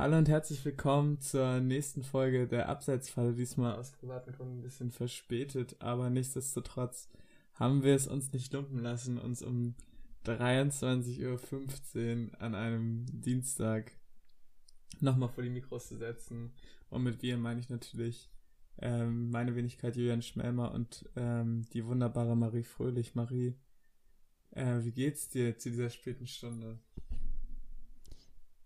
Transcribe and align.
Hallo 0.00 0.16
und 0.16 0.30
herzlich 0.30 0.64
willkommen 0.64 1.20
zur 1.20 1.60
nächsten 1.60 2.02
Folge 2.02 2.48
der 2.48 2.70
Abseitsfalle. 2.70 3.34
Diesmal 3.34 3.76
aus 3.76 3.90
privaten 3.90 4.32
Gründen 4.32 4.60
ein 4.60 4.62
bisschen 4.62 4.90
verspätet, 4.90 5.76
aber 5.78 6.08
nichtsdestotrotz 6.08 7.10
haben 7.52 7.82
wir 7.82 7.94
es 7.94 8.06
uns 8.06 8.32
nicht 8.32 8.50
lumpen 8.54 8.78
lassen, 8.78 9.18
uns 9.18 9.42
um 9.42 9.74
23.15 10.24 12.30
Uhr 12.30 12.40
an 12.40 12.54
einem 12.54 13.04
Dienstag 13.12 13.92
nochmal 15.00 15.28
vor 15.28 15.44
die 15.44 15.50
Mikros 15.50 15.88
zu 15.88 15.98
setzen. 15.98 16.54
Und 16.88 17.02
mit 17.02 17.20
wir 17.20 17.36
meine 17.36 17.60
ich 17.60 17.68
natürlich 17.68 18.30
ähm, 18.78 19.30
meine 19.30 19.54
Wenigkeit 19.54 19.96
Julian 19.96 20.22
Schmelmer 20.22 20.72
und 20.72 21.10
ähm, 21.14 21.66
die 21.74 21.84
wunderbare 21.84 22.38
Marie 22.38 22.64
Fröhlich. 22.64 23.14
Marie, 23.14 23.54
äh, 24.52 24.78
wie 24.80 24.92
geht's 24.92 25.28
dir 25.28 25.58
zu 25.58 25.68
dieser 25.68 25.90
späten 25.90 26.26
Stunde? 26.26 26.78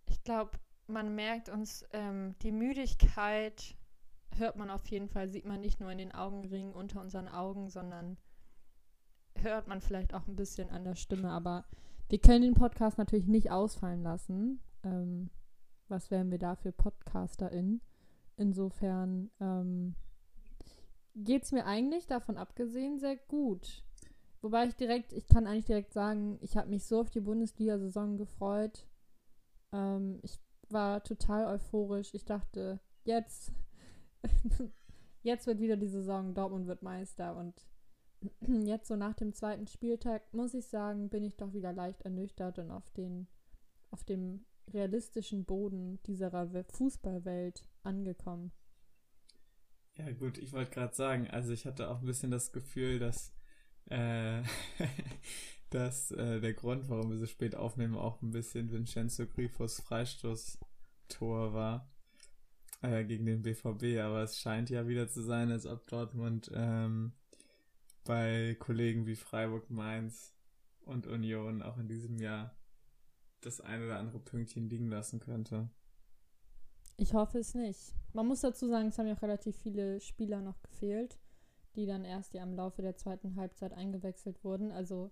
Ich 0.06 0.22
glaube, 0.22 0.52
man 0.86 1.14
merkt 1.14 1.48
uns 1.48 1.84
ähm, 1.92 2.34
die 2.42 2.52
Müdigkeit, 2.52 3.76
hört 4.36 4.56
man 4.56 4.70
auf 4.70 4.86
jeden 4.88 5.08
Fall, 5.08 5.28
sieht 5.28 5.46
man 5.46 5.60
nicht 5.60 5.80
nur 5.80 5.90
in 5.90 5.98
den 5.98 6.12
Augenringen 6.12 6.72
unter 6.72 7.00
unseren 7.00 7.28
Augen, 7.28 7.68
sondern 7.70 8.16
hört 9.36 9.68
man 9.68 9.80
vielleicht 9.80 10.14
auch 10.14 10.26
ein 10.26 10.36
bisschen 10.36 10.70
an 10.70 10.84
der 10.84 10.94
Stimme. 10.94 11.30
Aber 11.30 11.64
wir 12.08 12.18
können 12.18 12.42
den 12.42 12.54
Podcast 12.54 12.98
natürlich 12.98 13.26
nicht 13.26 13.50
ausfallen 13.50 14.02
lassen. 14.02 14.60
Ähm, 14.82 15.30
was 15.88 16.10
wären 16.10 16.30
wir 16.30 16.38
da 16.38 16.56
für 16.56 16.72
PodcasterInnen? 16.72 17.80
Insofern 18.36 19.30
ähm, 19.40 19.94
geht 21.14 21.44
es 21.44 21.52
mir 21.52 21.66
eigentlich 21.66 22.06
davon 22.06 22.36
abgesehen 22.36 22.98
sehr 22.98 23.16
gut. 23.16 23.84
Wobei 24.40 24.66
ich 24.66 24.74
direkt, 24.74 25.12
ich 25.12 25.26
kann 25.26 25.46
eigentlich 25.46 25.64
direkt 25.66 25.92
sagen, 25.92 26.38
ich 26.42 26.56
habe 26.56 26.68
mich 26.68 26.84
so 26.84 27.00
auf 27.00 27.10
die 27.10 27.20
Bundesliga-Saison 27.20 28.16
gefreut. 28.16 28.86
Ähm, 29.72 30.18
ich 30.22 30.38
war 30.70 31.02
total 31.02 31.46
euphorisch. 31.54 32.14
Ich 32.14 32.24
dachte, 32.24 32.80
jetzt, 33.04 33.52
jetzt 35.22 35.46
wird 35.46 35.60
wieder 35.60 35.76
die 35.76 35.88
Saison, 35.88 36.34
Dortmund 36.34 36.66
wird 36.66 36.82
Meister. 36.82 37.36
Und 37.36 37.66
jetzt 38.66 38.88
so 38.88 38.96
nach 38.96 39.14
dem 39.14 39.32
zweiten 39.32 39.66
Spieltag, 39.66 40.22
muss 40.32 40.54
ich 40.54 40.66
sagen, 40.66 41.08
bin 41.08 41.24
ich 41.24 41.36
doch 41.36 41.52
wieder 41.52 41.72
leicht 41.72 42.02
ernüchtert 42.02 42.58
und 42.58 42.70
auf 42.70 42.90
den, 42.90 43.26
auf 43.90 44.04
dem 44.04 44.44
realistischen 44.72 45.44
Boden 45.44 46.00
dieser 46.06 46.30
Fußballwelt 46.72 47.64
angekommen. 47.82 48.52
Ja, 49.96 50.10
gut, 50.12 50.38
ich 50.38 50.52
wollte 50.52 50.72
gerade 50.72 50.94
sagen, 50.94 51.28
also 51.30 51.52
ich 51.52 51.66
hatte 51.66 51.88
auch 51.88 52.00
ein 52.00 52.06
bisschen 52.06 52.30
das 52.30 52.52
Gefühl, 52.52 52.98
dass, 52.98 53.32
äh, 53.90 54.42
dass 55.74 56.12
äh, 56.12 56.40
der 56.40 56.54
Grund, 56.54 56.88
warum 56.88 57.10
wir 57.10 57.18
so 57.18 57.26
spät 57.26 57.56
aufnehmen, 57.56 57.96
auch 57.96 58.22
ein 58.22 58.30
bisschen 58.30 58.70
Vincenzo 58.70 59.26
Grifos 59.26 59.80
Freistoßtor 59.80 61.52
war 61.52 61.90
äh, 62.80 63.04
gegen 63.04 63.26
den 63.26 63.42
BVB. 63.42 63.98
Aber 64.00 64.22
es 64.22 64.38
scheint 64.38 64.70
ja 64.70 64.86
wieder 64.86 65.08
zu 65.08 65.20
sein, 65.20 65.50
als 65.50 65.66
ob 65.66 65.84
Dortmund 65.88 66.48
ähm, 66.54 67.12
bei 68.04 68.56
Kollegen 68.60 69.06
wie 69.06 69.16
Freiburg, 69.16 69.68
Mainz 69.68 70.36
und 70.84 71.08
Union 71.08 71.60
auch 71.60 71.76
in 71.76 71.88
diesem 71.88 72.18
Jahr 72.18 72.56
das 73.40 73.60
eine 73.60 73.86
oder 73.86 73.98
andere 73.98 74.20
Pünktchen 74.20 74.68
liegen 74.68 74.86
lassen 74.86 75.18
könnte. 75.18 75.68
Ich 76.96 77.14
hoffe 77.14 77.38
es 77.38 77.54
nicht. 77.54 77.94
Man 78.12 78.28
muss 78.28 78.42
dazu 78.42 78.68
sagen, 78.68 78.88
es 78.88 78.98
haben 78.98 79.08
ja 79.08 79.14
auch 79.16 79.22
relativ 79.22 79.56
viele 79.56 80.00
Spieler 80.00 80.40
noch 80.40 80.62
gefehlt, 80.62 81.18
die 81.74 81.84
dann 81.84 82.04
erst 82.04 82.32
ja 82.32 82.44
im 82.44 82.54
Laufe 82.54 82.80
der 82.80 82.96
zweiten 82.96 83.34
Halbzeit 83.34 83.72
eingewechselt 83.72 84.44
wurden. 84.44 84.70
Also 84.70 85.10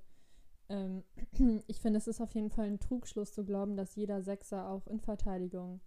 ähm, 0.69 1.05
ich 1.67 1.81
finde, 1.81 1.99
es 1.99 2.09
ist 2.09 2.21
auf 2.21 2.35
jeden 2.35 2.51
Fall 2.51 2.67
ein 2.67 2.81
Trugschluss 2.81 3.33
zu 3.33 3.45
glauben, 3.45 3.77
dass 3.77 3.97
jeder 3.97 4.23
Sechser 4.23 4.69
auch 4.69 4.87
in 4.87 5.01
Verteidigung 5.01 5.81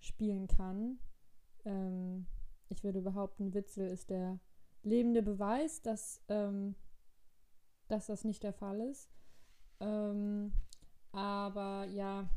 spielen 0.00 0.46
kann. 0.46 0.98
Ähm, 1.64 2.26
ich 2.68 2.84
würde 2.84 3.00
behaupten, 3.00 3.54
Witzel 3.54 3.88
ist 3.88 4.10
der 4.10 4.40
lebende 4.82 5.22
Beweis, 5.22 5.82
dass, 5.82 6.22
ähm, 6.28 6.74
dass 7.88 8.06
das 8.06 8.24
nicht 8.24 8.42
der 8.42 8.52
Fall 8.52 8.80
ist. 8.80 9.10
Ähm, 9.80 10.52
aber 11.12 11.86
ja, 11.86 12.28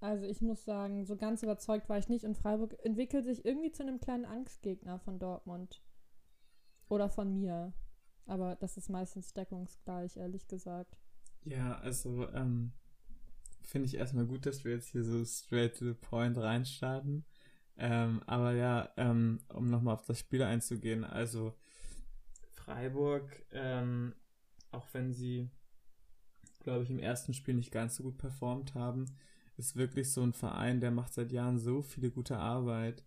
also 0.00 0.26
ich 0.26 0.40
muss 0.40 0.64
sagen, 0.64 1.04
so 1.06 1.16
ganz 1.16 1.42
überzeugt 1.42 1.88
war 1.88 1.98
ich 1.98 2.08
nicht 2.08 2.24
und 2.24 2.36
Freiburg 2.36 2.76
entwickelt 2.84 3.24
sich 3.24 3.44
irgendwie 3.44 3.72
zu 3.72 3.82
einem 3.82 4.00
kleinen 4.00 4.24
Angstgegner 4.24 4.98
von 4.98 5.18
Dortmund. 5.18 5.82
Oder 6.88 7.08
von 7.08 7.32
mir. 7.32 7.72
Aber 8.26 8.56
das 8.56 8.76
ist 8.76 8.90
meistens 8.90 9.32
deckungsgleich, 9.32 10.16
ehrlich 10.16 10.46
gesagt. 10.46 10.98
Ja, 11.44 11.78
also 11.78 12.28
ähm, 12.32 12.72
finde 13.62 13.86
ich 13.86 13.94
erstmal 13.96 14.26
gut, 14.26 14.46
dass 14.46 14.64
wir 14.64 14.72
jetzt 14.72 14.88
hier 14.88 15.04
so 15.04 15.24
straight 15.24 15.76
to 15.78 15.84
the 15.86 15.94
point 15.94 16.36
reinstarten. 16.38 17.24
Ähm, 17.76 18.22
aber 18.26 18.52
ja, 18.52 18.90
ähm, 18.96 19.40
um 19.48 19.68
nochmal 19.70 19.94
auf 19.94 20.04
das 20.06 20.18
Spiel 20.20 20.42
einzugehen, 20.42 21.04
also 21.04 21.54
Freiburg, 22.52 23.44
ähm, 23.52 24.14
auch 24.70 24.86
wenn 24.92 25.12
sie, 25.12 25.50
glaube 26.60 26.84
ich, 26.84 26.90
im 26.90 26.98
ersten 26.98 27.34
Spiel 27.34 27.54
nicht 27.54 27.72
ganz 27.72 27.96
so 27.96 28.04
gut 28.04 28.16
performt 28.18 28.74
haben, 28.74 29.06
ist 29.56 29.76
wirklich 29.76 30.12
so 30.12 30.22
ein 30.22 30.32
Verein, 30.32 30.80
der 30.80 30.90
macht 30.90 31.14
seit 31.14 31.30
Jahren 31.32 31.58
so 31.58 31.82
viele 31.82 32.10
gute 32.10 32.38
Arbeit, 32.38 33.04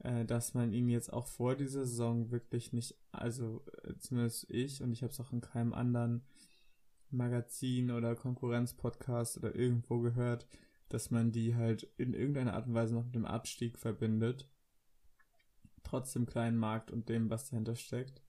äh, 0.00 0.24
dass 0.24 0.54
man 0.54 0.72
ihn 0.72 0.88
jetzt 0.88 1.12
auch 1.12 1.26
vor 1.26 1.56
dieser 1.56 1.86
Saison 1.86 2.30
wirklich 2.30 2.72
nicht, 2.72 2.96
also 3.12 3.64
äh, 3.84 3.94
zumindest 3.98 4.50
ich 4.50 4.82
und 4.82 4.92
ich 4.92 5.02
habe 5.02 5.12
es 5.12 5.20
auch 5.20 5.32
in 5.32 5.40
keinem 5.40 5.72
anderen 5.74 6.22
Magazin 7.10 7.90
oder 7.90 8.14
Konkurrenzpodcast 8.14 9.38
oder 9.38 9.54
irgendwo 9.54 10.00
gehört, 10.00 10.46
dass 10.88 11.10
man 11.10 11.32
die 11.32 11.54
halt 11.54 11.84
in 11.96 12.14
irgendeiner 12.14 12.54
Art 12.54 12.66
und 12.66 12.74
Weise 12.74 12.94
noch 12.94 13.04
mit 13.04 13.14
dem 13.14 13.26
Abstieg 13.26 13.78
verbindet. 13.78 14.50
Trotz 15.84 16.12
dem 16.12 16.26
kleinen 16.26 16.56
Markt 16.56 16.90
und 16.90 17.08
dem, 17.08 17.30
was 17.30 17.48
dahinter 17.48 17.74
steckt. 17.74 18.22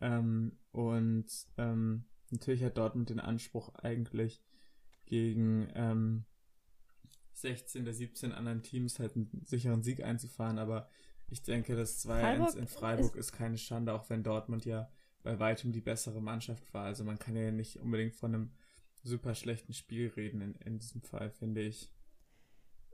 Ähm, 0.00 0.58
und 0.72 1.26
ähm, 1.56 2.04
natürlich 2.30 2.62
hat 2.64 2.78
Dortmund 2.78 3.10
den 3.10 3.20
Anspruch 3.20 3.74
eigentlich 3.74 4.42
gegen 5.06 5.68
ähm, 5.74 6.24
16 7.32 7.84
der 7.84 7.94
17 7.94 8.32
anderen 8.32 8.62
Teams 8.62 8.98
halt 8.98 9.14
einen 9.14 9.42
sicheren 9.44 9.82
Sieg 9.82 10.02
einzufahren, 10.02 10.58
aber 10.58 10.88
ich 11.28 11.42
denke, 11.42 11.76
das 11.76 12.06
2-1 12.06 12.56
in 12.56 12.68
Freiburg 12.68 13.16
ist, 13.16 13.28
ist 13.28 13.32
keine 13.32 13.58
Schande, 13.58 13.92
auch 13.92 14.08
wenn 14.08 14.22
Dortmund 14.22 14.64
ja 14.64 14.90
bei 15.26 15.40
weitem 15.40 15.72
die 15.72 15.80
bessere 15.80 16.22
Mannschaft 16.22 16.72
war. 16.72 16.84
Also 16.84 17.02
man 17.02 17.18
kann 17.18 17.34
ja 17.34 17.50
nicht 17.50 17.80
unbedingt 17.80 18.14
von 18.14 18.32
einem 18.32 18.50
super 19.02 19.34
schlechten 19.34 19.72
Spiel 19.72 20.12
reden 20.14 20.40
in, 20.40 20.54
in 20.64 20.78
diesem 20.78 21.02
Fall, 21.02 21.30
finde 21.30 21.62
ich. 21.62 21.90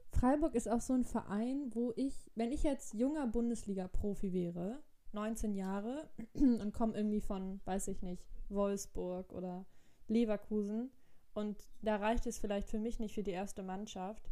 Freiburg 0.09 0.55
ist 0.55 0.67
auch 0.67 0.81
so 0.81 0.95
ein 0.95 1.05
Verein, 1.05 1.71
wo 1.75 1.93
ich, 1.95 2.31
wenn 2.35 2.51
ich 2.51 2.63
jetzt 2.63 2.95
junger 2.95 3.27
Bundesliga-Profi 3.27 4.33
wäre, 4.33 4.83
19 5.13 5.55
Jahre 5.55 6.09
und 6.33 6.73
komme 6.73 6.97
irgendwie 6.97 7.21
von, 7.21 7.61
weiß 7.67 7.89
ich 7.89 8.01
nicht, 8.01 8.25
Wolfsburg 8.49 9.31
oder 9.35 9.67
Leverkusen 10.09 10.91
und 11.35 11.69
da 11.83 11.97
reicht 11.97 12.27
es 12.27 12.39
vielleicht 12.39 12.71
für 12.71 12.79
mich 12.79 12.99
nicht 12.99 13.15
für 13.15 13.23
die 13.23 13.31
erste 13.31 13.63
Mannschaft. 13.63 14.31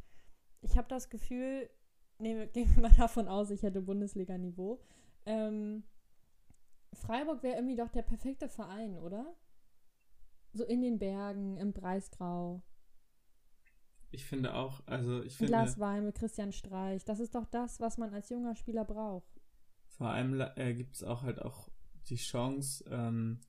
Ich 0.63 0.79
habe 0.79 0.89
das 0.89 1.11
Gefühl, 1.11 1.69
nehmen, 2.19 2.49
wir 2.55 2.67
mal 2.81 2.93
davon 2.97 3.29
aus, 3.29 3.51
ich 3.51 3.63
hätte 3.63 3.83
Bundesliga-Niveau. 3.83 4.81
Ähm, 5.27 5.83
Freiburg 6.93 7.43
wäre 7.43 7.57
irgendwie 7.57 7.77
doch 7.77 7.91
der 7.91 8.03
perfekte 8.03 8.49
Verein, 8.49 8.99
oder? 8.99 9.37
So 10.53 10.65
in 10.65 10.83
den 10.83 10.99
Bergen, 10.99 11.57
im 11.57 11.73
Breisgrau. 11.73 12.63
Ich 14.11 14.25
finde 14.25 14.55
auch, 14.55 14.83
also 14.87 15.23
ich 15.23 15.37
finde. 15.37 15.53
Glas 15.53 15.79
Wein 15.79 16.05
mit 16.05 16.17
Christian 16.17 16.53
Streich. 16.53 17.05
Das 17.05 17.21
ist 17.21 17.35
doch 17.35 17.47
das, 17.47 17.79
was 17.81 17.97
man 17.97 18.13
als 18.13 18.29
junger 18.29 18.57
Spieler 18.57 18.85
braucht. 18.85 19.41
Vor 19.87 20.09
allem 20.09 20.41
äh, 20.57 20.75
gibt 20.75 20.97
es 20.97 21.05
auch 21.05 21.23
halt 21.23 21.41
auch 21.41 21.69
die 22.09 22.17
Chance, 22.17 22.85
ähm, 22.91 23.41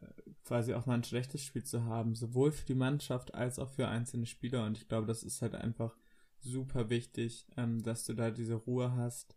äh, 0.00 0.06
quasi 0.44 0.74
auch 0.74 0.86
mal 0.86 0.94
ein 0.94 1.04
schlechtes 1.04 1.42
Spiel 1.44 1.64
zu 1.64 1.84
haben, 1.84 2.14
sowohl 2.14 2.52
für 2.52 2.66
die 2.66 2.74
Mannschaft 2.74 3.34
als 3.34 3.58
auch 3.58 3.70
für 3.70 3.88
einzelne 3.88 4.26
Spieler. 4.26 4.64
Und 4.64 4.78
ich 4.78 4.86
glaube, 4.86 5.08
das 5.08 5.24
ist 5.24 5.42
halt 5.42 5.56
einfach 5.56 5.96
super 6.38 6.88
wichtig, 6.88 7.48
ähm, 7.56 7.82
dass 7.82 8.04
du 8.04 8.14
da 8.14 8.30
diese 8.30 8.54
Ruhe 8.54 8.94
hast. 8.94 9.36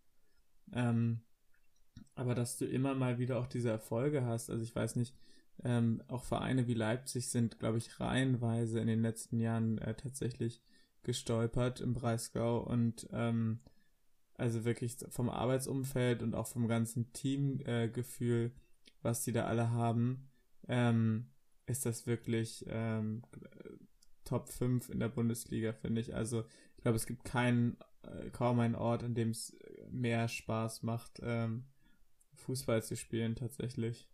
Ähm, 0.72 1.22
aber 2.16 2.36
dass 2.36 2.58
du 2.58 2.66
immer 2.66 2.94
mal 2.94 3.20
wieder 3.20 3.40
auch 3.40 3.48
diese 3.48 3.70
Erfolge 3.70 4.26
hast. 4.26 4.50
Also 4.50 4.64
ich 4.64 4.76
weiß 4.76 4.96
nicht, 4.96 5.16
ähm, 5.64 6.02
auch 6.08 6.24
Vereine 6.24 6.68
wie 6.68 6.74
Leipzig 6.74 7.30
sind, 7.30 7.60
glaube 7.60 7.78
ich, 7.78 8.00
reihenweise 8.00 8.80
in 8.80 8.88
den 8.88 9.02
letzten 9.02 9.40
Jahren 9.40 9.78
äh, 9.80 9.94
tatsächlich 9.96 10.62
gestolpert 11.04 11.82
im 11.82 11.94
Breisgau 11.94 12.60
und 12.60 13.08
ähm, 13.12 13.60
also 14.36 14.66
wirklich 14.66 14.98
vom 15.10 15.30
Arbeitsumfeld 15.30 16.24
und 16.24 16.34
auch 16.34 16.48
vom 16.48 16.68
ganzen 16.68 17.12
Teamgefühl, 17.14 18.46
äh, 18.48 18.52
was 19.02 19.24
die 19.24 19.32
da 19.32 19.46
alle 19.46 19.72
haben, 19.72 20.30
ähm, 20.68 21.28
ist 21.66 21.86
das 21.86 22.08
wirklich 22.08 22.66
ähm, 22.68 23.22
Top 24.26 24.50
5 24.50 24.90
in 24.90 25.00
der 25.00 25.10
Bundesliga, 25.10 25.74
finde 25.74 26.02
ich. 26.02 26.16
Also 26.16 26.46
ich 26.78 26.84
glaube, 26.84 26.96
es 26.96 27.06
gibt 27.06 27.26
keinen, 27.26 27.78
äh, 28.04 28.30
kaum 28.32 28.60
einen 28.60 28.76
Ort, 28.76 29.04
in 29.04 29.14
dem 29.14 29.30
es 29.30 29.56
mehr 29.92 30.28
Spaß 30.28 30.84
macht, 30.84 31.20
ähm, 31.22 31.66
Fußball 32.36 32.84
zu 32.84 32.96
spielen 32.96 33.36
tatsächlich. 33.36 34.10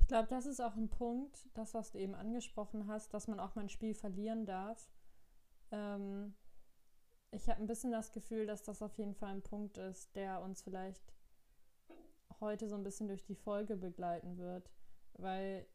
Ich 0.00 0.08
glaube, 0.08 0.28
das 0.28 0.46
ist 0.46 0.60
auch 0.60 0.76
ein 0.76 0.90
Punkt, 0.90 1.48
das, 1.54 1.72
was 1.72 1.92
du 1.92 1.98
eben 1.98 2.14
angesprochen 2.14 2.86
hast, 2.88 3.14
dass 3.14 3.26
man 3.26 3.40
auch 3.40 3.54
mal 3.54 3.62
ein 3.62 3.68
Spiel 3.70 3.94
verlieren 3.94 4.44
darf. 4.44 4.90
Ähm, 5.70 6.34
ich 7.30 7.48
habe 7.48 7.60
ein 7.60 7.66
bisschen 7.66 7.90
das 7.90 8.12
Gefühl, 8.12 8.46
dass 8.46 8.62
das 8.62 8.82
auf 8.82 8.96
jeden 8.98 9.14
Fall 9.14 9.30
ein 9.30 9.42
Punkt 9.42 9.78
ist, 9.78 10.14
der 10.14 10.42
uns 10.42 10.62
vielleicht 10.62 11.14
heute 12.40 12.68
so 12.68 12.76
ein 12.76 12.84
bisschen 12.84 13.08
durch 13.08 13.24
die 13.24 13.34
Folge 13.34 13.76
begleiten 13.76 14.36
wird, 14.36 14.70
weil 15.14 15.66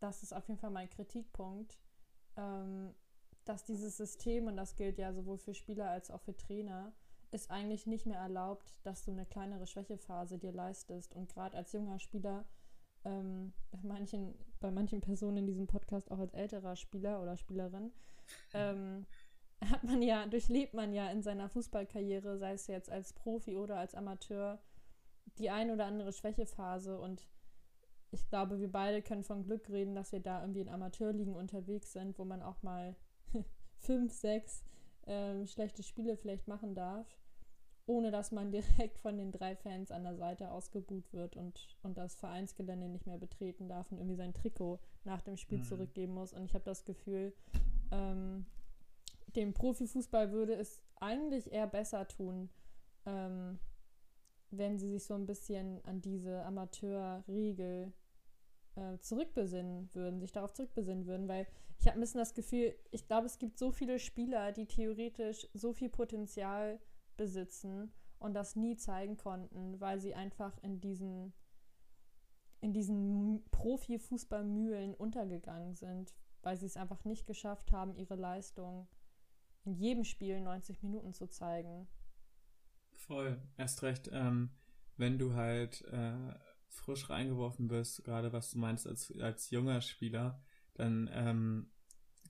das 0.00 0.22
ist 0.22 0.32
auf 0.32 0.46
jeden 0.48 0.58
Fall 0.58 0.70
mein 0.70 0.90
Kritikpunkt, 0.90 1.78
ähm, 2.36 2.94
dass 3.44 3.64
dieses 3.64 3.96
System, 3.96 4.46
und 4.46 4.56
das 4.56 4.76
gilt 4.76 4.98
ja 4.98 5.12
sowohl 5.12 5.38
für 5.38 5.54
Spieler 5.54 5.90
als 5.90 6.10
auch 6.10 6.20
für 6.20 6.36
Trainer, 6.36 6.92
ist 7.34 7.50
eigentlich 7.50 7.86
nicht 7.86 8.06
mehr 8.06 8.20
erlaubt, 8.20 8.78
dass 8.84 9.04
du 9.04 9.10
eine 9.10 9.26
kleinere 9.26 9.66
Schwächephase 9.66 10.38
dir 10.38 10.52
leistest. 10.52 11.14
Und 11.14 11.28
gerade 11.28 11.56
als 11.56 11.72
junger 11.72 11.98
Spieler, 11.98 12.44
ähm, 13.04 13.52
bei, 13.70 13.80
manchen, 13.82 14.34
bei 14.60 14.70
manchen 14.70 15.00
Personen 15.00 15.38
in 15.38 15.46
diesem 15.46 15.66
Podcast 15.66 16.10
auch 16.10 16.18
als 16.20 16.32
älterer 16.32 16.76
Spieler 16.76 17.20
oder 17.20 17.36
Spielerin, 17.36 17.92
ähm, 18.54 19.06
hat 19.60 19.82
man 19.82 20.00
ja, 20.00 20.26
durchlebt 20.26 20.74
man 20.74 20.92
ja 20.92 21.10
in 21.10 21.22
seiner 21.22 21.48
Fußballkarriere, 21.48 22.38
sei 22.38 22.52
es 22.52 22.66
jetzt 22.66 22.90
als 22.90 23.12
Profi 23.12 23.56
oder 23.56 23.78
als 23.78 23.94
Amateur, 23.94 24.60
die 25.38 25.50
ein 25.50 25.70
oder 25.70 25.86
andere 25.86 26.12
Schwächephase 26.12 26.98
und 26.98 27.26
ich 28.10 28.28
glaube, 28.28 28.60
wir 28.60 28.70
beide 28.70 29.02
können 29.02 29.24
von 29.24 29.42
Glück 29.42 29.68
reden, 29.68 29.96
dass 29.96 30.12
wir 30.12 30.20
da 30.20 30.40
irgendwie 30.40 30.60
in 30.60 30.68
Amateurligen 30.68 31.34
unterwegs 31.34 31.92
sind, 31.92 32.16
wo 32.18 32.24
man 32.24 32.42
auch 32.42 32.62
mal 32.62 32.94
fünf, 33.78 34.12
sechs 34.12 34.62
ähm, 35.06 35.46
schlechte 35.46 35.82
Spiele 35.82 36.16
vielleicht 36.16 36.46
machen 36.46 36.74
darf, 36.74 37.06
ohne 37.86 38.10
dass 38.10 38.32
man 38.32 38.50
direkt 38.78 38.98
von 38.98 39.16
den 39.16 39.32
drei 39.32 39.56
Fans 39.56 39.90
an 39.90 40.04
der 40.04 40.16
Seite 40.16 40.50
ausgebuht 40.50 41.12
wird 41.12 41.36
und, 41.36 41.76
und 41.82 41.96
das 41.96 42.14
Vereinsgelände 42.16 42.88
nicht 42.88 43.06
mehr 43.06 43.18
betreten 43.18 43.68
darf 43.68 43.90
und 43.90 43.98
irgendwie 43.98 44.16
sein 44.16 44.34
Trikot 44.34 44.80
nach 45.04 45.22
dem 45.22 45.36
Spiel 45.36 45.58
mhm. 45.58 45.64
zurückgeben 45.64 46.14
muss. 46.14 46.32
Und 46.32 46.44
ich 46.44 46.54
habe 46.54 46.64
das 46.64 46.84
Gefühl, 46.84 47.34
ähm, 47.90 48.46
dem 49.36 49.52
Profifußball 49.52 50.32
würde 50.32 50.54
es 50.54 50.80
eigentlich 50.96 51.52
eher 51.52 51.66
besser 51.66 52.06
tun, 52.08 52.50
ähm, 53.06 53.58
wenn 54.50 54.78
sie 54.78 54.90
sich 54.90 55.04
so 55.04 55.14
ein 55.14 55.26
bisschen 55.26 55.84
an 55.84 56.00
diese 56.00 56.44
Amateurregel 56.44 57.92
äh, 58.76 58.98
zurückbesinnen 59.00 59.90
würden, 59.92 60.20
sich 60.20 60.32
darauf 60.32 60.52
zurückbesinnen 60.52 61.06
würden, 61.06 61.28
weil 61.28 61.46
ich 61.78 61.86
habe 61.86 61.98
ein 61.98 62.00
bisschen 62.00 62.20
das 62.20 62.34
Gefühl, 62.34 62.74
ich 62.92 63.06
glaube, 63.06 63.26
es 63.26 63.38
gibt 63.38 63.58
so 63.58 63.72
viele 63.72 63.98
Spieler, 63.98 64.52
die 64.52 64.66
theoretisch 64.66 65.48
so 65.54 65.72
viel 65.72 65.88
Potenzial 65.88 66.78
besitzen 67.16 67.92
und 68.18 68.34
das 68.34 68.56
nie 68.56 68.76
zeigen 68.76 69.16
konnten, 69.16 69.80
weil 69.80 70.00
sie 70.00 70.14
einfach 70.14 70.56
in 70.62 70.80
diesen 70.80 71.32
in 72.60 72.72
diesen 72.72 73.44
Profi-Fußballmühlen 73.50 74.94
untergegangen 74.94 75.74
sind, 75.74 76.14
weil 76.42 76.56
sie 76.56 76.64
es 76.64 76.78
einfach 76.78 77.04
nicht 77.04 77.26
geschafft 77.26 77.72
haben, 77.72 77.94
ihre 77.94 78.16
Leistung 78.16 78.88
in 79.64 79.74
jedem 79.74 80.04
Spiel 80.04 80.40
90 80.40 80.82
Minuten 80.82 81.12
zu 81.12 81.28
zeigen. 81.28 81.86
Voll, 82.94 83.38
erst 83.58 83.82
recht, 83.82 84.08
ähm, 84.12 84.50
wenn 84.96 85.18
du 85.18 85.34
halt 85.34 85.82
äh, 85.82 86.34
frisch 86.68 87.10
reingeworfen 87.10 87.68
wirst, 87.68 88.02
gerade 88.04 88.32
was 88.32 88.50
du 88.50 88.58
meinst 88.58 88.86
als, 88.86 89.12
als 89.20 89.50
junger 89.50 89.82
Spieler, 89.82 90.42
dann 90.74 91.10
ähm, 91.12 91.70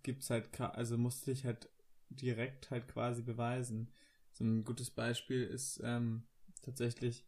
gibt's 0.02 0.30
halt, 0.30 0.60
also 0.60 0.98
musst 0.98 1.26
du 1.26 1.30
dich 1.30 1.44
halt 1.44 1.70
direkt 2.08 2.70
halt 2.70 2.88
quasi 2.88 3.22
beweisen. 3.22 3.92
So 4.34 4.44
ein 4.44 4.64
gutes 4.64 4.90
Beispiel 4.90 5.44
ist 5.44 5.80
ähm, 5.84 6.24
tatsächlich 6.60 7.24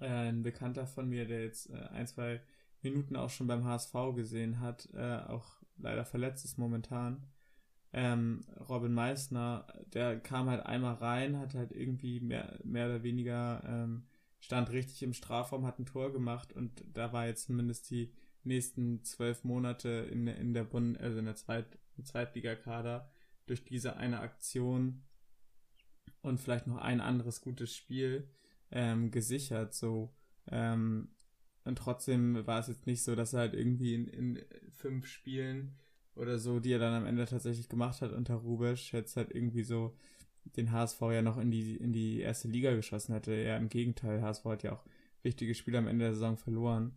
äh, 0.00 0.06
ein 0.06 0.42
Bekannter 0.42 0.86
von 0.86 1.08
mir, 1.08 1.26
der 1.26 1.42
jetzt 1.42 1.70
äh, 1.70 1.88
ein, 1.90 2.06
zwei 2.06 2.42
Minuten 2.82 3.16
auch 3.16 3.30
schon 3.30 3.46
beim 3.46 3.64
HSV 3.64 3.94
gesehen 4.14 4.60
hat, 4.60 4.88
äh, 4.92 5.20
auch 5.26 5.56
leider 5.78 6.04
verletzt 6.04 6.44
ist 6.44 6.58
momentan. 6.58 7.26
Ähm, 7.94 8.44
Robin 8.68 8.92
Meissner, 8.92 9.66
der 9.94 10.20
kam 10.20 10.50
halt 10.50 10.66
einmal 10.66 10.94
rein, 10.94 11.38
hat 11.38 11.54
halt 11.54 11.72
irgendwie 11.72 12.20
mehr, 12.20 12.58
mehr 12.62 12.86
oder 12.86 13.02
weniger 13.02 13.62
ähm, 13.66 14.06
stand 14.38 14.70
richtig 14.70 15.02
im 15.02 15.14
Strafraum, 15.14 15.64
hat 15.64 15.78
ein 15.78 15.86
Tor 15.86 16.12
gemacht 16.12 16.52
und 16.52 16.84
da 16.92 17.14
war 17.14 17.26
jetzt 17.26 17.46
zumindest 17.46 17.88
die 17.90 18.12
nächsten 18.44 19.02
zwölf 19.02 19.44
Monate 19.44 19.88
in, 19.88 20.26
in 20.26 20.52
der 20.52 20.64
Bund, 20.64 21.00
also 21.00 21.18
in 21.18 21.24
der 21.24 21.36
Zweit, 21.36 21.78
Zweitligakader 22.02 23.08
durch 23.46 23.64
diese 23.64 23.96
eine 23.96 24.20
Aktion 24.20 25.02
und 26.22 26.38
vielleicht 26.40 26.66
noch 26.66 26.78
ein 26.78 27.00
anderes 27.00 27.40
gutes 27.40 27.74
Spiel 27.74 28.28
ähm, 28.70 29.10
gesichert. 29.10 29.74
So 29.74 30.12
ähm, 30.50 31.08
und 31.64 31.78
trotzdem 31.78 32.46
war 32.46 32.60
es 32.60 32.68
jetzt 32.68 32.86
nicht 32.86 33.02
so, 33.02 33.14
dass 33.16 33.32
er 33.32 33.40
halt 33.40 33.54
irgendwie 33.54 33.94
in, 33.94 34.06
in 34.06 34.44
fünf 34.70 35.06
Spielen 35.06 35.76
oder 36.14 36.38
so, 36.38 36.60
die 36.60 36.72
er 36.72 36.78
dann 36.78 36.94
am 36.94 37.06
Ende 37.06 37.26
tatsächlich 37.26 37.68
gemacht 37.68 38.02
hat 38.02 38.12
unter 38.12 38.36
Rubisch, 38.36 38.92
jetzt 38.92 39.16
halt 39.16 39.32
irgendwie 39.34 39.64
so 39.64 39.96
den 40.56 40.70
HSV 40.70 41.00
ja 41.00 41.22
noch 41.22 41.38
in 41.38 41.50
die, 41.50 41.76
in 41.76 41.92
die 41.92 42.20
erste 42.20 42.48
Liga 42.48 42.74
geschossen 42.74 43.14
hätte. 43.14 43.32
Eher 43.32 43.56
im 43.56 43.68
Gegenteil, 43.68 44.22
HSV 44.22 44.44
hat 44.44 44.62
ja 44.62 44.72
auch 44.72 44.84
wichtige 45.22 45.54
Spiele 45.54 45.78
am 45.78 45.88
Ende 45.88 46.04
der 46.04 46.14
Saison 46.14 46.36
verloren. 46.36 46.92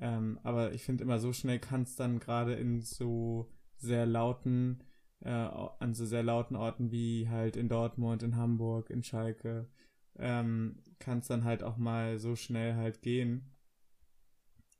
Ähm, 0.00 0.38
aber 0.42 0.72
ich 0.72 0.82
finde 0.82 1.04
immer 1.04 1.18
so 1.18 1.32
schnell 1.32 1.58
kann 1.58 1.82
es 1.82 1.96
dann 1.96 2.20
gerade 2.20 2.54
in 2.54 2.82
so 2.82 3.50
sehr 3.76 4.06
lauten, 4.06 4.82
äh, 5.20 5.30
an 5.30 5.94
so 5.94 6.06
sehr 6.06 6.22
lauten 6.22 6.56
Orten 6.56 6.90
wie 6.90 7.28
halt 7.28 7.56
in 7.56 7.68
Dortmund, 7.68 8.22
in 8.22 8.36
Hamburg, 8.36 8.90
in 8.90 9.02
Schalke, 9.02 9.68
ähm, 10.16 10.82
kann 10.98 11.18
es 11.18 11.28
dann 11.28 11.44
halt 11.44 11.62
auch 11.62 11.76
mal 11.76 12.18
so 12.18 12.36
schnell 12.36 12.74
halt 12.74 13.02
gehen. 13.02 13.50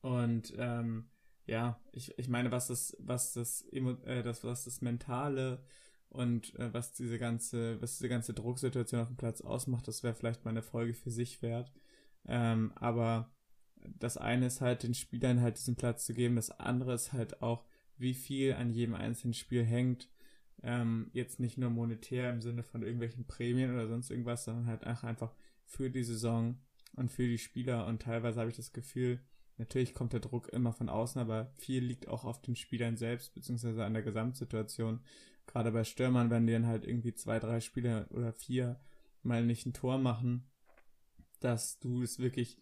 Und 0.01 0.53
ähm, 0.59 1.11
ja, 1.47 1.81
ich, 1.93 2.17
ich 2.19 2.29
meine, 2.29 2.51
was 2.51 2.69
das, 2.69 2.97
was 3.01 3.33
das, 3.33 3.63
äh, 3.73 4.23
das, 4.23 4.45
was 4.45 4.65
das 4.65 4.81
Mentale 4.81 5.63
und 6.09 6.55
äh, 6.59 6.73
was 6.73 6.93
diese 6.93 7.19
ganze, 7.19 7.81
was 7.83 7.99
diese 7.99 8.09
ganze 8.09 8.35
Drucksituation 8.35 9.01
auf 9.01 9.09
dem 9.09 9.17
Platz 9.17 9.41
ausmacht, 9.41 9.89
das 9.89 10.03
wäre 10.03 10.15
vielleicht 10.15 10.45
mal 10.45 10.51
eine 10.51 10.63
Folge 10.63 10.95
für 10.95 11.11
sich 11.11 11.43
wert. 11.43 11.73
Ähm, 12.27 12.73
aber 12.77 13.31
das 13.99 14.17
eine 14.17 14.47
ist 14.47 14.61
halt, 14.61 14.83
den 14.83 14.95
Spielern 14.95 15.41
halt 15.41 15.59
diesen 15.59 15.77
Platz 15.77 16.07
zu 16.07 16.15
geben, 16.15 16.37
das 16.37 16.51
andere 16.51 16.95
ist 16.95 17.13
halt 17.13 17.43
auch, 17.43 17.65
wie 17.97 18.15
viel 18.15 18.55
an 18.55 18.71
jedem 18.71 18.95
einzelnen 18.95 19.35
Spiel 19.35 19.65
hängt. 19.65 20.09
Ähm, 20.63 21.11
jetzt 21.13 21.41
nicht 21.41 21.59
nur 21.59 21.71
monetär 21.71 22.31
im 22.31 22.41
Sinne 22.41 22.63
von 22.63 22.83
irgendwelchen 22.83 23.27
Prämien 23.27 23.73
oder 23.73 23.87
sonst 23.89 24.11
irgendwas, 24.11 24.45
sondern 24.45 24.67
halt 24.67 24.85
einfach 24.85 25.35
für 25.67 25.91
die 25.91 26.05
Saison 26.05 26.59
und 26.97 27.11
für 27.11 27.27
die 27.27 27.39
Spieler. 27.39 27.87
Und 27.87 28.03
teilweise 28.03 28.41
habe 28.41 28.51
ich 28.51 28.57
das 28.57 28.73
Gefühl, 28.73 29.21
natürlich 29.59 29.95
kommt 29.95 30.13
der 30.13 30.21
Druck 30.21 30.49
immer 30.49 30.73
von 30.73 30.89
außen, 30.89 31.21
aber 31.21 31.53
viel 31.59 31.85
liegt 31.85 32.09
auch 32.09 32.25
auf 32.25 32.41
den 32.41 32.57
Spielern 32.57 32.97
selbst, 32.97 33.35
beziehungsweise 33.35 33.85
an 33.85 33.95
der 33.95 34.03
Gesamtsituation 34.03 35.01
gerade 35.47 35.73
bei 35.73 35.85
Stürmern, 35.85 36.31
wenn 36.31 36.47
die 36.47 36.53
dann 36.53 36.67
halt 36.67 36.87
irgendwie 36.87 37.15
zwei, 37.15 37.39
drei 37.39 37.61
Spiele 37.61 38.07
oder 38.11 38.33
vier 38.33 38.81
mal 39.23 39.45
nicht 39.45 39.67
ein 39.67 39.73
Tor 39.73 39.99
machen, 39.99 40.45
dass 41.41 41.79
du 41.79 42.03
es 42.03 42.19
wirklich 42.19 42.59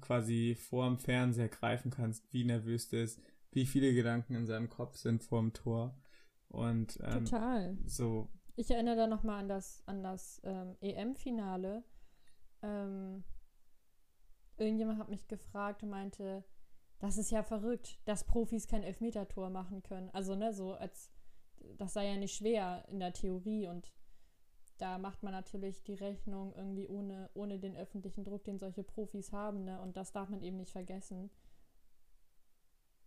quasi 0.00 0.56
vor 0.58 0.86
dem 0.86 0.98
Fernseher 0.98 1.48
greifen 1.48 1.90
kannst, 1.90 2.32
wie 2.32 2.44
nervös 2.44 2.88
der 2.88 3.04
ist, 3.04 3.20
wie 3.52 3.66
viele 3.66 3.92
Gedanken 3.94 4.34
in 4.34 4.46
seinem 4.46 4.68
Kopf 4.68 4.96
sind 4.96 5.24
vor 5.24 5.40
dem 5.40 5.52
Tor. 5.52 5.96
Und 6.48 6.98
ähm, 7.02 7.24
total. 7.24 7.78
So. 7.86 8.28
Ich 8.56 8.70
erinnere 8.70 8.96
da 8.96 9.06
nochmal 9.06 9.40
an 9.40 9.48
das, 9.48 9.82
an 9.86 10.02
das 10.02 10.40
ähm, 10.44 10.76
EM-Finale. 10.80 11.84
Ähm, 12.62 13.24
irgendjemand 14.56 14.98
hat 14.98 15.08
mich 15.08 15.28
gefragt 15.28 15.82
und 15.82 15.90
meinte, 15.90 16.44
das 16.98 17.18
ist 17.18 17.30
ja 17.30 17.42
verrückt, 17.42 18.00
dass 18.04 18.24
Profis 18.24 18.66
kein 18.66 18.82
Elfmeter-Tor 18.82 19.50
machen 19.50 19.82
können. 19.82 20.10
Also, 20.10 20.34
ne, 20.34 20.52
so 20.52 20.74
als 20.74 21.10
das 21.76 21.94
sei 21.94 22.08
ja 22.08 22.16
nicht 22.16 22.36
schwer 22.36 22.84
in 22.88 23.00
der 23.00 23.12
Theorie 23.12 23.68
und 23.68 23.92
da 24.78 24.98
macht 24.98 25.22
man 25.22 25.32
natürlich 25.32 25.82
die 25.82 25.94
Rechnung 25.94 26.54
irgendwie 26.54 26.86
ohne, 26.86 27.30
ohne 27.34 27.58
den 27.58 27.76
öffentlichen 27.76 28.24
Druck, 28.24 28.44
den 28.44 28.58
solche 28.58 28.84
Profis 28.84 29.32
haben, 29.32 29.64
ne? 29.64 29.80
Und 29.80 29.96
das 29.96 30.12
darf 30.12 30.28
man 30.28 30.40
eben 30.40 30.56
nicht 30.56 30.70
vergessen, 30.70 31.30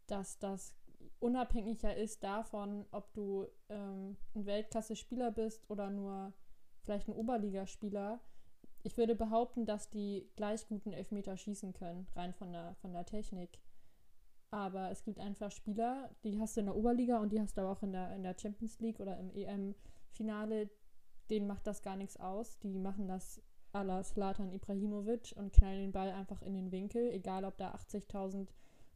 dass 0.07 0.37
das 0.37 0.75
unabhängiger 1.21 1.95
ist 1.95 2.23
davon, 2.23 2.85
ob 2.91 3.13
du 3.13 3.47
ähm, 3.69 4.17
ein 4.35 4.45
Weltklasse-Spieler 4.45 5.31
bist 5.31 5.69
oder 5.69 5.89
nur 5.89 6.33
vielleicht 6.81 7.07
ein 7.07 7.13
Oberligaspieler. 7.13 8.19
Ich 8.83 8.97
würde 8.97 9.15
behaupten, 9.15 9.65
dass 9.65 9.89
die 9.89 10.29
gleich 10.35 10.67
guten 10.67 10.91
Elfmeter 10.91 11.37
schießen 11.37 11.73
können, 11.73 12.07
rein 12.15 12.33
von 12.33 12.51
der, 12.51 12.75
von 12.81 12.93
der 12.93 13.05
Technik. 13.05 13.59
Aber 14.49 14.89
es 14.89 15.03
gibt 15.03 15.19
einfach 15.19 15.51
Spieler, 15.51 16.09
die 16.23 16.39
hast 16.39 16.57
du 16.57 16.61
in 16.61 16.65
der 16.65 16.75
Oberliga 16.75 17.19
und 17.19 17.31
die 17.31 17.39
hast 17.39 17.55
du 17.55 17.61
aber 17.61 17.71
auch 17.71 17.83
in 17.83 17.93
der, 17.93 18.13
in 18.15 18.23
der 18.23 18.35
Champions 18.37 18.79
League 18.79 18.99
oder 18.99 19.17
im 19.17 19.29
EM-Finale. 19.29 20.69
Denen 21.29 21.47
macht 21.47 21.67
das 21.67 21.83
gar 21.83 21.95
nichts 21.95 22.17
aus. 22.17 22.59
Die 22.59 22.79
machen 22.79 23.07
das 23.07 23.41
à 23.73 23.83
la 23.83 24.03
Slatan 24.03 24.51
Ibrahimovic 24.51 25.33
und 25.37 25.53
knallen 25.53 25.79
den 25.79 25.91
Ball 25.91 26.09
einfach 26.09 26.41
in 26.41 26.55
den 26.55 26.71
Winkel, 26.71 27.09
egal 27.11 27.45
ob 27.45 27.57
da 27.57 27.73
80.000 27.73 28.49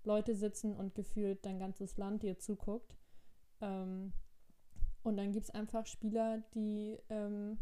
Leute 0.05 0.35
sitzen 0.35 0.75
und 0.75 0.95
gefühlt 0.95 1.45
dein 1.45 1.59
ganzes 1.59 1.97
Land 1.97 2.23
dir 2.23 2.37
zuguckt. 2.37 2.95
Ähm, 3.61 4.13
und 5.03 5.17
dann 5.17 5.31
gibt 5.31 5.45
es 5.45 5.51
einfach 5.51 5.85
Spieler, 5.85 6.43
die, 6.53 6.97
ähm, 7.09 7.57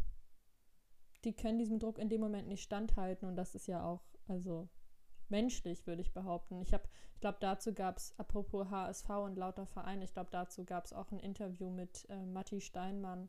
die 1.24 1.34
können 1.34 1.58
diesem 1.58 1.78
Druck 1.78 1.98
in 1.98 2.08
dem 2.08 2.20
Moment 2.20 2.48
nicht 2.48 2.62
standhalten 2.62 3.28
und 3.28 3.36
das 3.36 3.54
ist 3.54 3.66
ja 3.66 3.84
auch, 3.84 4.02
also 4.28 4.68
menschlich, 5.28 5.86
würde 5.86 6.02
ich 6.02 6.12
behaupten. 6.12 6.60
Ich 6.62 6.72
habe, 6.72 6.84
ich 7.14 7.20
glaube, 7.20 7.38
dazu 7.40 7.72
gab 7.72 7.98
es, 7.98 8.14
apropos 8.18 8.70
HSV 8.70 9.08
und 9.10 9.36
lauter 9.36 9.66
Vereine, 9.66 10.04
ich 10.04 10.12
glaube, 10.12 10.30
dazu 10.30 10.64
gab 10.64 10.84
es 10.84 10.92
auch 10.92 11.10
ein 11.10 11.18
Interview 11.18 11.70
mit 11.70 12.06
äh, 12.08 12.24
Matti 12.24 12.60
Steinmann, 12.60 13.28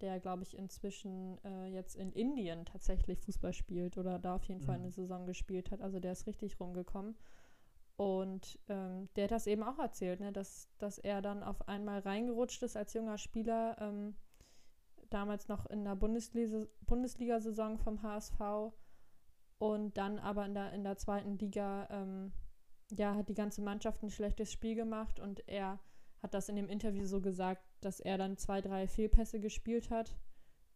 der, 0.00 0.18
glaube 0.18 0.42
ich, 0.42 0.56
inzwischen 0.56 1.38
äh, 1.44 1.66
jetzt 1.66 1.94
in 1.94 2.12
Indien 2.12 2.64
tatsächlich 2.64 3.20
Fußball 3.20 3.52
spielt 3.52 3.96
oder 3.96 4.18
da 4.18 4.34
auf 4.34 4.44
jeden 4.44 4.60
mhm. 4.60 4.66
Fall 4.66 4.74
eine 4.76 4.90
Saison 4.90 5.26
gespielt 5.26 5.70
hat. 5.70 5.80
Also 5.80 6.00
der 6.00 6.12
ist 6.12 6.26
richtig 6.26 6.58
rumgekommen. 6.58 7.14
Und 7.96 8.58
ähm, 8.68 9.08
der 9.16 9.24
hat 9.24 9.32
das 9.32 9.46
eben 9.46 9.62
auch 9.62 9.78
erzählt, 9.78 10.20
ne, 10.20 10.32
dass, 10.32 10.68
dass 10.78 10.98
er 10.98 11.22
dann 11.22 11.42
auf 11.42 11.68
einmal 11.68 12.00
reingerutscht 12.00 12.62
ist 12.62 12.76
als 12.76 12.94
junger 12.94 13.18
Spieler, 13.18 13.76
ähm, 13.80 14.16
damals 15.10 15.48
noch 15.48 15.66
in 15.66 15.84
der 15.84 15.94
Bundesliga, 15.94 16.66
Bundesliga-Saison 16.86 17.78
vom 17.78 18.02
HSV 18.02 18.72
und 19.58 19.96
dann 19.96 20.18
aber 20.18 20.46
in 20.46 20.54
der, 20.54 20.72
in 20.72 20.84
der 20.84 20.96
zweiten 20.96 21.38
Liga, 21.38 21.86
ähm, 21.90 22.32
ja, 22.90 23.14
hat 23.14 23.28
die 23.28 23.34
ganze 23.34 23.62
Mannschaft 23.62 24.02
ein 24.02 24.10
schlechtes 24.10 24.50
Spiel 24.50 24.74
gemacht 24.74 25.20
und 25.20 25.46
er 25.48 25.78
hat 26.22 26.34
das 26.34 26.48
in 26.48 26.56
dem 26.56 26.68
Interview 26.68 27.04
so 27.04 27.20
gesagt, 27.20 27.62
dass 27.80 28.00
er 28.00 28.16
dann 28.16 28.36
zwei, 28.38 28.60
drei 28.60 28.86
Fehlpässe 28.86 29.40
gespielt 29.40 29.90
hat. 29.90 30.16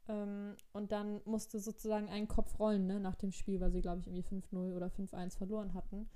Ähm, 0.08 0.56
und 0.72 0.92
dann 0.92 1.20
musste 1.24 1.58
sozusagen 1.58 2.08
ein 2.08 2.28
Kopf 2.28 2.58
rollen, 2.58 2.86
ne, 2.86 3.00
nach 3.00 3.16
dem 3.16 3.32
Spiel, 3.32 3.60
weil 3.60 3.70
sie, 3.70 3.80
glaube 3.80 4.00
ich, 4.00 4.06
irgendwie 4.06 4.22
5-0 4.22 4.76
oder 4.76 4.86
5-1 4.86 5.36
verloren 5.36 5.74
hatten. 5.74 6.08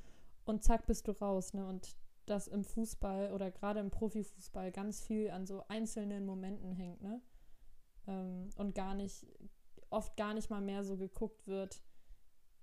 Und 0.51 0.65
zack, 0.65 0.87
bist 0.87 1.07
du 1.07 1.13
raus, 1.13 1.55
ne? 1.55 1.65
Und 1.65 1.97
das 2.27 2.49
im 2.49 2.65
Fußball 2.65 3.33
oder 3.33 3.53
gerade 3.53 3.79
im 3.79 3.91
Profifußball 3.91 4.73
ganz 4.73 5.01
viel 5.01 5.31
an 5.31 5.47
so 5.47 5.63
einzelnen 5.69 6.27
Momenten 6.27 6.73
hängt, 6.73 7.01
ne? 7.01 7.23
Ähm, 8.09 8.51
und 8.57 8.75
gar 8.75 8.95
nicht, 8.95 9.25
oft 9.91 10.17
gar 10.17 10.35
nicht 10.35 10.51
mal 10.51 10.61
mehr 10.61 10.83
so 10.83 10.97
geguckt 10.97 11.47
wird, 11.47 11.81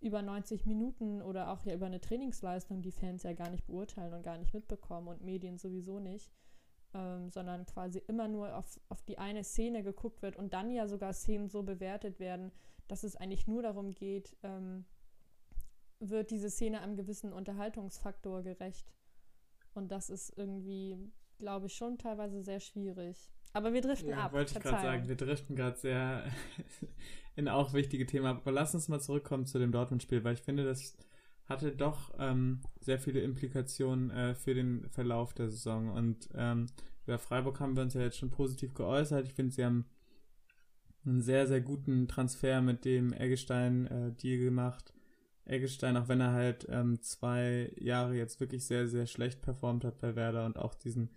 über 0.02 0.22
90 0.22 0.66
Minuten 0.66 1.22
oder 1.22 1.50
auch 1.50 1.64
ja 1.64 1.74
über 1.74 1.86
eine 1.86 2.02
Trainingsleistung 2.02 2.82
die 2.82 2.92
Fans 2.92 3.24
ja 3.24 3.32
gar 3.32 3.50
nicht 3.50 3.66
beurteilen 3.66 4.14
und 4.14 4.22
gar 4.22 4.38
nicht 4.38 4.54
mitbekommen 4.54 5.08
und 5.08 5.24
Medien 5.24 5.58
sowieso 5.58 6.00
nicht, 6.00 6.30
ähm, 6.94 7.30
sondern 7.30 7.66
quasi 7.66 8.00
immer 8.00 8.28
nur 8.28 8.54
auf, 8.56 8.80
auf 8.90 9.02
die 9.04 9.18
eine 9.18 9.46
Szene 9.46 9.82
geguckt 9.82 10.22
wird 10.22 10.36
und 10.36 10.54
dann 10.54 10.72
ja 10.72 10.88
sogar 10.88 11.14
Szenen 11.14 11.48
so 11.48 11.64
bewertet 11.64 12.20
werden, 12.20 12.52
dass 12.90 13.04
es 13.04 13.16
eigentlich 13.16 13.48
nur 13.48 13.62
darum 13.62 13.96
geht, 13.96 14.36
ähm, 14.44 14.86
wird 16.00 16.32
diese 16.32 16.50
Szene 16.50 16.82
einem 16.82 16.96
gewissen 16.96 17.34
Unterhaltungsfaktor 17.34 18.44
gerecht. 18.44 18.94
Und 19.74 19.92
das 19.92 20.10
ist 20.10 20.38
irgendwie, 20.38 20.98
glaube 21.38 21.68
ich, 21.68 21.74
schon 21.74 21.98
teilweise 21.98 22.42
sehr 22.44 22.60
schwierig. 22.60 23.30
Aber 23.54 23.74
wir 23.74 23.82
driften 23.82 24.10
ja, 24.10 24.26
ab. 24.26 24.34
Wollte 24.34 24.56
ich 24.56 24.64
gerade 24.64 24.82
sagen, 24.82 25.08
wir 25.08 25.16
driften 25.16 25.56
gerade 25.56 25.78
sehr 25.78 26.24
in 27.36 27.48
auch 27.48 27.74
wichtige 27.74 28.06
Themen. 28.06 28.26
Aber 28.26 28.52
lass 28.52 28.76
uns 28.76 28.88
mal 28.88 29.00
zurückkommen 29.00 29.46
zu 29.46 29.60
dem 29.60 29.72
Dortmund-Spiel, 29.72 30.24
weil 30.24 30.34
ich 30.34 30.42
finde, 30.42 30.64
das 30.66 30.98
hatte 31.46 31.72
doch 31.72 32.14
ähm, 32.20 32.62
sehr 32.80 33.00
viele 33.00 33.22
Implikationen 33.22 34.12
äh, 34.12 34.36
für 34.36 34.54
den 34.54 34.90
Verlauf 34.90 35.34
der 35.34 35.50
Saison. 35.50 35.90
Und 35.90 36.30
ähm, 36.36 36.68
über 37.06 37.18
Freiburg 37.18 37.60
haben 37.60 37.76
wir 37.76 37.84
uns 37.84 37.94
ja 37.94 38.02
jetzt 38.02 38.18
schon 38.18 38.32
positiv 38.32 38.74
geäußert. 38.74 39.28
Ich 39.28 39.34
finde, 39.34 39.54
sie 39.54 39.64
haben 39.64 39.86
einen 41.06 41.22
sehr, 41.22 41.48
sehr 41.48 41.62
guten 41.62 42.08
Transfer 42.08 42.62
mit 42.62 42.84
dem 42.84 43.14
Eggestein-Deal 43.14 44.40
äh, 44.40 44.44
gemacht. 44.44 44.94
Eggestein, 45.48 45.98
auch 45.98 46.08
wenn 46.08 46.22
er 46.22 46.34
halt 46.34 46.68
ähm, 46.70 47.02
zwei 47.02 47.72
Jahre 47.78 48.16
jetzt 48.16 48.40
wirklich 48.40 48.66
sehr, 48.66 48.88
sehr 48.88 49.08
schlecht 49.08 49.42
performt 49.42 49.84
hat 49.86 50.00
bei 50.00 50.16
Werder 50.16 50.46
und 50.46 50.58
auch 50.58 50.74
diesen, 50.74 51.10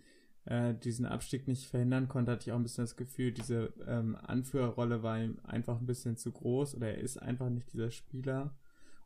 äh, 0.45 0.73
diesen 0.73 1.05
Abstieg 1.05 1.47
nicht 1.47 1.67
verhindern 1.67 2.07
konnte, 2.07 2.31
hatte 2.31 2.47
ich 2.47 2.51
auch 2.51 2.57
ein 2.57 2.63
bisschen 2.63 2.85
das 2.85 2.95
Gefühl, 2.95 3.31
diese 3.31 3.73
ähm, 3.87 4.15
Anführerrolle 4.15 5.03
war 5.03 5.19
ihm 5.19 5.39
einfach 5.43 5.79
ein 5.79 5.85
bisschen 5.85 6.17
zu 6.17 6.31
groß 6.31 6.75
oder 6.75 6.89
er 6.89 6.99
ist 6.99 7.21
einfach 7.21 7.49
nicht 7.49 7.71
dieser 7.73 7.91
Spieler. 7.91 8.55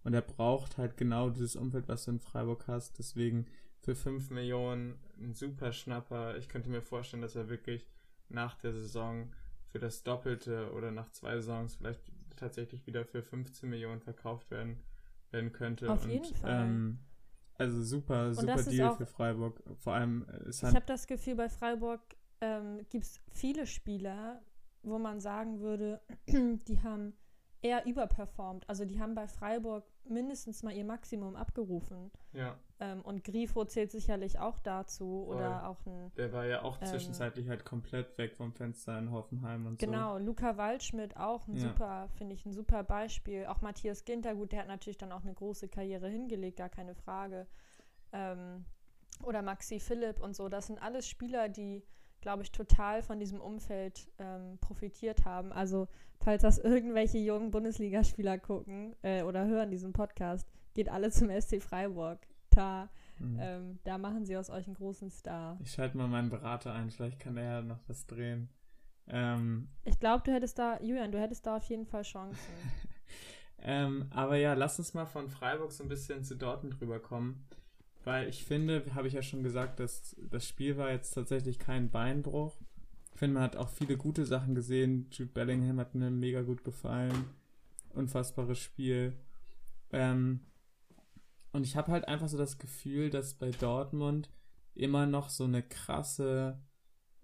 Und 0.04 0.14
er 0.14 0.22
braucht 0.22 0.78
halt 0.78 0.98
genau 0.98 1.32
dieses 1.32 1.56
Umfeld, 1.56 1.88
was 1.88 2.06
du 2.06 2.12
in 2.12 2.20
Freiburg 2.20 2.68
hast. 2.68 3.00
Deswegen 3.00 3.48
für 3.82 3.96
5 3.96 4.30
Millionen 4.30 5.00
ein 5.20 5.34
super 5.34 5.72
Schnapper. 5.72 6.38
Ich 6.38 6.48
könnte 6.48 6.70
mir 6.70 6.84
vorstellen, 6.84 7.24
dass 7.24 7.36
er 7.36 7.50
wirklich 7.50 7.88
nach 8.30 8.56
der 8.56 8.74
Saison 8.74 9.32
für 9.72 9.80
das 9.80 10.04
Doppelte 10.04 10.72
oder 10.74 10.92
nach 10.92 11.10
zwei 11.12 11.36
Saisons 11.36 11.76
vielleicht 11.76 12.02
tatsächlich 12.36 12.86
wieder 12.86 13.04
für 13.04 13.24
15 13.24 13.68
Millionen 13.68 14.02
verkauft 14.02 14.52
werden 14.52 14.78
werden 15.36 15.52
könnte. 15.52 15.92
Auf 15.92 16.04
und, 16.06 16.12
jeden 16.12 16.36
Fall. 16.36 16.64
Ähm, 16.64 17.00
also 17.58 17.84
super, 17.84 18.34
super 18.34 18.64
Deal 18.64 18.90
auch, 18.90 18.98
für 18.98 19.06
Freiburg. 19.06 19.62
Vor 19.80 19.94
allem 19.94 20.26
äh, 20.30 20.50
ist 20.50 20.64
Ich 20.64 20.76
habe 20.76 20.86
das 20.86 21.08
Gefühl, 21.08 21.36
bei 21.36 21.50
Freiburg 21.50 22.02
ähm, 22.42 22.80
gibt 22.90 23.06
es 23.06 23.22
viele 23.32 23.66
Spieler, 23.66 24.42
wo 24.84 24.98
man 25.00 25.20
sagen 25.20 25.60
würde, 25.60 26.02
die 26.28 26.82
haben 26.82 27.14
eher 27.66 27.86
überperformt. 27.88 28.70
Also 28.70 28.86
die 28.86 29.00
haben 29.00 29.16
bei 29.16 29.28
Freiburg 29.28 29.84
mindestens 30.04 30.62
mal 30.62 30.72
ihr 30.72 30.86
Maximum 30.86 31.36
abgerufen. 31.36 32.12
Ja. 32.32 32.60
Ähm, 32.80 33.02
und 33.02 33.24
Grifo 33.24 33.66
zählt 33.66 33.92
sicherlich 33.92 34.38
auch 34.38 34.60
dazu. 34.60 35.24
Voll. 35.26 35.38
Oder 35.38 35.68
auch 35.68 35.84
ein. 35.88 36.12
Der 36.16 36.32
war 36.32 36.46
ja 36.46 36.62
auch 36.62 36.80
ähm, 36.80 36.88
zwischenzeitlich 36.88 37.50
halt 37.50 37.66
komplett 37.66 38.16
weg 38.20 38.36
vom 38.36 38.54
Fenster 38.54 39.00
in 39.00 39.10
Hoffenheim 39.10 39.66
und 39.66 39.80
genau, 39.80 40.14
so. 40.14 40.18
Genau, 40.20 40.26
Luca 40.28 40.58
Waldschmidt 40.58 41.18
auch 41.18 41.48
ein 41.48 41.56
ja. 41.56 41.62
super, 41.62 42.10
finde 42.14 42.36
ich, 42.36 42.46
ein 42.46 42.54
super 42.54 42.84
Beispiel. 42.84 43.48
Auch 43.48 43.62
Matthias 43.62 44.06
Ginter, 44.06 44.36
gut, 44.36 44.52
der 44.52 44.60
hat 44.60 44.68
natürlich 44.68 44.98
dann 44.98 45.12
auch 45.12 45.24
eine 45.24 45.34
große 45.34 45.68
Karriere 45.68 46.08
hingelegt, 46.08 46.58
gar 46.58 46.70
keine 46.70 46.94
Frage. 46.94 47.48
Ähm, 48.12 48.66
oder 49.24 49.42
Maxi 49.42 49.80
Philipp 49.80 50.20
und 50.20 50.36
so. 50.36 50.50
Das 50.50 50.68
sind 50.68 50.80
alles 50.80 51.08
Spieler, 51.08 51.50
die 51.50 51.84
glaube 52.26 52.42
ich, 52.42 52.52
total 52.52 53.04
von 53.04 53.20
diesem 53.20 53.40
Umfeld 53.40 54.08
ähm, 54.18 54.58
profitiert 54.60 55.26
haben. 55.26 55.54
Also, 55.54 55.88
falls 56.18 56.42
das 56.42 56.58
irgendwelche 56.58 57.20
jungen 57.20 57.52
Bundesligaspieler 57.52 58.40
gucken 58.40 58.96
äh, 59.04 59.22
oder 59.22 59.46
hören 59.46 59.70
diesen 59.70 59.94
Podcast, 59.94 60.50
geht 60.74 60.90
alle 60.90 61.12
zum 61.12 61.30
SC 61.30 61.62
Freiburg. 61.62 62.18
Da, 62.50 62.90
mhm. 63.20 63.38
ähm, 63.40 63.80
da 63.84 64.00
machen 64.00 64.26
sie 64.26 64.36
aus 64.38 64.50
euch 64.50 64.66
einen 64.66 64.74
großen 64.74 65.12
Star. 65.12 65.60
Ich 65.62 65.74
schalte 65.74 65.98
mal 65.98 66.08
meinen 66.08 66.32
Berater 66.32 66.74
ein, 66.74 66.90
vielleicht 66.90 67.20
kann 67.20 67.38
er 67.38 67.44
ja 67.44 67.62
noch 67.62 67.88
was 67.88 68.08
drehen. 68.08 68.50
Ähm, 69.08 69.68
ich 69.84 70.00
glaube, 70.00 70.24
du 70.26 70.34
hättest 70.34 70.58
da, 70.58 70.80
Julian, 70.82 71.12
du 71.12 71.22
hättest 71.22 71.46
da 71.46 71.58
auf 71.58 71.66
jeden 71.66 71.86
Fall 71.86 72.02
Chancen. 72.02 72.40
ähm, 73.60 74.08
aber 74.10 74.38
ja, 74.38 74.56
lass 74.56 74.80
uns 74.80 74.96
mal 74.96 75.06
von 75.06 75.30
Freiburg 75.30 75.72
so 75.72 75.84
ein 75.84 75.90
bisschen 75.90 76.24
zu 76.24 76.36
Dortmund 76.36 76.82
rüberkommen. 76.82 77.46
Weil 78.06 78.30
ich 78.30 78.46
finde, 78.46 78.86
habe 78.94 79.08
ich 79.08 79.16
ja 79.16 79.24
schon 79.24 79.42
gesagt, 79.42 79.80
dass 79.80 80.16
das 80.30 80.48
Spiel 80.48 80.78
war 80.78 80.92
jetzt 80.92 81.12
tatsächlich 81.12 81.58
kein 81.58 81.90
Beinbruch. 81.90 82.56
Ich 83.12 83.20
finde, 83.20 83.34
man 83.34 83.44
hat 83.44 83.56
auch 83.56 83.70
viele 83.70 83.98
gute 83.98 84.26
Sachen 84.26 84.54
gesehen. 84.54 85.08
Jude 85.12 85.32
Bellingham 85.32 85.80
hat 85.80 85.96
mir 85.96 86.12
mega 86.12 86.44
gut 86.44 86.64
gefallen. 86.64 87.26
Unfassbares 87.94 88.60
Spiel. 88.60 89.14
Ähm, 89.92 90.42
und 91.52 91.66
ich 91.66 91.76
habe 91.76 91.92
halt 91.92 92.08
einfach 92.08 92.28
so 92.28 92.38
das 92.38 92.60
Gefühl, 92.60 93.10
dass 93.10 93.34
bei 93.34 93.50
Dortmund 93.50 94.30
immer 94.76 95.08
noch 95.08 95.30
so 95.30 95.46
eine 95.46 95.64
krasse, 95.64 96.62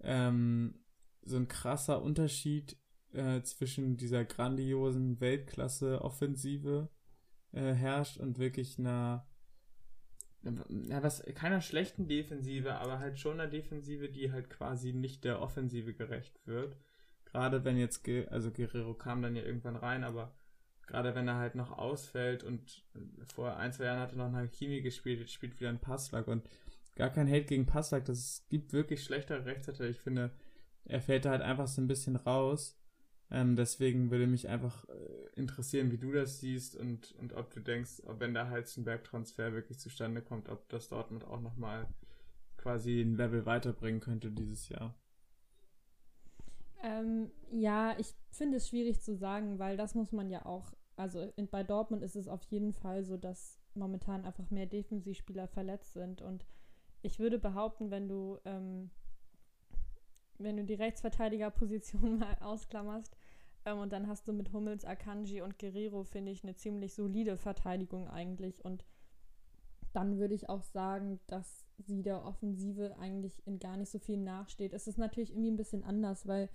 ähm, 0.00 0.80
so 1.22 1.36
ein 1.36 1.46
krasser 1.46 2.02
Unterschied 2.02 2.76
äh, 3.12 3.42
zwischen 3.42 3.96
dieser 3.98 4.24
grandiosen 4.24 5.20
Weltklasse-Offensive 5.20 6.88
äh, 7.52 7.72
herrscht 7.72 8.18
und 8.18 8.38
wirklich 8.38 8.80
einer 8.80 9.28
ja, 10.42 11.02
was, 11.02 11.22
keiner 11.34 11.60
schlechten 11.60 12.08
Defensive, 12.08 12.74
aber 12.74 12.98
halt 12.98 13.18
schon 13.18 13.40
einer 13.40 13.50
Defensive, 13.50 14.08
die 14.08 14.32
halt 14.32 14.50
quasi 14.50 14.92
nicht 14.92 15.24
der 15.24 15.40
Offensive 15.40 15.94
gerecht 15.94 16.40
wird. 16.46 16.76
Gerade 17.24 17.64
wenn 17.64 17.78
jetzt, 17.78 18.06
also 18.30 18.50
Guerrero 18.50 18.94
kam 18.94 19.22
dann 19.22 19.36
ja 19.36 19.42
irgendwann 19.42 19.76
rein, 19.76 20.04
aber 20.04 20.34
gerade 20.86 21.14
wenn 21.14 21.28
er 21.28 21.36
halt 21.36 21.54
noch 21.54 21.78
ausfällt 21.78 22.42
und 22.44 22.84
vor 23.32 23.56
ein, 23.56 23.72
zwei 23.72 23.84
Jahren 23.84 24.00
hat 24.00 24.12
er 24.12 24.18
noch 24.18 24.34
ein 24.34 24.50
Chemie 24.50 24.82
gespielt, 24.82 25.20
jetzt 25.20 25.32
spielt 25.32 25.58
wieder 25.58 25.70
ein 25.70 25.80
Passlack 25.80 26.26
und 26.28 26.48
gar 26.96 27.10
kein 27.10 27.28
Hate 27.28 27.44
gegen 27.44 27.66
Passlack, 27.66 28.04
das 28.04 28.44
gibt 28.50 28.72
wirklich 28.72 29.02
schlechtere 29.02 29.46
Rechtshänder. 29.46 29.88
Ich 29.88 30.00
finde, 30.00 30.32
er 30.84 31.00
fällt 31.00 31.24
da 31.24 31.30
halt 31.30 31.42
einfach 31.42 31.68
so 31.68 31.80
ein 31.80 31.86
bisschen 31.86 32.16
raus 32.16 32.81
ähm, 33.34 33.56
deswegen 33.56 34.10
würde 34.10 34.26
mich 34.26 34.48
einfach 34.48 34.86
äh, 34.90 35.40
interessieren, 35.40 35.90
wie 35.90 35.96
du 35.96 36.12
das 36.12 36.38
siehst 36.40 36.76
und, 36.76 37.12
und 37.18 37.32
ob 37.32 37.50
du 37.50 37.60
denkst, 37.60 38.02
ob 38.06 38.20
wenn 38.20 38.34
der 38.34 38.50
Heizenberg-Transfer 38.50 39.54
wirklich 39.54 39.78
zustande 39.78 40.20
kommt, 40.20 40.50
ob 40.50 40.68
das 40.68 40.90
Dortmund 40.90 41.24
auch 41.24 41.40
nochmal 41.40 41.88
quasi 42.58 43.00
ein 43.00 43.16
Level 43.16 43.46
weiterbringen 43.46 44.00
könnte 44.00 44.30
dieses 44.30 44.68
Jahr. 44.68 44.94
Ähm, 46.82 47.30
ja, 47.50 47.98
ich 47.98 48.14
finde 48.30 48.58
es 48.58 48.68
schwierig 48.68 49.00
zu 49.00 49.16
sagen, 49.16 49.58
weil 49.58 49.78
das 49.78 49.94
muss 49.94 50.12
man 50.12 50.28
ja 50.28 50.44
auch, 50.44 50.74
also 50.96 51.32
in, 51.36 51.48
bei 51.48 51.62
Dortmund 51.62 52.02
ist 52.02 52.16
es 52.16 52.28
auf 52.28 52.42
jeden 52.44 52.74
Fall 52.74 53.02
so, 53.02 53.16
dass 53.16 53.58
momentan 53.74 54.26
einfach 54.26 54.50
mehr 54.50 54.66
Defensivspieler 54.66 55.48
verletzt 55.48 55.94
sind 55.94 56.20
und 56.20 56.44
ich 57.00 57.18
würde 57.18 57.38
behaupten, 57.38 57.90
wenn 57.90 58.08
du 58.08 58.38
ähm, 58.44 58.90
wenn 60.42 60.56
du 60.56 60.64
die 60.64 60.74
Rechtsverteidigerposition 60.74 62.18
mal 62.18 62.36
ausklammerst, 62.40 63.16
ähm, 63.64 63.78
und 63.78 63.92
dann 63.92 64.08
hast 64.08 64.26
du 64.28 64.32
mit 64.32 64.52
Hummels, 64.52 64.84
Akanji 64.84 65.42
und 65.42 65.58
Guerrero, 65.58 66.04
finde 66.04 66.32
ich, 66.32 66.42
eine 66.42 66.54
ziemlich 66.54 66.94
solide 66.94 67.36
Verteidigung 67.36 68.08
eigentlich. 68.08 68.64
Und 68.64 68.84
dann 69.92 70.18
würde 70.18 70.34
ich 70.34 70.48
auch 70.48 70.62
sagen, 70.62 71.20
dass 71.26 71.66
sie 71.78 72.02
der 72.02 72.24
Offensive 72.24 72.96
eigentlich 72.98 73.46
in 73.46 73.58
gar 73.58 73.76
nicht 73.76 73.90
so 73.90 73.98
viel 73.98 74.18
nachsteht. 74.18 74.72
Es 74.72 74.86
ist 74.86 74.98
natürlich 74.98 75.30
irgendwie 75.30 75.50
ein 75.50 75.56
bisschen 75.56 75.84
anders, 75.84 76.26
weil 76.26 76.48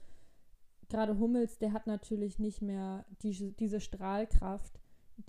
gerade 0.89 1.17
Hummels, 1.17 1.57
der 1.57 1.73
hat 1.73 1.87
natürlich 1.87 2.39
nicht 2.39 2.61
mehr 2.61 3.05
die, 3.21 3.55
diese 3.55 3.79
Strahlkraft, 3.79 4.79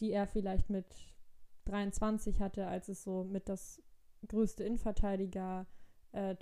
die 0.01 0.13
er 0.13 0.27
vielleicht 0.27 0.71
mit 0.71 0.87
23 1.65 2.41
hatte, 2.41 2.67
als 2.67 2.89
es 2.89 3.03
so 3.03 3.25
mit 3.25 3.49
das 3.49 3.83
größte 4.27 4.65
Innenverteidiger 4.65 5.67
äh, 6.13 6.37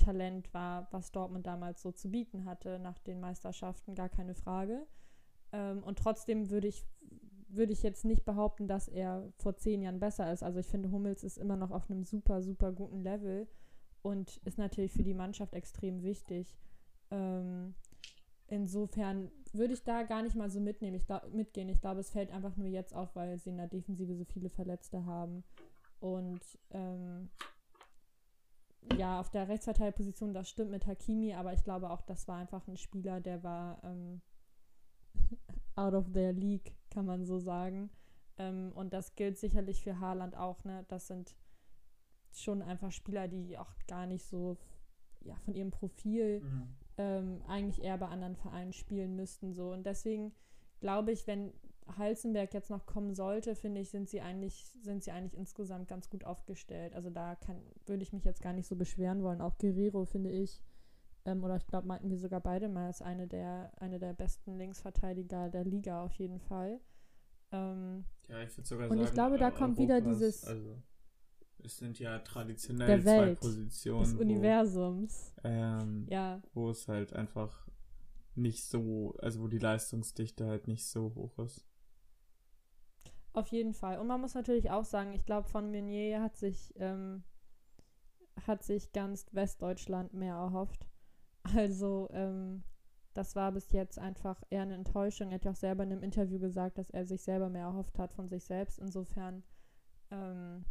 war, 0.53 0.89
was 0.93 1.13
Dortmund 1.13 1.47
damals 1.47 1.83
so 1.83 1.93
zu 1.93 2.11
bieten 2.11 2.45
hatte 2.45 2.79
nach 2.79 2.99
den 2.99 3.21
Meisterschaften, 3.21 3.95
gar 3.95 4.09
keine 4.09 4.35
Frage. 4.35 4.87
Ähm, 5.53 5.83
und 5.83 5.99
trotzdem 5.99 6.51
würde 6.51 6.69
ich, 6.69 6.85
würde 7.49 7.73
ich 7.73 7.83
jetzt 7.83 8.05
nicht 8.05 8.25
behaupten, 8.25 8.69
dass 8.69 8.89
er 8.89 9.33
vor 9.39 9.57
zehn 9.57 9.83
Jahren 9.83 10.01
besser 10.01 10.33
ist. 10.33 10.43
Also 10.43 10.59
ich 10.59 10.67
finde, 10.67 10.91
Hummels 10.91 11.25
ist 11.25 11.39
immer 11.39 11.57
noch 11.57 11.71
auf 11.71 11.91
einem 11.91 12.05
super, 12.05 12.43
super 12.43 12.73
guten 12.73 13.03
Level 13.03 13.47
und 14.03 14.37
ist 14.45 14.59
natürlich 14.59 14.93
für 14.93 15.03
die 15.03 15.15
Mannschaft 15.15 15.55
extrem 15.55 16.03
wichtig. 16.03 16.57
Ähm, 17.11 17.75
insofern 18.49 19.31
würde 19.53 19.75
ich 19.75 19.83
da 19.83 20.03
gar 20.03 20.23
nicht 20.23 20.37
mal 20.37 20.51
so 20.51 20.61
mitnehmen, 20.61 20.97
ich 20.97 21.07
mitgehen. 21.33 21.69
Ich 21.69 21.81
glaube, 21.81 22.01
es 22.01 22.11
fällt 22.11 22.31
einfach 22.31 22.57
nur 22.57 22.69
jetzt 22.69 22.95
auf, 22.95 23.15
weil 23.17 23.39
sie 23.39 23.51
in 23.51 23.57
der 23.57 23.69
Defensive 23.69 24.15
so 24.15 24.25
viele 24.25 24.51
Verletzte 24.51 25.07
haben. 25.07 25.45
Und 26.01 26.41
ähm, 26.71 27.31
ja, 28.97 29.21
auf 29.21 29.31
der 29.31 29.49
Rechtsverteidigerposition, 29.49 30.33
das 30.33 30.49
stimmt 30.49 30.71
mit 30.71 30.87
Hakimi, 30.87 31.35
aber 31.35 31.53
ich 31.53 31.65
glaube 31.65 31.91
auch, 31.91 32.03
das 32.03 32.29
war 32.29 32.39
einfach 32.39 32.67
ein 32.69 32.77
Spieler, 32.77 33.21
der 33.21 33.43
war 33.43 33.83
ähm, 33.83 34.21
out 35.77 35.95
of 35.95 36.13
their 36.13 36.33
league, 36.33 36.75
kann 36.91 37.07
man 37.07 37.25
so 37.25 37.39
sagen. 37.39 37.91
Ähm, 38.39 38.73
und 38.75 38.93
das 38.93 39.15
gilt 39.15 39.39
sicherlich 39.39 39.83
für 39.83 40.01
Haaland 40.01 40.37
auch, 40.37 40.65
ne? 40.65 40.85
Das 40.89 41.07
sind 41.07 41.37
schon 42.33 42.63
einfach 42.63 42.93
Spieler, 42.93 43.29
die 43.29 43.57
auch 43.59 43.73
gar 43.87 44.07
nicht 44.07 44.27
so 44.27 44.59
ja, 45.23 45.35
von 45.45 45.55
ihrem 45.55 45.71
Profil 45.71 46.41
mhm. 46.41 46.69
ähm, 46.99 47.43
eigentlich 47.47 47.83
eher 47.83 47.99
bei 47.99 48.09
anderen 48.09 48.37
Vereinen 48.37 48.73
spielen 48.73 49.17
müssten. 49.17 49.53
So. 49.53 49.73
Und 49.73 49.85
deswegen 49.87 50.33
glaube 50.81 51.13
ich, 51.13 51.27
wenn 51.27 51.53
Halzenberg 51.97 52.53
jetzt 52.53 52.71
noch 52.71 52.87
kommen 52.87 53.15
sollte, 53.15 53.55
finde 53.55 53.81
ich, 53.81 53.91
sind 53.91 54.09
sie 54.09 54.21
eigentlich, 54.21 54.67
sind 54.83 55.05
sie 55.05 55.13
eigentlich 55.13 55.37
insgesamt 55.37 55.89
ganz 55.89 56.11
gut 56.11 56.25
aufgestellt. 56.25 56.95
Also 56.95 57.11
da 57.11 57.37
kann, 57.37 57.61
würde 57.87 58.03
ich 58.03 58.13
mich 58.13 58.25
jetzt 58.25 58.43
gar 58.43 58.53
nicht 58.53 58.67
so 58.67 58.77
beschweren 58.77 59.23
wollen. 59.23 59.41
Auch 59.41 59.57
Guerrero, 59.59 60.05
finde 60.05 60.31
ich, 60.31 60.63
ähm, 61.27 61.43
oder 61.43 61.57
ich 61.57 61.67
glaube, 61.67 61.89
meinten 61.89 62.09
wir 62.09 62.19
sogar 62.19 62.41
beide 62.41 62.69
mal, 62.69 62.89
ist 62.89 63.03
eine 63.03 63.27
der, 63.27 63.73
eine 63.77 63.99
der 63.99 64.15
besten 64.15 64.57
Linksverteidiger 64.57 65.51
der 65.51 65.65
Liga 65.65 66.05
auf 66.05 66.15
jeden 66.15 66.39
Fall. 66.39 66.81
Ähm, 67.51 68.05
ja, 68.29 68.43
ich 68.43 68.57
würde 68.57 68.69
sogar 68.69 68.91
und 68.91 68.97
sagen, 68.97 69.09
ich 69.09 69.13
glaube, 69.13 69.39
da 69.39 69.51
kommt 69.51 69.79
wieder 69.79 70.01
dieses. 70.01 70.45
Also, 70.45 70.81
es 71.59 71.79
sind 71.79 71.99
ja 71.99 72.21
traditionell 72.21 72.87
der 72.87 73.01
zwei 73.01 73.27
Welt, 73.27 73.41
Positionen. 73.41 74.05
Des 74.05 74.15
Universums. 74.15 75.35
ähm, 75.43 76.07
ja. 76.09 76.41
Wo 76.55 76.71
es 76.71 76.87
halt 76.87 77.13
einfach 77.13 77.67
nicht 78.37 78.65
so, 78.65 79.17
also 79.21 79.43
wo 79.43 79.49
die 79.49 79.59
Leistungsdichte 79.59 80.47
halt 80.47 80.69
nicht 80.69 80.87
so 80.87 81.13
hoch 81.15 81.39
ist. 81.41 81.67
Auf 83.33 83.49
jeden 83.49 83.75
Fall. 83.75 83.99
Und 83.99 84.07
man 84.07 84.21
muss 84.21 84.35
natürlich 84.35 84.71
auch 84.71 84.85
sagen, 84.85 85.13
ich 85.13 85.25
glaube, 85.27 85.49
von 85.49 85.71
Meunier 85.71 86.23
hat 86.23 86.37
sich, 86.37 86.73
ähm, 86.77 87.25
hat 88.47 88.63
sich 88.63 88.93
ganz 88.93 89.27
Westdeutschland 89.33 90.15
mehr 90.15 90.35
erhofft. 90.35 90.87
Also, 91.55 92.09
ähm, 92.13 92.63
das 93.15 93.35
war 93.35 93.53
bis 93.53 93.73
jetzt 93.73 93.99
einfach 93.99 94.43
eher 94.51 94.63
eine 94.63 94.75
Enttäuschung. 94.75 95.29
Er 95.31 95.37
hat 95.37 95.45
ja 95.45 95.53
auch 95.53 95.57
selber 95.57 95.85
in 95.85 95.93
einem 95.93 96.03
Interview 96.03 96.39
gesagt, 96.39 96.79
dass 96.79 96.91
er 96.91 97.07
sich 97.07 97.23
selber 97.23 97.49
mehr 97.49 97.65
erhofft 97.65 97.99
hat 97.99 98.13
von 98.13 98.29
sich 98.29 98.45
selbst. 98.45 98.79
Insofern, 98.79 99.43
ähm, 100.11 100.65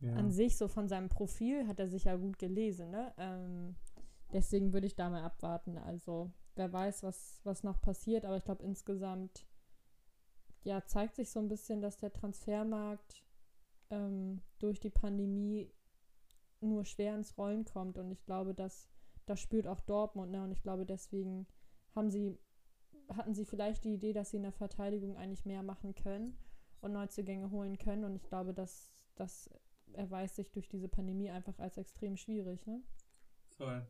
ja. 0.00 0.14
an 0.14 0.30
sich, 0.30 0.56
so 0.56 0.68
von 0.68 0.88
seinem 0.88 1.08
Profil, 1.08 1.66
hat 1.66 1.80
er 1.80 1.88
sich 1.88 2.04
ja 2.04 2.16
gut 2.16 2.38
gelesen, 2.38 2.90
ne? 2.90 3.12
Ähm, 3.18 3.76
deswegen 4.32 4.72
würde 4.72 4.86
ich 4.86 4.96
da 4.96 5.10
mal 5.10 5.22
abwarten. 5.22 5.76
Also, 5.76 6.30
wer 6.54 6.72
weiß, 6.72 7.02
was, 7.02 7.40
was 7.44 7.62
noch 7.62 7.80
passiert, 7.82 8.24
aber 8.24 8.36
ich 8.36 8.44
glaube, 8.44 8.64
insgesamt 8.64 9.46
ja, 10.66 10.84
zeigt 10.84 11.14
sich 11.14 11.30
so 11.30 11.38
ein 11.38 11.48
bisschen, 11.48 11.80
dass 11.80 11.96
der 11.96 12.12
Transfermarkt 12.12 13.22
ähm, 13.90 14.42
durch 14.58 14.80
die 14.80 14.90
Pandemie 14.90 15.70
nur 16.60 16.84
schwer 16.84 17.14
ins 17.14 17.38
Rollen 17.38 17.64
kommt. 17.64 17.98
Und 17.98 18.10
ich 18.10 18.24
glaube, 18.24 18.52
dass 18.52 18.88
das 19.26 19.40
spürt 19.40 19.66
auch 19.66 19.80
Dortmund. 19.80 20.32
Ne? 20.32 20.42
Und 20.42 20.52
ich 20.52 20.62
glaube, 20.62 20.86
deswegen 20.86 21.46
haben 21.94 22.10
sie, 22.10 22.38
hatten 23.08 23.34
sie 23.34 23.44
vielleicht 23.44 23.84
die 23.84 23.94
Idee, 23.94 24.12
dass 24.12 24.30
sie 24.30 24.38
in 24.38 24.44
der 24.44 24.52
Verteidigung 24.52 25.16
eigentlich 25.16 25.44
mehr 25.44 25.62
machen 25.62 25.94
können 25.94 26.38
und 26.80 26.92
Neuzugänge 26.92 27.50
holen 27.50 27.78
können. 27.78 28.04
Und 28.04 28.16
ich 28.16 28.24
glaube, 28.24 28.54
dass 28.54 28.94
das 29.16 29.50
erweist 29.92 30.36
sich 30.36 30.50
durch 30.52 30.68
diese 30.68 30.88
Pandemie 30.88 31.30
einfach 31.30 31.58
als 31.58 31.76
extrem 31.76 32.16
schwierig. 32.16 32.66
Ne? 32.66 32.82
Voll. 33.56 33.86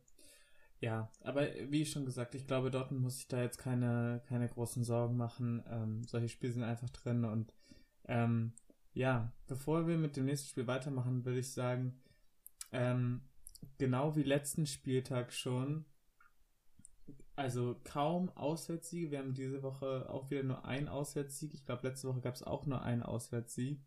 Ja, 0.80 1.10
aber 1.20 1.48
wie 1.70 1.86
schon 1.86 2.04
gesagt, 2.04 2.34
ich 2.34 2.46
glaube, 2.46 2.70
Dortmund 2.70 3.02
muss 3.02 3.16
sich 3.16 3.28
da 3.28 3.40
jetzt 3.40 3.58
keine, 3.58 4.22
keine 4.26 4.48
großen 4.48 4.84
Sorgen 4.84 5.16
machen. 5.16 5.64
Ähm, 5.68 6.04
solche 6.04 6.28
Spiele 6.28 6.52
sind 6.52 6.64
einfach 6.64 6.90
drin 6.90 7.24
und 7.24 7.54
ähm, 8.04 8.52
ja, 8.92 9.32
bevor 9.46 9.86
wir 9.86 9.98
mit 9.98 10.16
dem 10.16 10.26
nächsten 10.26 10.48
Spiel 10.48 10.66
weitermachen, 10.66 11.24
würde 11.24 11.40
ich 11.40 11.52
sagen, 11.52 12.00
ähm, 12.72 13.22
genau 13.78 14.16
wie 14.16 14.22
letzten 14.22 14.66
Spieltag 14.66 15.32
schon, 15.32 15.84
also 17.36 17.76
kaum 17.84 18.30
Auswärtssiege. 18.30 19.10
Wir 19.10 19.18
haben 19.18 19.34
diese 19.34 19.62
Woche 19.62 20.08
auch 20.08 20.30
wieder 20.30 20.42
nur 20.42 20.64
einen 20.64 20.88
Auswärtssieg. 20.88 21.52
Ich 21.52 21.66
glaube, 21.66 21.86
letzte 21.86 22.08
Woche 22.08 22.22
gab 22.22 22.34
es 22.34 22.42
auch 22.42 22.64
nur 22.66 22.82
einen 22.82 23.02
Auswärtssieg. 23.02 23.80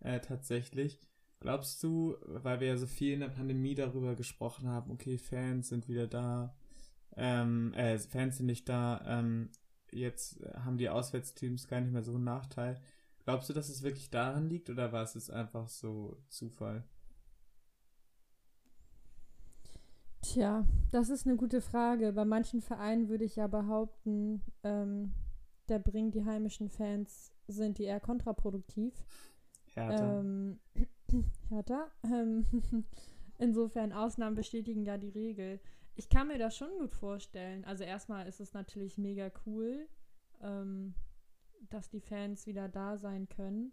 Äh, 0.00 0.20
tatsächlich. 0.20 0.98
Glaubst 1.38 1.82
du, 1.82 2.16
weil 2.26 2.60
wir 2.60 2.68
ja 2.68 2.76
so 2.76 2.86
viel 2.86 3.14
in 3.14 3.20
der 3.20 3.28
Pandemie 3.28 3.74
darüber 3.74 4.14
gesprochen 4.14 4.68
haben, 4.68 4.90
okay, 4.90 5.18
Fans 5.18 5.68
sind 5.68 5.88
wieder 5.88 6.06
da, 6.06 6.56
ähm, 7.16 7.72
äh, 7.74 7.98
Fans 7.98 8.36
sind 8.36 8.46
nicht 8.46 8.68
da, 8.68 9.02
ähm, 9.06 9.50
jetzt 9.90 10.40
haben 10.54 10.78
die 10.78 10.88
Auswärtsteams 10.88 11.66
gar 11.68 11.80
nicht 11.80 11.92
mehr 11.92 12.02
so 12.02 12.14
einen 12.14 12.24
Nachteil. 12.24 12.80
Glaubst 13.24 13.48
du, 13.48 13.52
dass 13.52 13.68
es 13.68 13.82
wirklich 13.82 14.10
daran 14.10 14.48
liegt 14.48 14.70
oder 14.70 14.92
war 14.92 15.02
es 15.02 15.14
jetzt 15.14 15.30
einfach 15.30 15.68
so 15.68 16.22
Zufall? 16.28 16.84
Tja, 20.22 20.64
das 20.92 21.10
ist 21.10 21.26
eine 21.26 21.36
gute 21.36 21.60
Frage. 21.60 22.12
Bei 22.12 22.24
manchen 22.24 22.60
Vereinen 22.60 23.08
würde 23.08 23.24
ich 23.24 23.36
ja 23.36 23.48
behaupten, 23.48 24.40
ähm, 24.62 25.12
da 25.66 25.78
bringen 25.78 26.12
die 26.12 26.24
heimischen 26.24 26.68
Fans, 26.68 27.32
sind 27.48 27.78
die 27.78 27.84
eher 27.84 28.00
kontraproduktiv. 28.00 28.94
Hertha. 29.74 30.20
Ähm, 30.20 30.60
Hertha. 31.48 31.90
Ähm, 32.04 32.46
insofern, 33.38 33.92
Ausnahmen 33.92 34.36
bestätigen 34.36 34.84
ja 34.84 34.96
die 34.96 35.10
Regel. 35.10 35.60
Ich 35.96 36.08
kann 36.08 36.28
mir 36.28 36.38
das 36.38 36.56
schon 36.56 36.70
gut 36.78 36.94
vorstellen. 36.94 37.64
Also 37.64 37.82
erstmal 37.82 38.26
ist 38.28 38.40
es 38.40 38.54
natürlich 38.54 38.98
mega 38.98 39.30
cool, 39.44 39.88
ähm, 40.40 40.94
dass 41.68 41.90
die 41.90 42.00
Fans 42.00 42.46
wieder 42.46 42.68
da 42.68 42.96
sein 42.96 43.28
können. 43.28 43.72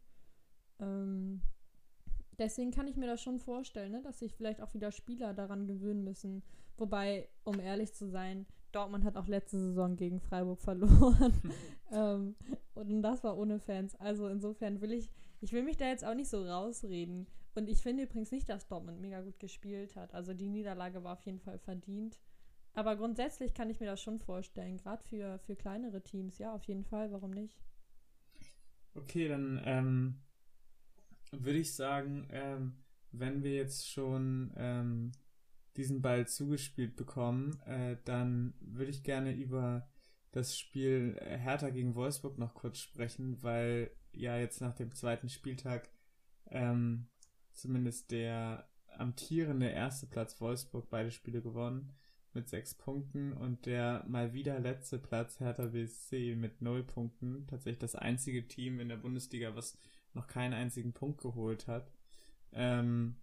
Deswegen 2.39 2.71
kann 2.71 2.87
ich 2.87 2.95
mir 2.95 3.07
das 3.07 3.21
schon 3.21 3.37
vorstellen, 3.37 3.91
ne, 3.91 4.01
dass 4.01 4.19
sich 4.19 4.33
vielleicht 4.33 4.61
auch 4.61 4.73
wieder 4.73 4.91
Spieler 4.91 5.33
daran 5.33 5.67
gewöhnen 5.67 6.03
müssen. 6.03 6.41
Wobei, 6.77 7.27
um 7.43 7.59
ehrlich 7.59 7.93
zu 7.93 8.07
sein, 8.07 8.45
Dortmund 8.71 9.03
hat 9.03 9.17
auch 9.17 9.27
letzte 9.27 9.59
Saison 9.59 9.97
gegen 9.97 10.21
Freiburg 10.21 10.59
verloren. 10.61 11.33
ähm, 11.91 12.35
und 12.75 13.01
das 13.01 13.23
war 13.23 13.37
ohne 13.37 13.59
Fans. 13.59 13.95
Also 13.95 14.29
insofern 14.29 14.79
will 14.79 14.93
ich, 14.93 15.11
ich 15.41 15.51
will 15.51 15.63
mich 15.63 15.75
da 15.75 15.87
jetzt 15.87 16.05
auch 16.05 16.15
nicht 16.15 16.29
so 16.29 16.43
rausreden. 16.45 17.27
Und 17.55 17.67
ich 17.67 17.81
finde 17.81 18.03
übrigens 18.03 18.31
nicht, 18.31 18.47
dass 18.47 18.67
Dortmund 18.67 19.01
mega 19.01 19.21
gut 19.21 19.37
gespielt 19.39 19.97
hat. 19.97 20.13
Also 20.13 20.33
die 20.33 20.49
Niederlage 20.49 21.03
war 21.03 21.13
auf 21.13 21.25
jeden 21.25 21.39
Fall 21.39 21.59
verdient. 21.59 22.21
Aber 22.73 22.95
grundsätzlich 22.95 23.53
kann 23.53 23.69
ich 23.69 23.81
mir 23.81 23.87
das 23.87 24.01
schon 24.01 24.19
vorstellen, 24.19 24.77
gerade 24.77 25.03
für, 25.03 25.39
für 25.39 25.57
kleinere 25.57 26.01
Teams. 26.01 26.37
Ja, 26.37 26.53
auf 26.53 26.63
jeden 26.65 26.85
Fall, 26.85 27.11
warum 27.11 27.31
nicht? 27.31 27.59
Okay, 28.95 29.27
dann 29.27 29.61
ähm, 29.65 30.21
würde 31.31 31.59
ich 31.59 31.75
sagen, 31.75 32.27
ähm, 32.31 32.77
wenn 33.11 33.43
wir 33.43 33.55
jetzt 33.55 33.89
schon 33.89 34.53
ähm, 34.57 35.11
diesen 35.77 36.01
Ball 36.01 36.27
zugespielt 36.27 36.95
bekommen, 36.95 37.59
äh, 37.65 37.97
dann 38.05 38.53
würde 38.59 38.91
ich 38.91 39.03
gerne 39.03 39.33
über 39.33 39.87
das 40.31 40.57
Spiel 40.57 41.19
Hertha 41.21 41.69
gegen 41.69 41.95
Wolfsburg 41.95 42.37
noch 42.37 42.53
kurz 42.53 42.77
sprechen, 42.77 43.41
weil 43.41 43.91
ja 44.11 44.37
jetzt 44.37 44.61
nach 44.61 44.75
dem 44.75 44.93
zweiten 44.93 45.29
Spieltag 45.29 45.89
ähm, 46.47 47.07
zumindest 47.53 48.11
der 48.11 48.69
amtierende 48.97 49.67
erste 49.67 50.07
Platz 50.07 50.39
Wolfsburg 50.41 50.89
beide 50.89 51.11
Spiele 51.11 51.41
gewonnen 51.41 51.93
mit 52.33 52.47
sechs 52.47 52.75
Punkten 52.75 53.33
und 53.33 53.65
der 53.65 54.05
mal 54.07 54.33
wieder 54.33 54.59
letzte 54.59 54.99
Platz 54.99 55.39
Hertha 55.39 55.67
BSC 55.67 56.35
mit 56.35 56.61
null 56.61 56.83
Punkten. 56.83 57.47
Tatsächlich 57.47 57.79
das 57.79 57.95
einzige 57.95 58.47
Team 58.47 58.79
in 58.79 58.89
der 58.89 58.97
Bundesliga, 58.97 59.55
was 59.55 59.79
noch 60.13 60.27
keinen 60.27 60.53
einzigen 60.53 60.93
Punkt 60.93 61.21
geholt 61.21 61.67
hat. 61.67 61.91
Ähm, 62.51 63.15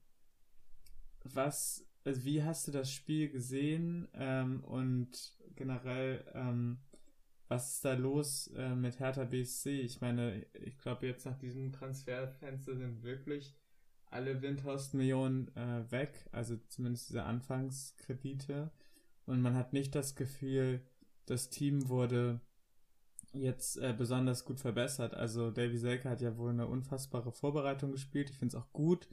was, 1.25 1.85
also 2.05 2.25
wie 2.25 2.42
hast 2.42 2.68
du 2.68 2.72
das 2.72 2.92
Spiel 2.92 3.29
gesehen 3.29 4.09
ähm, 4.14 4.62
und 4.64 5.35
generell 5.55 6.25
ähm, 6.35 6.79
was 7.49 7.75
ist 7.75 7.85
da 7.85 7.94
los 7.94 8.49
äh, 8.57 8.75
mit 8.75 8.99
Hertha 8.99 9.25
BSC? 9.25 9.81
Ich 9.81 10.01
meine, 10.01 10.44
ich 10.53 10.79
glaube 10.79 11.07
jetzt 11.07 11.27
nach 11.27 11.38
diesem 11.38 11.72
Transferfenster 11.72 12.77
sind 12.77 13.03
wirklich 13.03 13.55
alle 14.07 14.42
Windhorst-Millionen 14.42 15.55
äh, 15.57 15.90
weg, 15.90 16.29
also 16.33 16.57
zumindest 16.68 17.11
diese 17.11 17.25
Anfangskredite. 17.25 18.70
Und 19.27 19.42
man 19.42 19.55
hat 19.55 19.72
nicht 19.72 19.94
das 19.94 20.14
Gefühl, 20.16 20.81
das 21.27 21.51
Team 21.51 21.88
wurde 21.88 22.40
jetzt 23.33 23.77
äh, 23.79 23.95
besonders 23.97 24.45
gut 24.45 24.61
verbessert. 24.61 25.15
Also 25.15 25.51
Davy 25.51 25.79
Selke 25.79 26.09
hat 26.09 26.21
ja 26.21 26.37
wohl 26.37 26.51
eine 26.51 26.67
unfassbare 26.67 27.33
Vorbereitung 27.33 27.93
gespielt. 27.93 28.31
Ich 28.31 28.39
finde 28.39 28.57
es 28.57 28.62
auch 28.62 28.73
gut, 28.73 29.09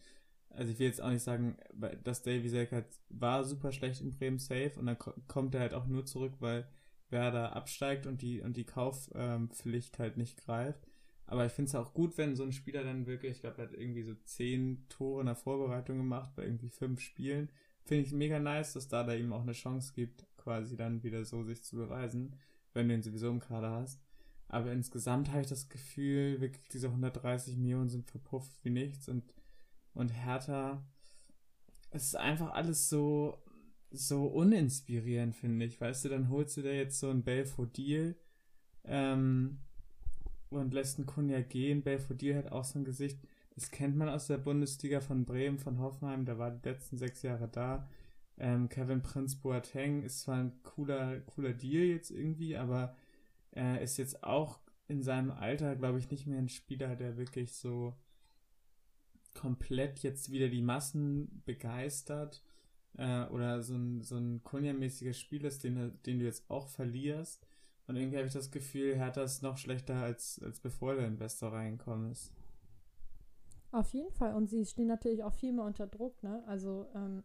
also 0.49 0.71
ich 0.71 0.79
will 0.79 0.87
jetzt 0.87 1.01
auch 1.01 1.09
nicht 1.09 1.23
sagen, 1.23 1.57
dass 2.03 2.21
Davy 2.21 2.47
Selke 2.47 2.85
war 3.09 3.43
super 3.43 3.71
schlecht 3.71 4.01
in 4.01 4.13
Bremen 4.13 4.39
safe 4.39 4.73
und 4.77 4.85
dann 4.85 4.97
kommt 5.27 5.55
er 5.55 5.61
halt 5.61 5.73
auch 5.73 5.87
nur 5.87 6.05
zurück, 6.05 6.33
weil 6.39 6.67
Werder 7.09 7.55
absteigt 7.55 8.07
und 8.07 8.21
die, 8.21 8.41
und 8.41 8.57
die 8.57 8.65
Kaufpflicht 8.65 9.99
halt 9.99 10.17
nicht 10.17 10.37
greift. 10.37 10.87
Aber 11.25 11.45
ich 11.45 11.51
finde 11.51 11.69
es 11.69 11.75
auch 11.75 11.93
gut, 11.93 12.17
wenn 12.17 12.35
so 12.35 12.43
ein 12.43 12.51
Spieler 12.51 12.83
dann 12.83 13.07
wirklich, 13.07 13.33
ich 13.33 13.41
glaube, 13.41 13.61
er 13.61 13.67
hat 13.67 13.73
irgendwie 13.73 14.03
so 14.03 14.13
zehn 14.25 14.85
Tore 14.89 15.21
in 15.21 15.27
der 15.27 15.35
Vorbereitung 15.35 15.97
gemacht 15.97 16.31
bei 16.35 16.43
irgendwie 16.43 16.69
fünf 16.69 16.99
Spielen. 16.99 17.49
Finde 17.85 18.03
ich 18.03 18.11
mega 18.11 18.39
nice, 18.39 18.73
dass 18.73 18.87
da 18.87 19.03
da 19.03 19.13
ihm 19.13 19.33
auch 19.33 19.41
eine 19.41 19.53
Chance 19.53 19.93
gibt, 19.95 20.25
quasi 20.37 20.75
dann 20.75 21.03
wieder 21.03 21.25
so 21.25 21.43
sich 21.43 21.63
zu 21.63 21.77
beweisen, 21.77 22.35
wenn 22.73 22.87
du 22.87 22.95
ihn 22.95 23.03
sowieso 23.03 23.29
im 23.29 23.39
Kader 23.39 23.71
hast. 23.71 24.01
Aber 24.47 24.71
insgesamt 24.71 25.31
habe 25.31 25.41
ich 25.41 25.47
das 25.47 25.69
Gefühl, 25.69 26.39
wirklich 26.39 26.67
diese 26.69 26.87
130 26.87 27.57
Millionen 27.57 27.89
sind 27.89 28.09
verpufft 28.09 28.63
wie 28.63 28.69
nichts 28.69 29.09
und, 29.09 29.23
und 29.93 30.09
Hertha, 30.09 30.83
es 31.89 32.05
ist 32.05 32.15
einfach 32.15 32.51
alles 32.53 32.89
so, 32.89 33.37
so 33.91 34.25
uninspirierend, 34.25 35.35
finde 35.35 35.65
ich. 35.65 35.79
Weißt 35.79 36.05
du, 36.05 36.09
dann 36.09 36.29
holst 36.29 36.57
du 36.57 36.61
dir 36.61 36.75
jetzt 36.75 36.99
so 36.99 37.09
ein 37.09 37.23
Belfodil 37.23 38.15
ähm, 38.83 39.59
und 40.49 40.73
lässt 40.73 40.97
einen 40.97 41.07
Kunja 41.07 41.41
gehen. 41.41 41.83
Belfodil 41.83 42.35
hat 42.35 42.51
auch 42.51 42.63
so 42.63 42.79
ein 42.79 42.85
Gesicht, 42.85 43.19
das 43.55 43.69
kennt 43.69 43.95
man 43.95 44.09
aus 44.09 44.27
der 44.27 44.39
Bundesliga 44.39 44.99
von 45.01 45.25
Bremen, 45.25 45.59
von 45.59 45.79
Hoffenheim, 45.79 46.25
der 46.25 46.39
war 46.39 46.51
die 46.51 46.67
letzten 46.67 46.97
sechs 46.97 47.21
Jahre 47.21 47.47
da. 47.47 47.87
Ähm, 48.37 48.69
Kevin 48.69 49.01
Prince 49.01 49.37
Boateng 49.37 50.03
ist 50.03 50.21
zwar 50.21 50.37
ein 50.37 50.63
cooler, 50.63 51.19
cooler 51.21 51.53
Deal 51.53 51.83
jetzt 51.83 52.11
irgendwie, 52.11 52.57
aber 52.57 52.95
er 53.51 53.81
ist 53.81 53.97
jetzt 53.97 54.23
auch 54.23 54.59
in 54.87 55.03
seinem 55.03 55.31
Alter, 55.31 55.75
glaube 55.75 55.99
ich, 55.99 56.09
nicht 56.09 56.27
mehr 56.27 56.39
ein 56.39 56.49
Spieler, 56.49 56.95
der 56.95 57.17
wirklich 57.17 57.53
so 57.53 57.95
komplett 59.33 59.99
jetzt 59.99 60.31
wieder 60.31 60.49
die 60.49 60.61
Massen 60.61 61.41
begeistert 61.45 62.43
äh, 62.97 63.25
oder 63.25 63.61
so 63.61 63.75
ein, 63.75 64.01
so 64.01 64.17
ein 64.17 64.43
Kunja-mäßiger 64.43 65.13
Spiel 65.13 65.45
ist, 65.45 65.63
den, 65.63 65.99
den 66.05 66.19
du 66.19 66.25
jetzt 66.25 66.49
auch 66.49 66.67
verlierst. 66.67 67.47
Und 67.87 67.95
irgendwie 67.95 68.17
habe 68.17 68.27
ich 68.27 68.33
das 68.33 68.51
Gefühl, 68.51 68.95
Hertha 68.95 69.23
ist 69.23 69.43
noch 69.43 69.57
schlechter, 69.57 69.95
als, 69.95 70.41
als 70.43 70.59
bevor 70.59 70.95
der 70.95 71.07
Investor 71.07 71.51
reingekommen 71.51 72.11
ist. 72.11 72.31
Auf 73.71 73.93
jeden 73.93 74.11
Fall. 74.11 74.35
Und 74.35 74.47
sie 74.47 74.65
stehen 74.65 74.87
natürlich 74.87 75.23
auch 75.23 75.33
viel 75.33 75.51
mehr 75.51 75.65
unter 75.65 75.87
Druck, 75.87 76.21
ne? 76.21 76.43
Also, 76.47 76.87
ähm, 76.95 77.23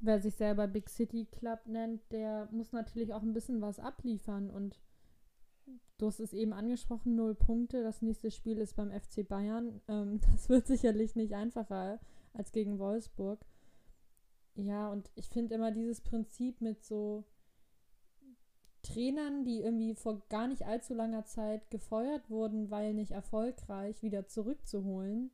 wer 0.00 0.20
sich 0.20 0.34
selber 0.34 0.66
Big 0.66 0.88
City 0.88 1.26
Club 1.26 1.60
nennt, 1.66 2.00
der 2.12 2.48
muss 2.50 2.72
natürlich 2.72 3.12
auch 3.12 3.22
ein 3.22 3.32
bisschen 3.32 3.60
was 3.60 3.78
abliefern. 3.78 4.50
Und 4.50 4.80
du 5.98 6.06
hast 6.06 6.20
es 6.20 6.32
eben 6.32 6.52
angesprochen, 6.52 7.14
null 7.14 7.34
Punkte. 7.34 7.82
Das 7.82 8.02
nächste 8.02 8.30
Spiel 8.30 8.58
ist 8.58 8.76
beim 8.76 8.90
FC 8.90 9.26
Bayern. 9.26 9.80
Ähm, 9.88 10.20
das 10.32 10.48
wird 10.48 10.66
sicherlich 10.66 11.16
nicht 11.16 11.34
einfacher 11.34 12.00
als 12.32 12.52
gegen 12.52 12.78
Wolfsburg. 12.78 13.44
Ja, 14.54 14.90
und 14.90 15.10
ich 15.14 15.28
finde 15.28 15.54
immer 15.54 15.70
dieses 15.70 16.00
Prinzip 16.00 16.60
mit 16.60 16.84
so 16.84 17.24
Trainern, 18.82 19.44
die 19.44 19.60
irgendwie 19.60 19.94
vor 19.94 20.22
gar 20.28 20.48
nicht 20.48 20.66
allzu 20.66 20.94
langer 20.94 21.24
Zeit 21.24 21.70
gefeuert 21.70 22.30
wurden, 22.30 22.70
weil 22.70 22.94
nicht 22.94 23.12
erfolgreich, 23.12 24.02
wieder 24.02 24.26
zurückzuholen, 24.26 25.30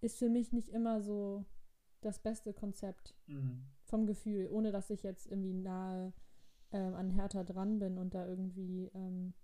ist 0.00 0.18
für 0.18 0.28
mich 0.28 0.52
nicht 0.52 0.68
immer 0.70 1.00
so 1.00 1.44
das 2.00 2.18
beste 2.18 2.52
Konzept 2.52 3.14
mhm. 3.26 3.64
Vom 3.94 4.06
Gefühl, 4.06 4.48
ohne 4.50 4.72
dass 4.72 4.90
ich 4.90 5.04
jetzt 5.04 5.28
irgendwie 5.28 5.54
nahe 5.54 6.12
ähm, 6.72 6.94
an 6.94 7.10
Hertha 7.10 7.44
dran 7.44 7.78
bin 7.78 7.96
und 7.96 8.12
da 8.12 8.26
irgendwie 8.26 8.90
ähm, 8.92 9.34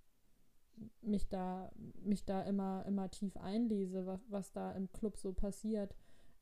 mich 1.03 1.29
da 1.29 1.71
mich 2.03 2.25
da 2.25 2.43
immer 2.43 2.85
immer 2.85 3.09
tief 3.11 3.37
einlese, 3.37 4.07
was, 4.07 4.29
was 4.29 4.51
da 4.51 4.73
im 4.73 4.91
Club 4.91 5.17
so 5.17 5.33
passiert. 5.33 5.95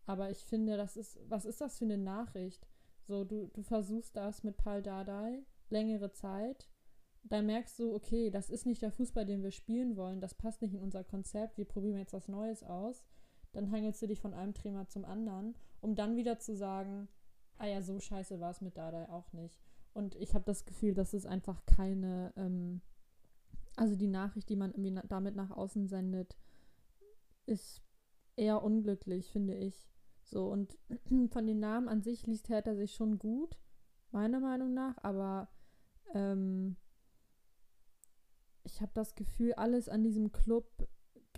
Aber 0.06 0.30
ich 0.30 0.42
finde, 0.46 0.78
das 0.78 0.96
ist, 0.96 1.18
was 1.28 1.44
ist 1.44 1.60
das 1.60 1.76
für 1.76 1.84
eine 1.84 1.98
Nachricht? 1.98 2.66
So, 3.06 3.24
du, 3.24 3.48
du 3.48 3.62
versuchst 3.62 4.16
das 4.16 4.42
mit 4.42 4.56
Paul 4.56 4.80
Dardai 4.82 5.44
längere 5.68 6.10
Zeit, 6.12 6.66
dann 7.24 7.44
merkst 7.44 7.78
du, 7.78 7.94
okay, 7.94 8.30
das 8.30 8.48
ist 8.48 8.64
nicht 8.64 8.80
der 8.80 8.90
Fußball, 8.90 9.26
den 9.26 9.42
wir 9.42 9.50
spielen 9.50 9.96
wollen, 9.96 10.22
das 10.22 10.34
passt 10.34 10.62
nicht 10.62 10.72
in 10.72 10.80
unser 10.80 11.04
Konzept, 11.04 11.58
wir 11.58 11.66
probieren 11.66 11.98
jetzt 11.98 12.14
was 12.14 12.26
Neues 12.26 12.62
aus. 12.62 13.04
Dann 13.52 13.70
hangelst 13.70 14.00
du 14.00 14.06
dich 14.06 14.22
von 14.22 14.32
einem 14.32 14.54
Trainer 14.54 14.88
zum 14.88 15.04
anderen, 15.04 15.58
um 15.82 15.94
dann 15.94 16.16
wieder 16.16 16.38
zu 16.38 16.56
sagen, 16.56 17.06
ah 17.58 17.66
ja, 17.66 17.82
so 17.82 17.98
scheiße 17.98 18.40
war 18.40 18.50
es 18.50 18.60
mit 18.60 18.76
Dardai 18.76 19.08
auch 19.08 19.32
nicht. 19.32 19.60
Und 19.92 20.14
ich 20.14 20.34
habe 20.34 20.44
das 20.44 20.64
Gefühl, 20.64 20.94
dass 20.94 21.12
es 21.12 21.26
einfach 21.26 21.64
keine, 21.66 22.32
ähm, 22.36 22.80
also 23.76 23.96
die 23.96 24.06
Nachricht, 24.06 24.48
die 24.48 24.56
man 24.56 24.72
irgendwie 24.72 25.00
damit 25.08 25.34
nach 25.34 25.50
außen 25.50 25.88
sendet, 25.88 26.36
ist 27.46 27.82
eher 28.36 28.62
unglücklich, 28.62 29.30
finde 29.30 29.54
ich. 29.54 29.88
So, 30.24 30.50
und 30.50 30.78
von 31.30 31.46
den 31.46 31.58
Namen 31.58 31.88
an 31.88 32.02
sich 32.02 32.26
liest 32.26 32.48
Hertha 32.48 32.74
sich 32.74 32.94
schon 32.94 33.18
gut, 33.18 33.58
meiner 34.10 34.40
Meinung 34.40 34.74
nach, 34.74 34.96
aber 35.02 35.48
ähm, 36.14 36.76
ich 38.62 38.80
habe 38.80 38.92
das 38.94 39.14
Gefühl, 39.14 39.54
alles 39.54 39.88
an 39.88 40.02
diesem 40.02 40.30
Club, 40.30 40.88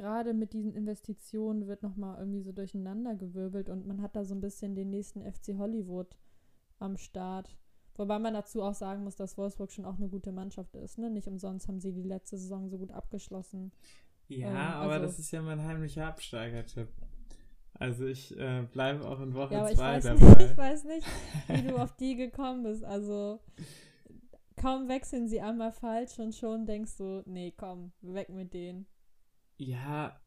gerade 0.00 0.32
mit 0.32 0.54
diesen 0.54 0.74
Investitionen, 0.74 1.66
wird 1.66 1.82
nochmal 1.82 2.18
irgendwie 2.18 2.40
so 2.40 2.52
durcheinander 2.52 3.14
gewirbelt 3.14 3.68
und 3.68 3.86
man 3.86 4.00
hat 4.00 4.16
da 4.16 4.24
so 4.24 4.34
ein 4.34 4.40
bisschen 4.40 4.74
den 4.74 4.88
nächsten 4.88 5.20
FC 5.20 5.58
Hollywood 5.58 6.16
am 6.78 6.96
Start. 6.96 7.54
Wobei 7.96 8.18
man 8.18 8.32
dazu 8.32 8.62
auch 8.62 8.72
sagen 8.72 9.04
muss, 9.04 9.16
dass 9.16 9.36
Wolfsburg 9.36 9.70
schon 9.70 9.84
auch 9.84 9.98
eine 9.98 10.08
gute 10.08 10.32
Mannschaft 10.32 10.74
ist. 10.74 10.96
Ne? 10.96 11.10
Nicht 11.10 11.28
umsonst 11.28 11.68
haben 11.68 11.80
sie 11.80 11.92
die 11.92 12.02
letzte 12.02 12.38
Saison 12.38 12.70
so 12.70 12.78
gut 12.78 12.92
abgeschlossen. 12.92 13.72
Ja, 14.28 14.48
ähm, 14.48 14.56
aber 14.56 14.92
also, 14.94 15.06
das 15.06 15.18
ist 15.18 15.30
ja 15.32 15.42
mein 15.42 15.62
heimlicher 15.62 16.06
Absteigertipp. 16.06 16.88
Also 17.74 18.06
ich 18.06 18.34
äh, 18.38 18.62
bleibe 18.72 19.06
auch 19.06 19.20
in 19.20 19.34
Woche 19.34 19.50
2 19.50 19.54
ja, 19.54 20.00
dabei. 20.00 20.34
Nicht, 20.34 20.50
ich 20.52 20.56
weiß 20.56 20.84
nicht, 20.84 21.06
wie 21.48 21.62
du 21.68 21.76
auf 21.76 21.94
die 21.96 22.16
gekommen 22.16 22.62
bist. 22.62 22.84
Also 22.84 23.40
kaum 24.56 24.88
wechseln 24.88 25.28
sie 25.28 25.42
einmal 25.42 25.72
falsch 25.72 26.18
und 26.18 26.34
schon 26.34 26.64
denkst 26.64 26.96
du, 26.96 27.22
nee, 27.26 27.52
komm, 27.54 27.92
weg 28.00 28.30
mit 28.30 28.54
denen. 28.54 28.86
Ja, 29.60 30.18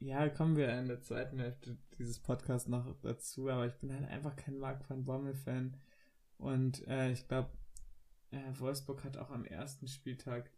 ja, 0.00 0.28
kommen 0.28 0.56
wir 0.56 0.76
in 0.76 0.88
der 0.88 1.00
zweiten 1.00 1.38
Hälfte 1.38 1.78
dieses 1.96 2.18
Podcasts 2.18 2.68
noch 2.68 3.00
dazu, 3.02 3.48
aber 3.48 3.68
ich 3.68 3.74
bin 3.74 3.92
halt 3.92 4.08
einfach 4.08 4.34
kein 4.34 4.58
Mark 4.58 4.90
van 4.90 5.04
Bommel-Fan. 5.04 5.76
Und 6.36 6.84
äh, 6.88 7.12
ich 7.12 7.28
glaube, 7.28 7.52
äh, 8.32 8.58
Wolfsburg 8.58 9.04
hat 9.04 9.18
auch 9.18 9.30
am 9.30 9.44
ersten 9.44 9.86
Spieltag 9.86 10.50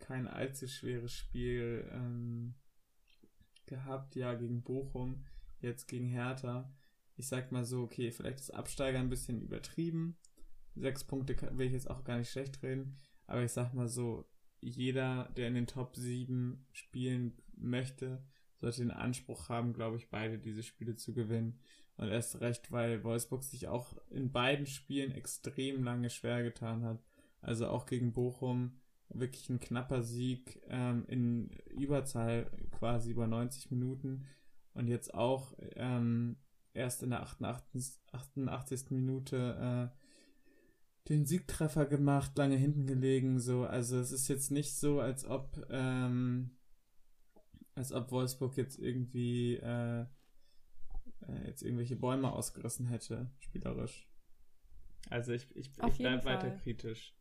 kein 0.00 0.26
allzu 0.26 0.66
schweres 0.66 1.12
Spiel 1.12 1.88
ähm, 1.92 2.56
gehabt, 3.66 4.16
ja, 4.16 4.34
gegen 4.34 4.64
Bochum 4.64 5.24
jetzt 5.60 5.86
gegen 5.86 6.08
Hertha. 6.08 6.74
Ich 7.14 7.28
sag 7.28 7.52
mal 7.52 7.64
so, 7.64 7.82
okay, 7.82 8.10
vielleicht 8.10 8.40
ist 8.40 8.50
Absteiger 8.50 8.98
ein 8.98 9.08
bisschen 9.08 9.40
übertrieben. 9.40 10.16
Sechs 10.74 11.04
Punkte 11.04 11.36
will 11.56 11.68
ich 11.68 11.74
jetzt 11.74 11.90
auch 11.90 12.02
gar 12.02 12.18
nicht 12.18 12.30
schlecht 12.30 12.60
reden. 12.64 12.98
Aber 13.28 13.44
ich 13.44 13.52
sag 13.52 13.72
mal 13.72 13.86
so, 13.86 14.28
jeder, 14.60 15.32
der 15.36 15.46
in 15.46 15.54
den 15.54 15.68
Top 15.68 15.94
7 15.94 16.66
spielen 16.72 17.40
möchte, 17.60 18.22
sollte 18.60 18.80
den 18.80 18.90
Anspruch 18.90 19.48
haben, 19.48 19.72
glaube 19.72 19.96
ich, 19.96 20.10
beide 20.10 20.38
diese 20.38 20.62
Spiele 20.62 20.96
zu 20.96 21.14
gewinnen. 21.14 21.60
Und 21.96 22.08
erst 22.08 22.40
recht, 22.40 22.70
weil 22.70 23.02
Wolfsburg 23.02 23.42
sich 23.42 23.68
auch 23.68 23.96
in 24.10 24.30
beiden 24.30 24.66
Spielen 24.66 25.10
extrem 25.12 25.82
lange 25.82 26.10
schwer 26.10 26.42
getan 26.42 26.84
hat. 26.84 27.02
Also 27.40 27.68
auch 27.68 27.86
gegen 27.86 28.12
Bochum 28.12 28.78
wirklich 29.10 29.48
ein 29.48 29.60
knapper 29.60 30.02
Sieg 30.02 30.60
ähm, 30.68 31.04
in 31.08 31.50
Überzahl 31.70 32.50
quasi 32.70 33.10
über 33.10 33.26
90 33.26 33.70
Minuten 33.70 34.26
und 34.74 34.86
jetzt 34.86 35.14
auch 35.14 35.54
ähm, 35.76 36.36
erst 36.74 37.02
in 37.02 37.10
der 37.10 37.22
88, 37.22 38.00
88. 38.12 38.90
Minute 38.90 39.90
äh, 39.92 39.98
den 41.08 41.24
Siegtreffer 41.24 41.86
gemacht, 41.86 42.36
lange 42.36 42.56
hinten 42.56 42.86
gelegen, 42.86 43.40
so, 43.40 43.64
also 43.64 43.98
es 43.98 44.12
ist 44.12 44.28
jetzt 44.28 44.50
nicht 44.50 44.74
so, 44.74 45.00
als 45.00 45.24
ob 45.24 45.66
ähm, 45.70 46.50
als 47.78 47.92
ob 47.92 48.10
Wolfsburg 48.10 48.56
jetzt 48.56 48.78
irgendwie 48.78 49.56
äh, 49.56 50.00
äh, 50.00 51.46
jetzt 51.46 51.62
irgendwelche 51.62 51.96
Bäume 51.96 52.32
ausgerissen 52.32 52.86
hätte, 52.86 53.30
spielerisch. 53.38 54.08
Also 55.10 55.32
ich, 55.32 55.48
ich, 55.56 55.70
ich 55.86 55.98
bleibe 55.98 56.24
weiter 56.24 56.50
kritisch. 56.50 57.14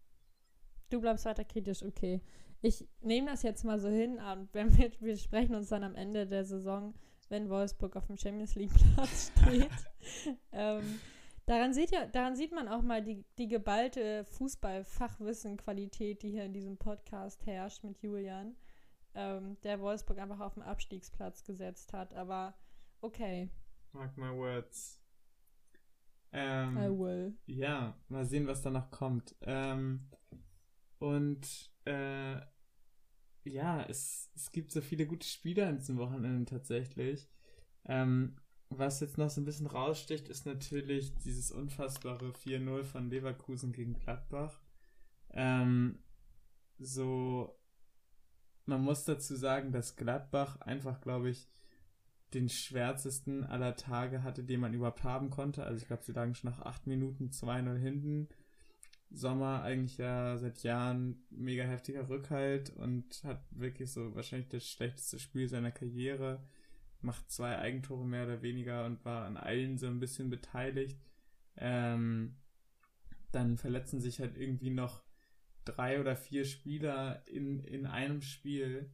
Du 0.90 1.00
bleibst 1.00 1.26
weiter 1.26 1.46
kritisch, 1.46 1.84
okay. 1.84 2.22
Ich 2.62 2.88
nehme 3.02 3.30
das 3.30 3.44
jetzt 3.44 3.64
mal 3.64 3.80
so 3.80 3.88
hin 3.88 4.20
und 4.20 4.54
wenn 4.54 4.76
wir, 4.78 4.92
wir 5.00 5.18
sprechen 5.18 5.56
uns 5.56 5.70
dann 5.70 5.84
am 5.84 5.96
Ende 5.96 6.28
der 6.28 6.44
Saison 6.44 6.94
wenn 7.30 7.50
Wolfsburg 7.50 7.96
auf 7.96 8.08
dem 8.08 8.18
Champions 8.18 8.56
League 8.56 8.74
Platz 8.96 9.32
steht. 9.42 9.70
ähm, 10.52 11.00
daran, 11.46 11.74
sieht 11.74 11.92
ja, 11.92 12.06
daran 12.08 12.36
sieht 12.36 12.52
man 12.52 12.68
auch 12.68 12.82
mal 12.82 13.04
die, 13.04 13.24
die 13.38 13.48
geballte 13.48 14.26
Fußball-Fachwissen-Qualität, 14.26 16.24
die 16.24 16.32
hier 16.32 16.44
in 16.46 16.54
diesem 16.54 16.78
Podcast 16.78 17.46
herrscht 17.46 17.84
mit 17.84 18.02
Julian, 18.02 18.56
ähm, 19.18 19.58
der 19.64 19.80
Wolfsburg 19.82 20.20
einfach 20.20 20.40
auf 20.40 20.54
den 20.54 20.64
Abstiegsplatz 20.64 21.44
gesetzt 21.44 21.92
hat. 21.92 22.14
Aber 22.14 22.54
okay. 23.02 23.50
Mark 23.92 24.16
my 24.16 24.30
words. 24.32 25.02
Ähm, 26.32 26.78
I 26.78 26.90
will. 26.90 27.38
Ja, 27.48 27.98
mal 28.10 28.26
sehen, 28.26 28.48
was 28.48 28.62
da 28.62 28.70
noch 28.70 28.92
kommt. 28.92 29.36
Ähm, 29.42 30.08
und 31.00 31.72
äh, 31.86 32.40
ja, 33.44 33.84
es, 33.84 34.30
es 34.36 34.52
gibt 34.52 34.72
so 34.72 34.82
viele 34.82 35.08
gute 35.08 35.26
Spieler 35.26 35.68
an 35.68 35.78
diesem 35.78 35.98
Wochenende 35.98 36.46
tatsächlich. 36.46 37.28
Ähm, 37.86 38.36
was 38.70 39.00
jetzt 39.00 39.18
noch 39.18 39.30
so 39.30 39.42
ein 39.42 39.46
bisschen 39.46 39.68
raussticht, 39.68 40.28
ist 40.28 40.46
natürlich 40.46 41.16
dieses 41.20 41.52
unfassbare 41.52 42.32
4-0 42.32 42.84
von 42.84 43.10
Leverkusen 43.10 43.72
gegen 43.72 43.94
Gladbach. 43.94 44.60
Ähm, 45.32 46.00
so, 46.78 47.57
man 48.68 48.82
muss 48.82 49.06
dazu 49.06 49.36
sagen, 49.36 49.72
dass 49.72 49.96
Gladbach 49.96 50.62
einfach, 50.62 51.02
glaube 51.02 51.30
ich, 51.30 51.48
den 52.34 52.50
schwärzesten 52.50 53.44
aller 53.46 53.76
Tage 53.76 54.24
hatte, 54.24 54.44
den 54.44 54.60
man 54.60 54.74
überhaupt 54.74 55.04
haben 55.04 55.30
konnte. 55.30 55.64
Also 55.64 55.82
ich 55.82 55.88
glaube, 55.88 56.04
sie 56.04 56.12
lagen 56.12 56.36
schon 56.36 56.52
nach 56.52 56.60
acht 56.60 56.86
Minuten 56.86 57.30
2-0 57.30 57.76
hinten. 57.78 58.28
Sommer 59.10 59.64
eigentlich 59.64 59.98
ja 59.98 60.38
seit 60.38 60.64
Jahren 60.64 61.24
mega 61.30 61.64
heftiger 61.64 62.10
Rückhalt 62.10 62.72
und 62.72 63.24
hat 63.24 63.42
wirklich 63.52 63.92
so 63.92 64.14
wahrscheinlich 64.16 64.50
das 64.50 64.68
schlechteste 64.68 65.18
Spiel 65.20 65.48
seiner 65.48 65.72
Karriere. 65.72 66.44
Macht 67.00 67.32
zwei 67.32 67.58
Eigentore 67.58 68.06
mehr 68.06 68.26
oder 68.26 68.42
weniger 68.42 68.86
und 68.86 69.06
war 69.06 69.26
an 69.26 69.38
allen 69.38 69.78
so 69.78 69.88
ein 69.88 70.02
bisschen 70.02 70.30
beteiligt. 70.30 71.00
Ähm, 71.56 72.36
dann 73.32 73.58
verletzen 73.58 74.02
sich 74.02 74.20
halt 74.20 74.38
irgendwie 74.38 74.72
noch 74.72 75.02
drei 75.68 76.00
oder 76.00 76.16
vier 76.16 76.46
Spieler 76.46 77.28
in, 77.28 77.60
in 77.60 77.86
einem 77.86 78.22
Spiel 78.22 78.92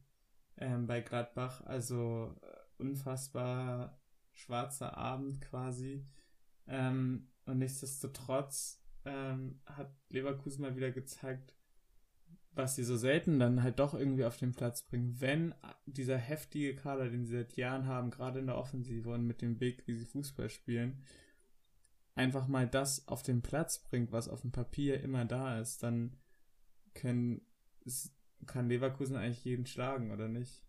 ähm, 0.56 0.86
bei 0.86 1.00
Gladbach. 1.00 1.62
Also 1.64 2.34
äh, 2.42 2.82
unfassbar 2.82 4.00
schwarzer 4.32 4.96
Abend 4.96 5.40
quasi. 5.40 6.06
Ähm, 6.66 7.28
und 7.46 7.58
nichtsdestotrotz 7.58 8.82
ähm, 9.04 9.60
hat 9.66 9.94
Leverkusen 10.08 10.62
mal 10.62 10.76
wieder 10.76 10.90
gezeigt, 10.90 11.54
was 12.52 12.76
sie 12.76 12.84
so 12.84 12.96
selten 12.96 13.38
dann 13.38 13.62
halt 13.62 13.78
doch 13.78 13.94
irgendwie 13.94 14.24
auf 14.24 14.36
den 14.36 14.52
Platz 14.52 14.82
bringen. 14.82 15.20
Wenn 15.20 15.54
dieser 15.86 16.16
heftige 16.16 16.74
Kader, 16.74 17.10
den 17.10 17.26
sie 17.26 17.36
seit 17.36 17.56
Jahren 17.56 17.86
haben, 17.86 18.10
gerade 18.10 18.38
in 18.38 18.46
der 18.46 18.56
Offensive 18.56 19.10
und 19.10 19.26
mit 19.26 19.42
dem 19.42 19.60
Weg, 19.60 19.86
wie 19.86 19.94
sie 19.94 20.06
Fußball 20.06 20.48
spielen, 20.48 21.02
einfach 22.14 22.46
mal 22.46 22.68
das 22.68 23.08
auf 23.08 23.22
den 23.22 23.42
Platz 23.42 23.82
bringt, 23.82 24.12
was 24.12 24.28
auf 24.28 24.42
dem 24.42 24.52
Papier 24.52 25.00
immer 25.00 25.24
da 25.24 25.58
ist, 25.58 25.82
dann 25.82 26.16
können, 26.94 27.42
kann 28.46 28.68
Leverkusen 28.68 29.16
eigentlich 29.16 29.44
jeden 29.44 29.66
schlagen, 29.66 30.10
oder 30.10 30.28
nicht? 30.28 30.64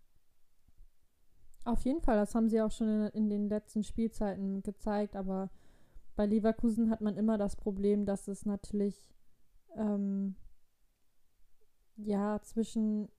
Auf 1.63 1.83
jeden 1.83 2.01
Fall, 2.01 2.15
das 2.17 2.35
haben 2.35 2.49
sie 2.49 2.61
auch 2.61 2.71
schon 2.71 2.87
in, 2.87 3.07
in 3.07 3.29
den 3.29 3.49
letzten 3.49 3.83
Spielzeiten 3.83 4.61
gezeigt, 4.61 5.15
aber 5.15 5.49
bei 6.15 6.25
Leverkusen 6.25 6.89
hat 6.89 7.01
man 7.01 7.17
immer 7.17 7.37
das 7.37 7.55
Problem, 7.55 8.05
dass 8.05 8.27
es 8.27 8.45
natürlich 8.45 9.13
ähm, 9.75 10.35
ja 11.97 12.39
zwischen 12.41 13.09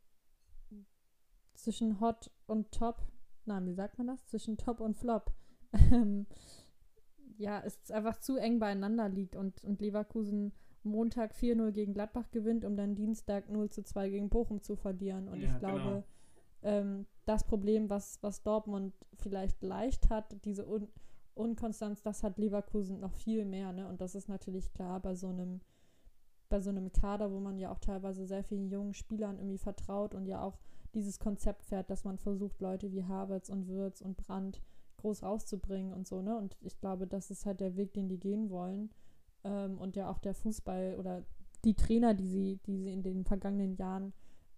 zwischen 1.55 2.01
Hot 2.01 2.31
und 2.47 2.71
Top, 2.73 3.03
nein, 3.45 3.67
wie 3.67 3.75
sagt 3.75 3.99
man 3.99 4.07
das? 4.07 4.25
Zwischen 4.27 4.57
Top 4.57 4.81
und 4.81 4.97
Flop. 4.97 5.33
Ähm, 5.93 6.27
ja, 7.37 7.61
es 7.61 7.91
einfach 7.91 8.19
zu 8.19 8.37
eng 8.37 8.59
beieinander 8.59 9.11
liegt 9.11 9.37
und, 9.37 9.63
und 9.63 9.83
Leverkusen 9.83 10.53
Montag 10.87 11.35
4-0 11.35 11.73
gegen 11.73 11.93
Gladbach 11.93 12.31
gewinnt, 12.31 12.65
um 12.65 12.77
dann 12.77 12.95
Dienstag 12.95 13.51
0 13.51 13.71
zu 13.71 13.83
2 13.83 14.11
gegen 14.11 14.29
Bochum 14.29 14.63
zu 14.63 14.77
verlieren. 14.77 15.29
Und 15.29 15.41
ja, 15.41 15.51
ich 15.51 15.59
glaube, 15.59 15.81
genau. 15.81 16.05
ähm, 16.63 17.07
das 17.25 17.45
Problem, 17.45 17.91
was, 17.91 18.19
was 18.23 18.43
Dortmund 18.43 18.95
vielleicht 19.15 19.63
leicht 19.63 20.11
hat, 20.11 20.45
diese 20.45 20.67
Un 20.67 20.89
Unkonstanz, 21.35 22.01
das 22.01 22.23
hat 22.23 22.39
Leverkusen 22.39 22.99
noch 22.99 23.13
viel 23.13 23.45
mehr, 23.45 23.71
ne? 23.75 23.87
Und 23.89 24.01
das 24.01 24.15
ist 24.15 24.27
natürlich 24.27 24.73
klar 24.73 25.01
bei 25.01 25.15
so 25.15 25.29
einem, 25.29 25.61
bei 26.49 26.63
so 26.63 26.71
einem 26.71 26.93
Kader, 26.93 27.31
wo 27.31 27.41
man 27.41 27.59
ja 27.59 27.71
auch 27.71 27.79
teilweise 27.79 28.25
sehr 28.25 28.43
vielen 28.43 28.71
jungen 28.71 28.95
Spielern 28.95 29.37
irgendwie 29.37 29.59
vertraut 29.59 30.15
und 30.15 30.25
ja 30.25 30.41
auch 30.41 30.59
dieses 30.95 31.19
Konzept 31.19 31.67
fährt, 31.67 31.91
dass 31.91 32.05
man 32.05 32.17
versucht, 32.17 32.63
Leute 32.63 32.91
wie 32.91 33.05
Havertz 33.05 33.51
und 33.51 33.69
Würz 33.69 34.01
und 34.01 34.17
Brandt 34.17 34.63
groß 34.97 35.25
rauszubringen 35.25 35.93
und 35.93 36.07
so, 36.07 36.23
ne? 36.23 36.35
Und 36.39 36.57
ich 36.63 36.81
glaube, 36.81 37.07
das 37.07 37.31
ist 37.31 37.45
halt 37.45 37.61
der 37.61 37.77
Weg, 37.77 37.93
den 37.93 38.09
die 38.09 38.19
gehen 38.19 38.49
wollen 38.49 38.89
ähm, 39.47 39.79
und 39.79 39.97
ja 39.97 40.11
auch 40.11 40.19
der 40.19 40.35
Fußball 40.35 40.97
oder 40.99 41.25
die 41.65 41.75
Trainer, 41.75 42.15
die 42.15 42.29
sie, 42.29 42.61
die 42.67 42.77
sie 42.77 42.93
in 42.93 43.03
den 43.03 43.25
vergangenen 43.25 43.77
Jahren 43.77 44.13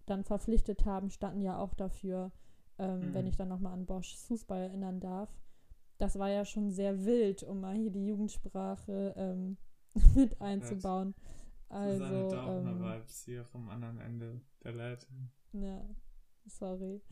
dann 0.07 0.25
verpflichtet 0.25 0.85
haben, 0.85 1.11
standen 1.11 1.43
ja 1.43 1.59
auch 1.59 1.75
dafür, 1.75 2.33
ähm, 2.79 3.01
mhm. 3.01 3.15
wenn 3.15 3.27
ich 3.27 3.37
dann 3.37 3.49
nochmal 3.49 3.75
an 3.75 3.87
Boschs 3.87 4.15
Fußball 4.27 4.63
erinnern 4.63 5.01
darf. 5.01 5.31
Das 5.99 6.19
war 6.19 6.31
ja 6.31 6.45
schon 6.45 6.71
sehr 6.71 7.05
wild, 7.05 7.43
um 7.43 7.61
mal 7.61 7.75
hier 7.75 7.91
die 7.91 8.07
Jugendsprache 8.07 9.15
ähm, 9.17 9.57
mit 10.15 10.41
einzubauen. 10.41 11.15
Also, 11.69 12.05
Susanne 12.05 12.29
Daubner 12.29 12.71
ähm, 12.71 12.81
Vibes 12.81 13.25
hier 13.25 13.45
vom 13.45 13.69
anderen 13.69 13.99
Ende 14.01 14.41
der 14.65 14.73
Leitung. 14.73 15.31
Ja, 15.53 15.85
sorry. 16.47 17.03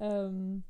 Ähm, 0.00 0.64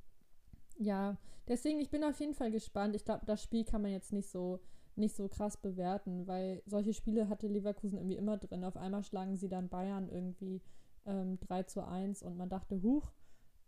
ja, 0.77 1.17
deswegen, 1.49 1.79
ich 1.79 1.91
bin 1.91 2.05
auf 2.05 2.19
jeden 2.21 2.35
Fall 2.35 2.51
gespannt. 2.51 2.95
Ich 2.95 3.05
glaube, 3.05 3.25
das 3.25 3.43
Spiel 3.43 3.65
kann 3.65 3.83
man 3.83 3.93
jetzt 3.93 4.13
nicht 4.13 4.29
so 4.29 4.61
nicht 5.01 5.17
so 5.17 5.29
krass 5.29 5.57
bewerten, 5.57 6.27
weil 6.27 6.63
solche 6.67 6.95
Spiele 6.95 7.29
hatte 7.29 7.49
Leverkusen 7.49 7.99
irgendwie 7.99 8.17
immer 8.17 8.37
drin. 8.39 8.65
Auf 8.65 8.77
einmal 8.77 9.03
schlagen 9.03 9.37
sie 9.37 9.49
dann 9.49 9.69
Bayern 9.69 10.09
irgendwie 10.09 10.63
ähm, 11.07 11.39
3 11.41 11.65
zu 11.65 11.87
1 11.87 12.23
und 12.23 12.37
man 12.37 12.49
dachte, 12.49 12.83
huch, 12.83 13.13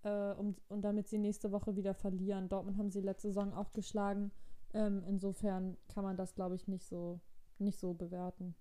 äh, 0.02 0.32
um, 0.34 0.56
und 0.68 0.82
damit 0.82 1.08
sie 1.08 1.18
nächste 1.18 1.50
Woche 1.50 1.76
wieder 1.76 1.94
verlieren. 1.94 2.48
Dortmund 2.48 2.78
haben 2.78 2.90
sie 2.90 3.00
letzte 3.00 3.28
Saison 3.28 3.52
auch 3.52 3.72
geschlagen. 3.72 4.32
Ähm, 4.74 5.02
insofern 5.06 5.76
kann 5.88 6.04
man 6.04 6.16
das, 6.16 6.34
glaube 6.34 6.54
ich, 6.54 6.68
nicht 6.68 6.86
so, 6.86 7.20
nicht 7.58 7.78
so 7.78 7.94
bewerten. 7.94 8.54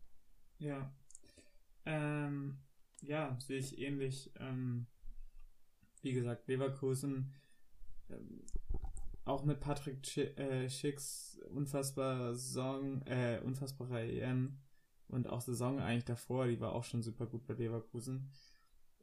Ja. 0.60 0.92
Ähm, 1.86 2.58
ja, 3.02 3.38
sehe 3.40 3.60
ich 3.60 3.80
ähnlich. 3.80 4.32
Ähm, 4.40 4.88
wie 6.02 6.14
gesagt, 6.14 6.48
Leverkusen 6.48 7.34
ähm, 8.10 8.44
auch 9.26 9.44
mit 9.44 9.60
Patrick 9.60 10.06
Sch 10.06 10.18
äh, 10.18 10.70
Schicks 10.70 11.40
unfassbar 11.50 12.34
Saison, 12.34 13.02
äh, 13.06 13.40
unfassbarer 13.44 14.02
EM 14.02 14.58
und 15.08 15.28
auch 15.28 15.42
Saison 15.42 15.80
eigentlich 15.80 16.06
davor, 16.06 16.48
die 16.48 16.60
war 16.60 16.74
auch 16.74 16.84
schon 16.84 17.04
super 17.04 17.26
gut 17.26 17.46
bei 17.46 17.54
Leverkusen. 17.54 18.32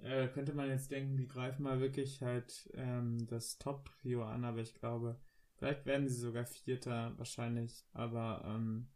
Äh, 0.01 0.29
könnte 0.29 0.55
man 0.55 0.69
jetzt 0.69 0.91
denken, 0.91 1.17
die 1.17 1.27
greifen 1.27 1.65
mal 1.65 1.81
wirklich 1.81 2.23
halt 2.23 2.71
ähm, 2.75 3.27
das 3.27 3.59
Top-Trio 3.59 4.25
an, 4.25 4.45
aber 4.45 4.61
ich 4.61 4.75
glaube, 4.75 5.21
vielleicht 5.57 5.87
werden 5.87 6.09
sie 6.09 6.15
sogar 6.15 6.47
Vierter, 6.47 7.15
wahrscheinlich, 7.19 7.85
aber 7.93 8.43
ähm, 8.47 8.89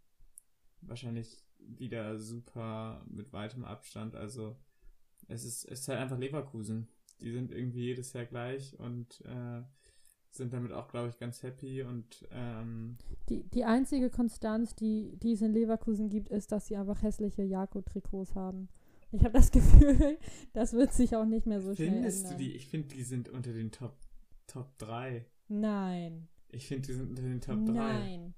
wahrscheinlich 0.81 1.45
wieder 1.59 2.19
super 2.19 3.05
mit 3.09 3.33
weitem 3.33 3.65
Abstand. 3.65 4.15
Also 4.15 4.57
es 5.29 5.45
ist, 5.45 5.65
es 5.65 5.81
ist 5.81 5.89
halt 5.89 5.99
einfach 6.01 6.19
Leverkusen. 6.19 6.89
Die 7.21 7.33
sind 7.33 7.53
irgendwie 7.53 7.83
jedes 7.83 8.13
Jahr 8.13 8.25
gleich 8.25 8.79
und 8.79 9.21
äh, 9.23 9.63
sind 10.37 10.53
damit 10.53 10.73
auch, 10.73 10.89
glaube 10.89 11.09
ich, 11.09 11.19
ganz 11.19 11.43
happy 11.43 11.83
und 11.83 12.27
ähm, 12.31 12.97
die, 13.29 13.45
die 13.45 13.65
einzige 13.65 14.11
Konstanz, 14.11 14.75
die, 14.75 15.17
die 15.17 15.33
es 15.33 15.43
in 15.43 15.53
Leverkusen 15.53 16.09
gibt, 16.09 16.29
ist, 16.29 16.53
dass 16.53 16.67
sie 16.67 16.77
einfach 16.77 17.03
hässliche 17.03 17.43
Jako-Trikots 17.43 18.35
haben. 18.35 18.69
Ich 19.11 19.23
habe 19.25 19.35
das 19.35 19.51
Gefühl, 19.53 20.19
das 20.53 20.73
wird 20.73 20.93
sich 20.93 21.15
auch 21.17 21.27
nicht 21.27 21.47
mehr 21.47 21.61
so 21.61 21.75
schnell 21.75 21.89
ändern. 21.89 22.03
Findest 22.03 22.31
du 22.31 22.37
die? 22.37 22.53
Ich 22.53 22.67
finde, 22.67 22.89
die 22.89 23.03
sind 23.03 23.29
unter 23.29 23.53
den 23.53 23.71
Top, 23.71 23.97
Top 24.47 24.77
3. 24.79 25.27
Nein. 25.49 26.29
Ich 26.49 26.67
finde, 26.67 26.87
die 26.87 26.95
sind 26.95 27.11
unter 27.11 27.23
den 27.23 27.41
Top 27.41 27.65
3. 27.67 27.73
Nein. 27.73 28.35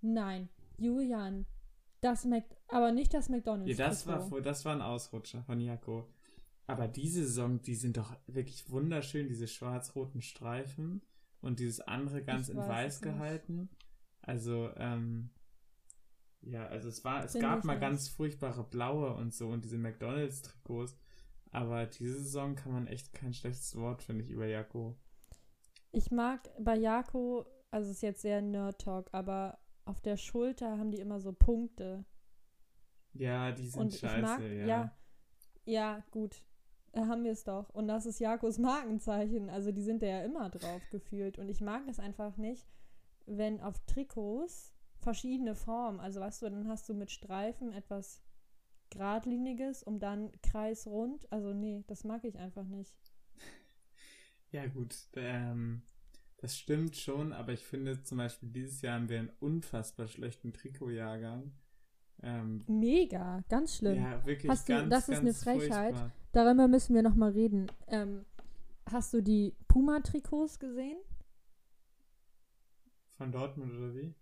Nein. 0.00 0.48
Julian, 0.76 1.46
das 2.00 2.24
Mac 2.24 2.44
aber 2.66 2.90
nicht 2.90 3.14
das 3.14 3.28
McDonalds. 3.28 3.78
Ja, 3.78 3.88
das 3.88 4.06
war, 4.06 4.28
das 4.40 4.64
war 4.64 4.74
ein 4.74 4.82
Ausrutscher 4.82 5.42
von 5.44 5.60
Jako. 5.60 6.08
Aber 6.66 6.88
diese 6.88 7.24
Saison, 7.24 7.62
die 7.62 7.74
sind 7.74 7.96
doch 7.96 8.16
wirklich 8.26 8.68
wunderschön, 8.70 9.28
diese 9.28 9.46
schwarz-roten 9.46 10.22
Streifen 10.22 11.02
und 11.42 11.58
dieses 11.58 11.80
andere 11.80 12.22
ganz 12.22 12.48
ich 12.48 12.54
in 12.54 12.60
weiß 12.60 13.00
gehalten. 13.00 13.68
Also, 14.22 14.70
ähm, 14.76 15.30
ja, 16.40 16.66
also 16.66 16.88
es 16.88 17.04
war, 17.04 17.24
es 17.24 17.32
Find 17.32 17.42
gab 17.44 17.64
mal 17.64 17.74
nicht. 17.74 17.82
ganz 17.82 18.08
furchtbare 18.08 18.64
blaue 18.64 19.14
und 19.14 19.34
so 19.34 19.48
und 19.48 19.64
diese 19.64 19.78
McDonalds-Trikots, 19.78 20.96
aber 21.50 21.86
diese 21.86 22.18
Saison 22.20 22.54
kann 22.54 22.72
man 22.72 22.86
echt 22.86 23.12
kein 23.12 23.34
schlechtes 23.34 23.76
Wort, 23.76 24.02
finde 24.02 24.24
ich, 24.24 24.30
über 24.30 24.46
Jako. 24.46 24.96
Ich 25.90 26.10
mag 26.10 26.50
bei 26.58 26.76
Jako, 26.76 27.44
also 27.70 27.90
es 27.90 27.96
ist 27.96 28.02
jetzt 28.02 28.22
sehr 28.22 28.40
Nerd-Talk, 28.40 29.10
aber 29.12 29.58
auf 29.84 30.00
der 30.00 30.16
Schulter 30.16 30.78
haben 30.78 30.90
die 30.90 31.00
immer 31.00 31.20
so 31.20 31.32
Punkte. 31.32 32.04
Ja, 33.14 33.52
die 33.52 33.66
sind 33.66 33.82
und 33.82 33.92
scheiße, 33.92 34.22
mag, 34.22 34.40
ja. 34.40 34.66
ja. 34.66 34.96
Ja, 35.64 36.04
gut 36.10 36.42
haben 36.94 37.24
wir 37.24 37.32
es 37.32 37.44
doch. 37.44 37.70
Und 37.70 37.88
das 37.88 38.06
ist 38.06 38.18
Jakobs 38.18 38.58
Markenzeichen. 38.58 39.48
Also 39.50 39.72
die 39.72 39.82
sind 39.82 40.02
da 40.02 40.06
ja 40.06 40.22
immer 40.22 40.50
drauf 40.50 40.82
gefühlt. 40.90 41.38
Und 41.38 41.48
ich 41.48 41.60
mag 41.60 41.82
es 41.88 41.98
einfach 41.98 42.36
nicht, 42.36 42.66
wenn 43.26 43.60
auf 43.60 43.78
Trikots 43.86 44.74
verschiedene 44.98 45.54
Formen, 45.54 46.00
also 46.00 46.20
weißt 46.20 46.42
du, 46.42 46.50
dann 46.50 46.68
hast 46.68 46.88
du 46.88 46.94
mit 46.94 47.10
Streifen 47.10 47.72
etwas 47.72 48.22
geradliniges, 48.90 49.82
um 49.82 49.98
dann 49.98 50.30
kreisrund. 50.42 51.30
Also 51.32 51.52
nee, 51.52 51.82
das 51.86 52.04
mag 52.04 52.24
ich 52.24 52.38
einfach 52.38 52.66
nicht. 52.66 52.94
Ja 54.50 54.66
gut, 54.66 54.94
ähm, 55.14 55.80
das 56.36 56.58
stimmt 56.58 56.94
schon, 56.94 57.32
aber 57.32 57.54
ich 57.54 57.64
finde 57.64 58.02
zum 58.02 58.18
Beispiel 58.18 58.50
dieses 58.50 58.82
Jahr 58.82 58.96
haben 58.96 59.08
wir 59.08 59.18
einen 59.18 59.32
unfassbar 59.40 60.08
schlechten 60.08 60.52
Trikotjahrgang. 60.52 61.52
Ähm, 62.22 62.62
Mega, 62.68 63.42
ganz 63.48 63.76
schlimm. 63.76 63.96
Ja, 63.96 64.24
wirklich 64.24 64.50
Hast 64.50 64.68
du, 64.68 64.74
ganz, 64.74 64.90
das 64.90 65.08
ist 65.08 65.20
eine 65.20 65.34
Frechheit. 65.34 65.94
Furchtbar. 65.94 66.12
Darüber 66.32 66.68
müssen 66.68 66.94
wir 66.94 67.02
nochmal 67.02 67.32
reden. 67.32 67.70
Ähm, 67.88 68.24
hast 68.90 69.12
du 69.12 69.22
die 69.22 69.54
Puma-Trikots 69.68 70.58
gesehen? 70.58 70.98
Von 73.10 73.32
Dortmund 73.32 73.72
oder 73.74 73.94
wie? 73.94 74.14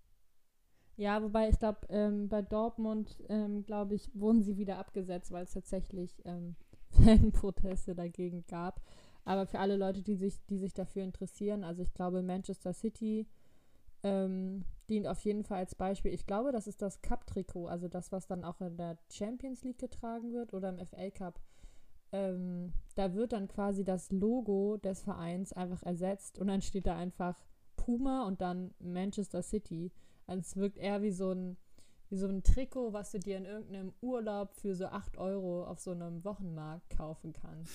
Ja, 0.96 1.22
wobei 1.22 1.48
ich 1.48 1.58
glaube, 1.58 1.86
ähm, 1.88 2.28
bei 2.28 2.42
Dortmund, 2.42 3.16
ähm, 3.28 3.64
glaube 3.64 3.94
ich, 3.94 4.10
wurden 4.14 4.42
sie 4.42 4.58
wieder 4.58 4.78
abgesetzt, 4.78 5.30
weil 5.30 5.44
es 5.44 5.52
tatsächlich 5.52 6.20
ähm, 6.24 6.56
Fanproteste 6.90 7.94
dagegen 7.94 8.44
gab. 8.46 8.82
Aber 9.24 9.46
für 9.46 9.58
alle 9.60 9.76
Leute, 9.76 10.02
die 10.02 10.16
sich, 10.16 10.34
die 10.46 10.58
sich 10.58 10.74
dafür 10.74 11.04
interessieren, 11.04 11.64
also 11.64 11.82
ich 11.82 11.92
glaube, 11.94 12.22
Manchester 12.22 12.72
City 12.72 13.26
ähm, 14.02 14.64
dient 14.90 15.06
auf 15.06 15.24
jeden 15.24 15.44
Fall 15.44 15.58
als 15.58 15.74
Beispiel. 15.74 16.12
Ich 16.12 16.26
glaube, 16.26 16.52
das 16.52 16.66
ist 16.66 16.82
das 16.82 17.00
Cup-Trikot, 17.00 17.68
also 17.68 17.88
das, 17.88 18.12
was 18.12 18.26
dann 18.26 18.44
auch 18.44 18.60
in 18.60 18.76
der 18.76 18.98
Champions 19.10 19.62
League 19.62 19.78
getragen 19.78 20.32
wird 20.32 20.52
oder 20.52 20.68
im 20.68 20.84
FA 20.84 21.10
Cup. 21.10 21.40
Ähm, 22.12 22.72
da 22.96 23.14
wird 23.14 23.32
dann 23.32 23.46
quasi 23.46 23.84
das 23.84 24.10
Logo 24.10 24.76
des 24.78 25.02
Vereins 25.02 25.52
einfach 25.52 25.82
ersetzt 25.84 26.40
und 26.40 26.48
dann 26.48 26.60
steht 26.60 26.86
da 26.86 26.96
einfach 26.96 27.40
Puma 27.76 28.26
und 28.26 28.40
dann 28.40 28.74
Manchester 28.80 29.42
City. 29.42 29.92
Also 30.26 30.40
es 30.40 30.56
wirkt 30.56 30.76
eher 30.76 31.02
wie 31.02 31.12
so 31.12 31.30
ein, 31.30 31.56
wie 32.08 32.16
so 32.16 32.26
ein 32.26 32.42
Trikot, 32.42 32.92
was 32.92 33.12
du 33.12 33.20
dir 33.20 33.38
in 33.38 33.44
irgendeinem 33.44 33.92
Urlaub 34.00 34.54
für 34.56 34.74
so 34.74 34.86
8 34.86 35.18
Euro 35.18 35.64
auf 35.64 35.78
so 35.78 35.92
einem 35.92 36.24
Wochenmarkt 36.24 36.90
kaufen 36.90 37.32
kannst. 37.32 37.72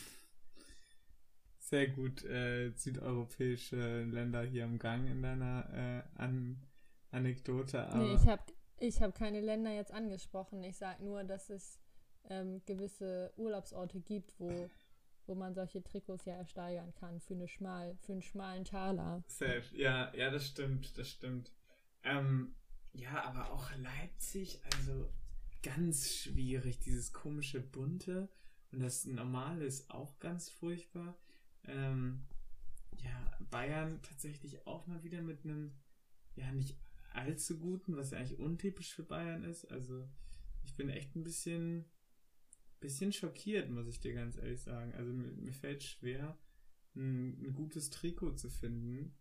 Sehr 1.60 1.88
gut 1.88 2.24
äh, 2.26 2.72
südeuropäische 2.76 4.04
Länder 4.04 4.44
hier 4.44 4.66
im 4.66 4.78
Gang 4.78 5.10
in 5.10 5.24
deiner 5.24 5.68
äh, 5.74 6.22
An 6.22 6.62
Anekdote. 7.16 7.88
Aber 7.88 8.04
nee, 8.04 8.14
ich 8.14 8.28
habe 8.28 8.44
ich 8.78 9.02
hab 9.02 9.16
keine 9.16 9.42
Länder 9.42 9.72
jetzt 9.72 9.92
angesprochen. 9.92 10.64
Ich 10.64 10.78
sage 10.78 11.04
nur, 11.04 11.24
dass 11.24 11.50
es 11.50 11.80
ähm, 12.30 12.62
gewisse 12.66 13.34
Urlaubsorte 13.38 14.00
gibt, 14.02 14.34
wo, 14.40 14.70
wo 15.26 15.36
man 15.36 15.54
solche 15.54 15.84
Trikots 15.84 16.26
ja 16.26 16.36
ersteigern 16.36 16.94
kann 16.96 17.20
für, 17.22 17.34
eine 17.34 17.48
schmal, 17.48 17.98
für 18.02 18.14
einen 18.14 18.22
schmalen 18.22 18.66
Taler. 18.66 19.24
Safe. 19.28 19.64
Ja, 19.74 20.14
ja, 20.16 20.30
das 20.30 20.48
stimmt, 20.48 20.98
das 20.98 21.10
stimmt. 21.10 21.52
Ähm, 22.04 22.56
ja, 22.94 23.24
aber 23.24 23.52
auch 23.52 23.70
Leipzig, 23.78 24.60
also 24.76 25.10
ganz 25.64 26.14
schwierig, 26.14 26.80
dieses 26.80 27.12
komische 27.12 27.60
bunte 27.60 28.30
und 28.72 28.82
das 28.82 29.06
normale 29.06 29.66
ist 29.66 29.90
auch 29.90 30.20
ganz 30.20 30.50
furchtbar. 30.50 31.16
Ähm, 31.64 32.26
ja, 32.98 33.38
Bayern 33.50 34.02
tatsächlich 34.02 34.68
auch 34.68 34.86
mal 34.86 35.04
wieder 35.04 35.22
mit 35.22 35.44
einem, 35.44 35.74
ja, 36.36 36.52
nicht 36.52 36.78
allzu 37.16 37.60
guten, 37.60 37.96
was 37.96 38.12
ja 38.12 38.20
eigentlich 38.20 38.40
untypisch 38.40 38.94
für 38.94 39.04
Bayern 39.04 39.44
ist. 39.44 39.66
Also 39.66 40.08
ich 40.64 40.76
bin 40.76 40.90
echt 40.90 41.16
ein 41.16 41.24
bisschen, 41.24 41.86
bisschen 42.80 43.12
schockiert, 43.12 43.70
muss 43.70 43.88
ich 43.88 44.00
dir 44.00 44.14
ganz 44.14 44.38
ehrlich 44.38 44.62
sagen. 44.62 44.94
Also 44.94 45.14
mir, 45.14 45.32
mir 45.32 45.54
fällt 45.54 45.84
schwer, 45.84 46.38
ein, 46.96 47.40
ein 47.42 47.54
gutes 47.54 47.90
Trikot 47.90 48.34
zu 48.34 48.50
finden 48.50 49.16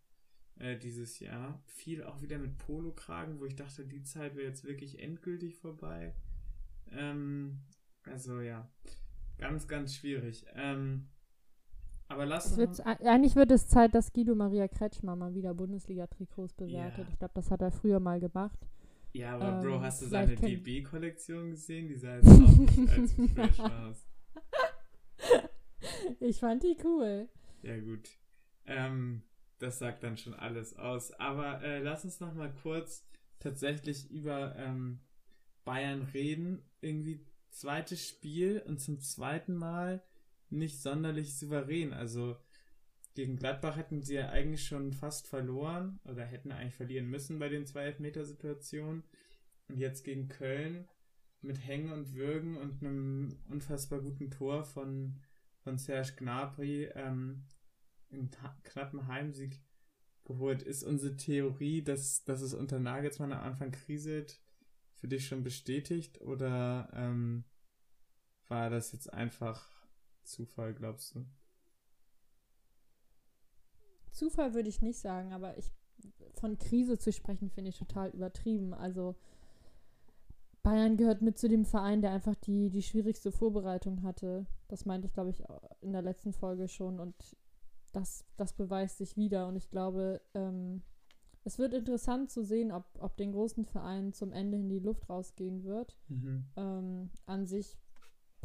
äh, 0.58 0.78
dieses 0.78 1.18
Jahr. 1.20 1.62
Viel 1.66 2.04
auch 2.04 2.22
wieder 2.22 2.38
mit 2.38 2.58
Polokragen, 2.58 3.40
wo 3.40 3.44
ich 3.44 3.56
dachte, 3.56 3.86
die 3.86 4.02
Zeit 4.02 4.36
wäre 4.36 4.48
jetzt 4.48 4.64
wirklich 4.64 4.98
endgültig 5.00 5.56
vorbei. 5.56 6.14
Ähm, 6.90 7.60
also 8.04 8.40
ja, 8.40 8.70
ganz, 9.38 9.66
ganz 9.68 9.94
schwierig. 9.94 10.46
Ähm, 10.54 11.08
aber 12.08 12.26
lass 12.26 12.56
uns. 12.58 12.80
Eigentlich 12.80 13.34
wird 13.36 13.50
es 13.50 13.66
Zeit, 13.68 13.94
dass 13.94 14.12
Guido 14.12 14.34
Maria 14.34 14.68
Kretschmer 14.68 15.16
mal 15.16 15.34
wieder 15.34 15.54
Bundesliga-Trikots 15.54 16.54
bewertet. 16.54 16.98
Yeah. 16.98 17.08
Ich 17.10 17.18
glaube, 17.18 17.34
das 17.34 17.50
hat 17.50 17.62
er 17.62 17.70
früher 17.70 18.00
mal 18.00 18.20
gemacht. 18.20 18.58
Ja, 19.12 19.36
aber 19.36 19.58
ähm, 19.58 19.62
Bro, 19.62 19.80
hast 19.80 20.02
du 20.02 20.06
seine 20.06 20.34
DB-Kollektion 20.34 21.50
gesehen? 21.50 21.88
Die 21.88 21.94
sah 21.94 22.16
jetzt 22.16 22.28
auch 22.28 22.56
nicht 22.56 22.90
als 22.98 23.12
fresh 23.12 23.60
aus. 23.60 24.06
Ich 26.20 26.40
fand 26.40 26.62
die 26.62 26.76
cool. 26.82 27.28
Ja, 27.62 27.78
gut. 27.78 28.08
Ähm, 28.66 29.22
das 29.58 29.78
sagt 29.78 30.02
dann 30.02 30.16
schon 30.16 30.34
alles 30.34 30.76
aus. 30.76 31.12
Aber 31.12 31.62
äh, 31.62 31.80
lass 31.80 32.04
uns 32.04 32.20
noch 32.20 32.34
mal 32.34 32.52
kurz 32.62 33.06
tatsächlich 33.38 34.10
über 34.10 34.56
ähm, 34.56 35.00
Bayern 35.64 36.02
reden. 36.02 36.62
Irgendwie 36.80 37.26
zweites 37.50 38.08
Spiel 38.08 38.62
und 38.66 38.80
zum 38.80 39.00
zweiten 39.00 39.54
Mal 39.54 40.02
nicht 40.58 40.80
sonderlich 40.80 41.36
souverän. 41.36 41.92
Also 41.92 42.36
gegen 43.14 43.36
Gladbach 43.36 43.76
hätten 43.76 44.02
sie 44.02 44.14
ja 44.14 44.30
eigentlich 44.30 44.66
schon 44.66 44.92
fast 44.92 45.28
verloren 45.28 46.00
oder 46.04 46.24
hätten 46.24 46.52
eigentlich 46.52 46.74
verlieren 46.74 47.08
müssen 47.08 47.38
bei 47.38 47.48
den 47.48 47.66
zwei 47.66 47.84
Elfmeter-Situationen. 47.84 49.04
Und 49.68 49.78
jetzt 49.78 50.04
gegen 50.04 50.28
Köln 50.28 50.88
mit 51.40 51.64
Hängen 51.64 51.92
und 51.92 52.14
Würgen 52.14 52.56
und 52.56 52.82
einem 52.82 53.38
unfassbar 53.48 54.00
guten 54.00 54.30
Tor 54.30 54.64
von, 54.64 55.20
von 55.60 55.78
Serge 55.78 56.14
Gnabry 56.16 56.90
ähm, 56.94 57.44
einen 58.10 58.30
knappen 58.62 59.06
Heimsieg 59.06 59.62
geholt. 60.24 60.62
Ist 60.62 60.82
unsere 60.82 61.16
Theorie, 61.16 61.82
dass, 61.82 62.24
dass 62.24 62.40
es 62.40 62.54
unter 62.54 62.78
Nagelsmann 62.78 63.32
am 63.32 63.44
Anfang 63.44 63.70
kriselt, 63.70 64.40
für 64.94 65.08
dich 65.08 65.26
schon 65.26 65.44
bestätigt 65.44 66.22
oder 66.22 66.88
ähm, 66.94 67.44
war 68.48 68.70
das 68.70 68.92
jetzt 68.92 69.12
einfach 69.12 69.68
Zufall, 70.24 70.74
glaubst 70.74 71.14
du? 71.14 71.24
Zufall 74.10 74.54
würde 74.54 74.68
ich 74.68 74.80
nicht 74.80 74.98
sagen, 74.98 75.32
aber 75.32 75.58
ich 75.58 75.72
von 76.34 76.58
Krise 76.58 76.98
zu 76.98 77.12
sprechen, 77.12 77.50
finde 77.50 77.70
ich 77.70 77.78
total 77.78 78.10
übertrieben. 78.10 78.74
Also 78.74 79.16
Bayern 80.62 80.96
gehört 80.96 81.22
mit 81.22 81.38
zu 81.38 81.48
dem 81.48 81.64
Verein, 81.64 82.00
der 82.00 82.10
einfach 82.10 82.34
die, 82.34 82.70
die 82.70 82.82
schwierigste 82.82 83.32
Vorbereitung 83.32 84.02
hatte. 84.02 84.46
Das 84.68 84.86
meinte 84.86 85.06
ich, 85.06 85.12
glaube 85.12 85.30
ich, 85.30 85.42
in 85.80 85.92
der 85.92 86.02
letzten 86.02 86.32
Folge 86.32 86.68
schon. 86.68 87.00
Und 87.00 87.14
das, 87.92 88.24
das 88.36 88.52
beweist 88.54 88.98
sich 88.98 89.16
wieder. 89.16 89.46
Und 89.46 89.56
ich 89.56 89.70
glaube, 89.70 90.20
ähm, 90.34 90.82
es 91.44 91.58
wird 91.58 91.74
interessant 91.74 92.30
zu 92.30 92.42
sehen, 92.42 92.72
ob, 92.72 92.84
ob 92.98 93.16
den 93.16 93.32
großen 93.32 93.66
Verein 93.66 94.12
zum 94.12 94.32
Ende 94.32 94.56
in 94.56 94.68
die 94.68 94.78
Luft 94.78 95.08
rausgehen 95.08 95.64
wird. 95.64 95.98
Mhm. 96.08 96.46
Ähm, 96.56 97.10
an 97.26 97.46
sich 97.46 97.76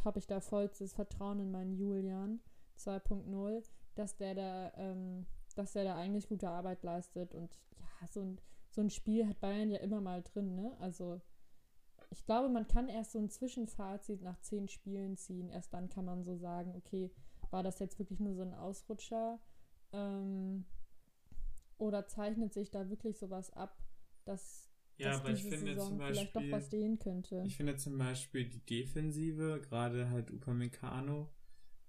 habe 0.06 0.20
ich 0.20 0.28
da 0.28 0.40
vollstes 0.40 0.94
Vertrauen 0.94 1.40
in 1.40 1.52
meinen 1.52 1.74
Julian 1.74 2.42
2.0, 2.78 3.64
dass 3.96 4.16
der 4.16 4.36
da, 4.36 4.72
ähm, 4.76 5.26
dass 5.56 5.74
der 5.74 5.84
da 5.84 5.96
eigentlich 5.96 6.28
gute 6.28 6.50
Arbeit 6.50 6.84
leistet. 6.84 7.34
Und 7.34 7.58
ja, 7.78 8.08
so 8.08 8.22
ein, 8.22 8.42
so 8.70 8.82
ein 8.82 8.90
Spiel 8.90 9.28
hat 9.28 9.40
Bayern 9.40 9.70
ja 9.70 9.80
immer 9.80 10.02
mal 10.02 10.22
drin, 10.22 10.56
ne? 10.56 10.76
Also 10.80 11.22
ich 12.12 12.26
glaube, 12.26 12.50
man 12.50 12.68
kann 12.68 12.90
erst 12.90 13.12
so 13.12 13.20
ein 13.20 13.30
Zwischenfazit 13.30 14.22
nach 14.22 14.40
zehn 14.42 14.68
Spielen 14.68 15.18
ziehen. 15.18 15.50
Erst 15.50 15.74
dann 15.74 15.90
kann 15.90 16.06
man 16.06 16.24
so 16.24 16.36
sagen, 16.36 16.74
okay, 16.76 17.12
war 17.52 17.64
das 17.64 17.80
jetzt 17.80 18.00
wirklich 18.00 18.20
nur 18.20 18.34
so 18.34 18.42
ein 18.42 18.54
Ausrutscher? 18.54 19.40
Ähm, 19.92 20.66
oder 21.78 22.08
zeichnet 22.08 22.54
sich 22.54 22.72
da 22.72 22.90
wirklich 22.90 23.18
sowas 23.18 23.52
ab, 23.52 23.78
dass 24.26 24.69
ja, 25.00 25.12
dass 25.12 25.22
aber 25.22 25.32
ich 25.32 25.44
finde 25.44 25.58
Saison 25.58 25.88
zum 25.88 25.98
Beispiel, 25.98 26.16
vielleicht 26.16 26.36
doch 26.36 26.52
was 26.58 26.68
stehen 26.68 27.00
könnte. 27.00 27.44
Ich 27.46 27.56
finde 27.56 27.76
zum 27.78 27.98
Beispiel 27.98 28.46
die 28.46 28.66
Defensive, 28.66 29.62
gerade 29.68 30.10
halt 30.10 30.32
Upamecano 30.32 31.32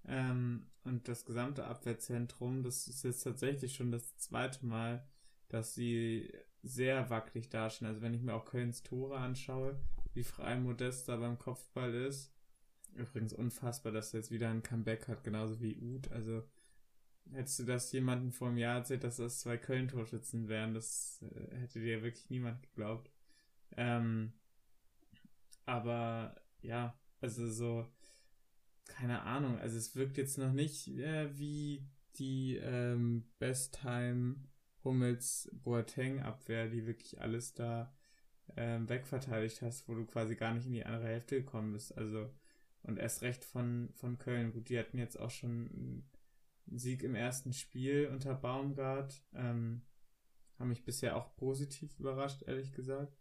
ähm, 0.07 0.66
und 0.85 1.09
das 1.09 1.25
gesamte 1.25 1.64
Abwehrzentrum, 1.64 2.62
das 2.62 2.88
ist 2.88 3.03
jetzt 3.03 3.23
tatsächlich 3.23 3.75
schon 3.75 3.92
das 3.92 4.16
zweite 4.16 4.64
Mal, 4.64 5.07
dass 5.49 5.75
sie 5.75 6.33
sehr 6.62 7.11
wackelig 7.11 7.49
dastehen. 7.49 7.88
Also 7.88 8.01
wenn 8.01 8.14
ich 8.14 8.23
mir 8.23 8.35
auch 8.35 8.44
Kölns 8.44 8.83
Tore 8.83 9.18
anschaue, 9.18 9.81
wie 10.14 10.25
frei 10.25 10.57
Modest 10.57 11.09
da 11.09 11.16
beim 11.16 11.38
Kopfball 11.38 11.94
ist. 11.94 12.33
Übrigens 12.94 13.33
unfassbar, 13.33 13.92
dass 13.92 14.12
er 14.12 14.20
jetzt 14.20 14.31
wieder 14.31 14.51
ein 14.51 14.62
Comeback 14.62 15.09
hat, 15.09 15.23
genauso 15.23 15.61
wie 15.61 15.77
Uth. 15.77 16.11
Also 16.11 16.42
hättest 17.33 17.59
du 17.61 17.64
das 17.64 17.93
jemandem 17.93 18.33
vor 18.33 18.49
einem 18.49 18.59
Jahr 18.59 18.79
erzählt, 18.79 19.05
dass 19.05 19.16
das 19.16 19.40
zwei 19.40 19.57
Köln-Torschützen 19.57 20.49
wären, 20.49 20.75
das 20.75 21.23
äh, 21.23 21.57
hätte 21.57 21.81
dir 21.81 22.03
wirklich 22.03 22.31
niemand 22.31 22.62
geglaubt. 22.62 23.11
Ähm, 23.77 24.33
aber 25.66 26.35
ja, 26.62 26.99
also 27.21 27.51
so, 27.51 27.87
keine 28.87 29.23
Ahnung, 29.23 29.59
also 29.59 29.77
es 29.77 29.95
wirkt 29.97 30.16
jetzt 30.16 30.38
noch 30.38 30.53
nicht 30.53 30.88
äh, 30.88 31.38
wie 31.38 31.87
die 32.16 32.57
ähm, 32.57 33.25
Best-Time 33.38 34.37
Hummels 34.83 35.51
Boateng 35.53 36.20
Abwehr, 36.20 36.68
die 36.68 36.87
wirklich 36.87 37.20
alles 37.20 37.55
da 37.55 37.95
ähm, 38.57 38.89
wegverteidigt 38.89 39.62
hast, 39.62 39.89
wo 39.89 39.95
du 39.95 40.05
quasi 40.07 40.35
gar 40.35 40.55
nicht 40.55 40.66
in 40.66 40.72
die 40.72 40.87
andere 40.87 41.07
Hälfte 41.07 41.37
gekommen 41.37 41.72
bist. 41.72 41.97
Also 41.97 42.31
und 42.83 42.99
erst 42.99 43.22
recht 43.22 43.45
von, 43.45 43.91
von 43.95 44.18
Köln. 44.18 44.53
Gut, 44.53 44.68
die 44.68 44.78
hatten 44.78 44.99
jetzt 44.99 45.18
auch 45.18 45.31
schon 45.31 46.05
Sieg 46.79 47.03
im 47.03 47.14
ersten 47.14 47.53
Spiel 47.53 48.09
unter 48.09 48.35
Baumgart. 48.35 49.23
Ähm, 49.33 49.83
haben 50.59 50.68
mich 50.68 50.85
bisher 50.85 51.16
auch 51.16 51.35
positiv 51.37 51.99
überrascht, 51.99 52.43
ehrlich 52.47 52.73
gesagt. 52.73 53.16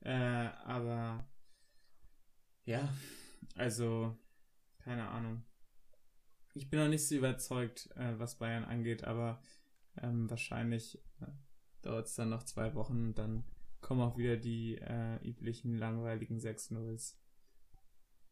Äh, 0.00 0.12
aber 0.12 1.28
ja, 2.64 2.88
also 3.56 4.16
keine 4.78 5.08
Ahnung. 5.08 5.42
Ich 6.54 6.70
bin 6.70 6.80
noch 6.80 6.88
nicht 6.88 7.06
so 7.06 7.14
überzeugt, 7.16 7.90
äh, 7.96 8.18
was 8.18 8.38
Bayern 8.38 8.64
angeht, 8.64 9.04
aber 9.04 9.40
ähm, 9.96 10.28
wahrscheinlich 10.30 10.98
äh, 11.20 11.26
dauert 11.82 12.06
es 12.06 12.14
dann 12.14 12.30
noch 12.30 12.44
zwei 12.44 12.74
Wochen 12.74 13.08
und 13.08 13.18
dann 13.18 13.44
kommen 13.80 14.00
auch 14.00 14.16
wieder 14.16 14.36
die 14.36 14.76
äh, 14.76 15.16
üblichen 15.26 15.76
langweiligen 15.76 16.38
6-0s. 16.38 17.16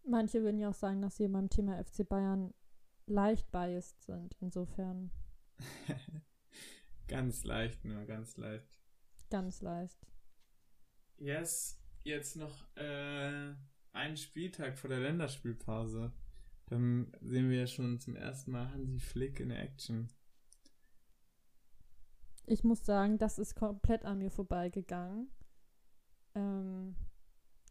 Manche 0.04 0.42
würden 0.42 0.58
ja 0.58 0.70
auch 0.70 0.74
sagen, 0.74 1.02
dass 1.02 1.16
sie 1.16 1.28
beim 1.28 1.50
Thema 1.50 1.82
FC 1.82 2.08
Bayern 2.08 2.54
leicht 3.08 3.50
biased 3.50 4.02
sind, 4.02 4.36
insofern. 4.40 5.10
ganz 7.08 7.44
leicht, 7.44 7.84
nur 7.84 8.04
ganz 8.04 8.36
leicht. 8.36 8.78
Ganz 9.30 9.60
leicht. 9.62 10.06
Yes, 11.16 11.80
jetzt 12.04 12.36
noch 12.36 12.64
äh, 12.76 13.54
einen 13.92 14.16
Spieltag 14.16 14.78
vor 14.78 14.88
der 14.88 15.00
Länderspielpause. 15.00 16.12
Dann 16.66 17.12
sehen 17.20 17.50
wir 17.50 17.60
ja 17.60 17.66
schon 17.66 17.98
zum 17.98 18.14
ersten 18.14 18.52
Mal 18.52 18.70
Hansi 18.70 19.00
Flick 19.00 19.40
in 19.40 19.50
Action. 19.50 20.08
Ich 22.46 22.64
muss 22.64 22.84
sagen, 22.84 23.18
das 23.18 23.38
ist 23.38 23.54
komplett 23.54 24.04
an 24.04 24.18
mir 24.18 24.30
vorbeigegangen. 24.30 25.30
Ähm, 26.34 26.94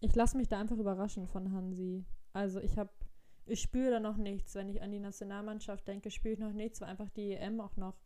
ich 0.02 0.16
lasse 0.16 0.38
mich 0.38 0.48
da 0.48 0.60
einfach 0.60 0.78
überraschen 0.78 1.28
von 1.28 1.52
Hansi. 1.52 2.06
Also 2.34 2.60
ich 2.60 2.78
habe, 2.78 2.92
ich 3.48 3.62
spüre 3.62 3.92
da 3.92 4.00
noch 4.00 4.18
nichts. 4.18 4.56
Wenn 4.56 4.70
ich 4.70 4.82
an 4.82 4.92
die 4.92 5.00
Nationalmannschaft 5.00 5.88
denke, 5.88 6.12
spüre 6.12 6.34
ich 6.34 6.40
noch 6.40 6.54
nichts, 6.54 6.82
weil 6.82 6.90
einfach 6.90 7.10
die 7.10 7.34
EM 7.34 7.60
auch 7.60 7.76
noch 7.78 7.98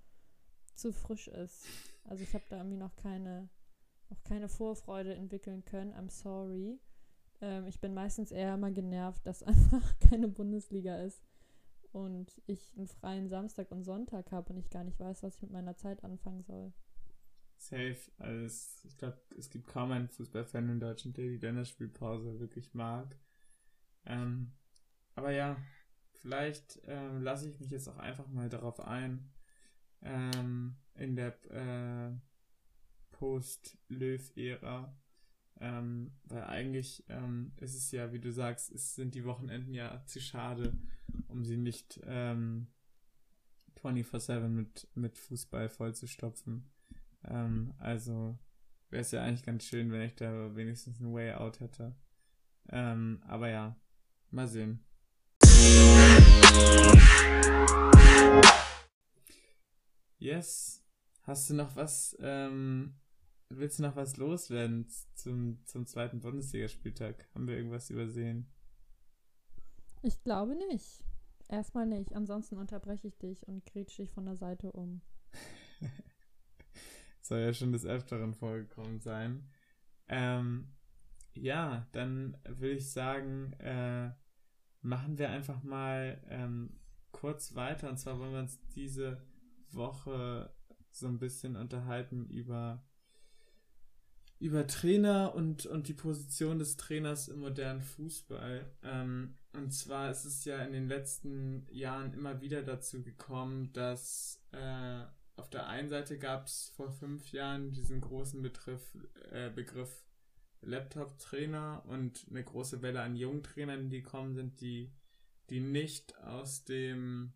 zu 0.75 0.91
frisch 0.91 1.27
ist. 1.27 1.65
Also 2.03 2.23
ich 2.23 2.33
habe 2.33 2.43
da 2.49 2.57
irgendwie 2.57 2.77
noch 2.77 2.95
keine, 2.95 3.49
noch 4.09 4.23
keine 4.23 4.49
Vorfreude 4.49 5.13
entwickeln 5.13 5.63
können. 5.65 5.93
I'm 5.93 6.09
sorry. 6.09 6.79
Ähm, 7.41 7.67
ich 7.67 7.79
bin 7.79 7.93
meistens 7.93 8.31
eher 8.31 8.57
mal 8.57 8.73
genervt, 8.73 9.25
dass 9.25 9.43
einfach 9.43 9.99
keine 9.99 10.27
Bundesliga 10.27 10.97
ist 10.97 11.23
und 11.91 12.41
ich 12.47 12.73
einen 12.77 12.87
freien 12.87 13.27
Samstag 13.27 13.71
und 13.71 13.83
Sonntag 13.83 14.31
habe 14.31 14.53
und 14.53 14.59
ich 14.59 14.69
gar 14.69 14.83
nicht 14.83 14.99
weiß, 14.99 15.23
was 15.23 15.35
ich 15.35 15.41
mit 15.41 15.51
meiner 15.51 15.75
Zeit 15.75 16.03
anfangen 16.03 16.43
soll. 16.43 16.73
Safe. 17.57 17.97
Also 18.17 18.87
ich 18.87 18.97
glaube, 18.97 19.21
es 19.37 19.49
gibt 19.49 19.67
kaum 19.67 19.91
einen 19.91 20.07
Fußballfan 20.07 20.69
in 20.69 20.79
Deutschland, 20.79 21.17
der 21.17 21.27
die 21.27 21.37
Länderspielpause 21.37 22.39
wirklich 22.39 22.73
mag. 22.73 23.15
Ähm, 24.05 24.53
aber 25.15 25.31
ja, 25.31 25.57
vielleicht 26.13 26.79
ähm, 26.85 27.21
lasse 27.21 27.49
ich 27.49 27.59
mich 27.59 27.71
jetzt 27.71 27.87
auch 27.87 27.97
einfach 27.97 28.27
mal 28.27 28.49
darauf 28.49 28.79
ein, 28.79 29.31
ähm, 30.01 30.75
in 30.95 31.15
der 31.15 31.35
äh, 31.51 32.11
Post-Löw-Ära. 33.11 34.95
Ähm, 35.59 36.11
weil 36.23 36.43
eigentlich 36.45 37.03
ähm, 37.07 37.51
ist 37.57 37.75
es 37.75 37.91
ja, 37.91 38.11
wie 38.11 38.19
du 38.19 38.31
sagst, 38.31 38.71
es 38.71 38.95
sind 38.95 39.13
die 39.13 39.25
Wochenenden 39.25 39.75
ja 39.75 40.03
zu 40.07 40.19
schade, 40.19 40.73
um 41.27 41.45
sie 41.45 41.57
nicht 41.57 41.99
ähm, 42.05 42.67
24-7 43.79 44.47
mit, 44.47 44.87
mit 44.95 45.19
Fußball 45.19 45.69
vollzustopfen. 45.69 46.71
Ähm, 47.25 47.75
also 47.77 48.39
wäre 48.89 49.01
es 49.01 49.11
ja 49.11 49.23
eigentlich 49.23 49.43
ganz 49.43 49.65
schön, 49.65 49.91
wenn 49.91 50.01
ich 50.01 50.15
da 50.15 50.55
wenigstens 50.55 50.99
ein 50.99 51.13
Way 51.13 51.33
Out 51.33 51.59
hätte. 51.59 51.95
Ähm, 52.69 53.21
aber 53.27 53.49
ja, 53.49 53.75
mal 54.31 54.47
sehen. 54.47 54.83
Yes. 60.17 60.83
Hast 61.23 61.49
du 61.49 61.55
noch 61.55 61.75
was, 61.75 62.15
ähm, 62.19 62.95
willst 63.49 63.79
du 63.79 63.83
noch 63.83 63.95
was 63.95 64.17
loswerden 64.17 64.87
zum, 65.15 65.65
zum 65.65 65.85
zweiten 65.85 66.19
Bundesligaspieltag? 66.19 67.27
Haben 67.33 67.47
wir 67.47 67.57
irgendwas 67.57 67.89
übersehen? 67.89 68.47
Ich 70.03 70.21
glaube 70.23 70.55
nicht. 70.55 71.03
Erstmal 71.47 71.85
nicht. 71.85 72.13
Ansonsten 72.15 72.57
unterbreche 72.57 73.07
ich 73.07 73.17
dich 73.17 73.47
und 73.47 73.65
grätsche 73.65 74.03
dich 74.03 74.11
von 74.11 74.25
der 74.25 74.37
Seite 74.37 74.71
um. 74.71 75.01
Soll 77.21 77.39
ja 77.39 77.53
schon 77.53 77.71
des 77.71 77.85
Öfteren 77.85 78.33
vorgekommen 78.33 78.99
sein. 78.99 79.49
Ähm, 80.07 80.73
ja, 81.33 81.87
dann 81.91 82.37
würde 82.45 82.75
ich 82.75 82.91
sagen, 82.91 83.53
äh, 83.53 84.11
machen 84.81 85.17
wir 85.17 85.29
einfach 85.29 85.63
mal 85.63 86.21
ähm, 86.29 86.79
kurz 87.11 87.55
weiter. 87.55 87.89
Und 87.89 87.97
zwar 87.97 88.19
wollen 88.19 88.33
wir 88.33 88.39
uns 88.39 88.59
diese 88.75 89.21
Woche 89.71 90.53
so 90.91 91.07
ein 91.07 91.19
bisschen 91.19 91.55
unterhalten 91.55 92.27
über, 92.27 92.83
über 94.39 94.67
Trainer 94.67 95.33
und, 95.35 95.65
und 95.65 95.87
die 95.87 95.93
Position 95.93 96.59
des 96.59 96.77
Trainers 96.77 97.27
im 97.27 97.39
modernen 97.39 97.81
Fußball. 97.81 98.69
Ähm, 98.83 99.37
und 99.53 99.71
zwar 99.71 100.11
ist 100.11 100.25
es 100.25 100.45
ja 100.45 100.63
in 100.63 100.73
den 100.73 100.87
letzten 100.87 101.67
Jahren 101.69 102.13
immer 102.13 102.41
wieder 102.41 102.63
dazu 102.63 103.03
gekommen, 103.03 103.71
dass 103.73 104.41
äh, 104.51 105.03
auf 105.35 105.49
der 105.49 105.67
einen 105.67 105.89
Seite 105.89 106.17
gab 106.17 106.47
es 106.47 106.71
vor 106.75 106.91
fünf 106.91 107.31
Jahren 107.31 107.71
diesen 107.71 108.01
großen 108.01 108.41
Betriff, 108.41 108.97
äh, 109.31 109.49
Begriff 109.49 110.05
Laptop-Trainer 110.61 111.83
und 111.87 112.25
eine 112.29 112.43
große 112.43 112.81
Welle 112.81 113.01
an 113.01 113.15
jungen 113.15 113.43
Trainern, 113.43 113.89
die 113.89 114.01
kommen 114.01 114.33
sind, 114.33 114.61
die, 114.61 114.91
die 115.49 115.59
nicht 115.59 116.17
aus 116.19 116.63
dem 116.63 117.33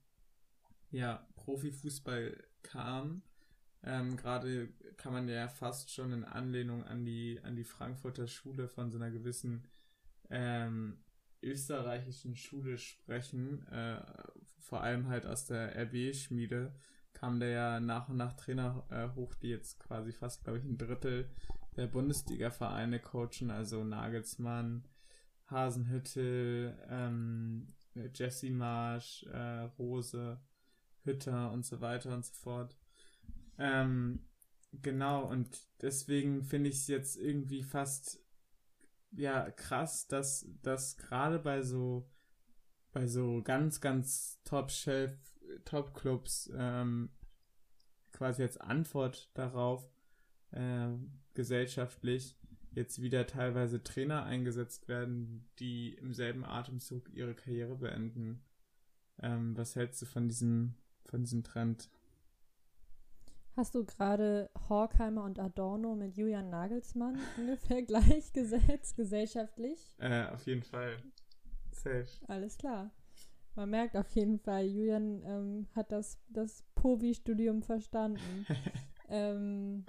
ja, 0.92 1.28
Profifußball 1.36 2.44
kamen. 2.64 3.24
Ähm, 3.84 4.18
Gerade 4.18 4.70
kann 4.98 5.14
man 5.14 5.28
ja 5.28 5.48
fast 5.48 5.92
schon 5.92 6.12
in 6.12 6.24
Anlehnung 6.24 6.84
an 6.84 7.06
die, 7.06 7.40
an 7.44 7.56
die 7.56 7.64
Frankfurter 7.64 8.28
Schule 8.28 8.68
von 8.68 8.92
so 8.92 8.98
einer 8.98 9.12
gewissen 9.12 9.68
ähm, 10.30 10.98
österreichischen 11.42 12.36
Schule 12.36 12.78
sprechen, 12.78 13.68
äh, 13.68 14.02
vor 14.60 14.82
allem 14.82 15.08
halt 15.08 15.26
aus 15.26 15.46
der 15.46 15.76
RB-Schmiede, 15.76 16.74
kam 17.14 17.40
der 17.40 17.50
ja 17.50 17.80
nach 17.80 18.10
und 18.10 18.18
nach 18.18 18.34
Trainer 18.34 18.84
äh, 18.90 19.16
hoch, 19.16 19.36
die 19.36 19.50
jetzt 19.50 19.80
quasi 19.80 20.12
fast, 20.12 20.44
glaube 20.44 20.60
ich, 20.60 20.66
ein 20.66 20.78
Drittel 20.78 21.30
der 21.76 21.88
Bundesliga-Vereine 21.88 23.00
coachen, 23.00 23.52
also 23.52 23.84
Nagelsmann, 23.84 24.88
Hasenhüttel, 25.48 26.78
ähm, 26.90 27.74
Jesse 28.14 28.52
Marsch, 28.52 29.24
äh, 29.24 29.70
Rose, 29.78 30.40
Hütter 31.04 31.52
und 31.52 31.66
so 31.66 31.82
weiter 31.82 32.14
und 32.14 32.26
so 32.26 32.34
fort. 32.34 32.78
Ähm, 33.58 34.26
genau, 34.74 35.26
und 35.26 35.68
deswegen 35.82 36.44
finde 36.44 36.70
ich 36.70 36.78
es 36.78 36.88
jetzt 36.88 37.18
irgendwie 37.18 37.64
fast 37.64 38.20
ja 39.12 39.50
krass, 39.52 40.08
dass 40.08 40.48
das 40.62 40.98
gerade 40.98 41.40
bei 41.40 41.62
so 41.62 42.10
bei 42.92 43.08
so 43.08 43.42
ganz, 43.44 43.82
ganz 43.82 44.40
Top-Shelf, 44.46 45.14
Top-Clubs 45.66 46.50
ähm, 46.56 47.10
quasi 48.14 48.44
als 48.44 48.56
Antwort 48.58 49.30
darauf 49.34 49.86
äh, 50.52 50.90
gesellschaftlich 51.34 52.38
jetzt 52.72 53.02
wieder 53.02 53.26
teilweise 53.26 53.82
Trainer 53.84 54.24
eingesetzt 54.24 54.88
werden, 54.88 55.48
die 55.60 55.94
im 55.94 56.14
selben 56.14 56.44
Atemzug 56.44 57.10
ihre 57.14 57.34
Karriere 57.34 57.76
beenden. 57.76 58.44
Ähm, 59.22 59.56
was 59.58 59.76
hältst 59.76 60.02
du 60.02 60.06
von 60.06 60.28
diesem, 60.28 60.76
von 61.06 61.24
diesem 61.24 61.44
Trend? 61.44 61.90
Hast 63.56 63.74
du 63.74 63.86
gerade 63.86 64.50
Horkheimer 64.68 65.24
und 65.24 65.40
Adorno 65.40 65.96
mit 65.96 66.18
Julian 66.18 66.50
Nagelsmann 66.50 67.18
ungefähr 67.38 67.82
gleichgesetzt, 67.84 68.98
gesellschaftlich? 68.98 69.96
Äh, 69.98 70.26
auf 70.26 70.46
jeden 70.46 70.64
Fall. 70.64 70.98
Safe. 71.72 72.08
Alles 72.28 72.58
klar. 72.58 72.92
Man 73.56 73.70
merkt 73.70 73.96
auf 73.96 74.12
jeden 74.12 74.38
Fall, 74.38 74.66
Julian 74.66 75.24
ähm, 75.24 75.68
hat 75.74 75.94
das, 75.94 76.20
das 76.28 76.66
Povi-Studium 76.76 77.64
verstanden. 77.64 78.46
ähm, 79.08 79.86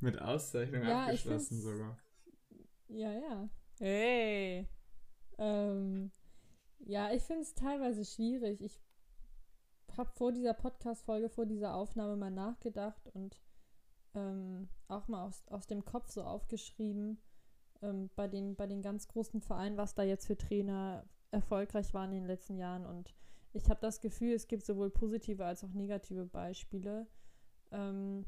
Mit 0.00 0.20
Auszeichnung 0.20 0.82
Ja, 0.82 1.04
abgeschlossen 1.04 1.60
sogar. 1.60 1.98
ja, 2.88 3.12
ja. 3.12 3.48
Hey. 3.78 4.68
Ähm, 5.38 6.10
ja, 6.78 7.12
ich 7.12 7.22
finde 7.22 7.42
es 7.42 7.54
teilweise 7.54 8.04
schwierig. 8.04 8.62
Ich 8.62 8.80
habe 9.96 10.10
vor 10.12 10.32
dieser 10.32 10.54
Podcast-Folge, 10.54 11.28
vor 11.28 11.46
dieser 11.46 11.74
Aufnahme 11.74 12.16
mal 12.16 12.30
nachgedacht 12.30 13.08
und 13.12 13.40
ähm, 14.14 14.68
auch 14.88 15.08
mal 15.08 15.26
aus, 15.26 15.46
aus 15.48 15.66
dem 15.66 15.84
Kopf 15.84 16.10
so 16.10 16.22
aufgeschrieben, 16.22 17.20
ähm, 17.82 18.10
bei, 18.16 18.28
den, 18.28 18.56
bei 18.56 18.66
den 18.66 18.82
ganz 18.82 19.08
großen 19.08 19.40
Vereinen, 19.40 19.76
was 19.76 19.94
da 19.94 20.02
jetzt 20.02 20.26
für 20.26 20.36
Trainer 20.36 21.04
erfolgreich 21.30 21.92
waren 21.94 22.10
in 22.12 22.20
den 22.20 22.26
letzten 22.26 22.56
Jahren. 22.56 22.86
Und 22.86 23.14
ich 23.52 23.68
habe 23.68 23.80
das 23.80 24.00
Gefühl, 24.00 24.32
es 24.32 24.48
gibt 24.48 24.64
sowohl 24.64 24.90
positive 24.90 25.44
als 25.44 25.62
auch 25.64 25.72
negative 25.72 26.26
Beispiele. 26.26 27.06
Ähm, 27.70 28.24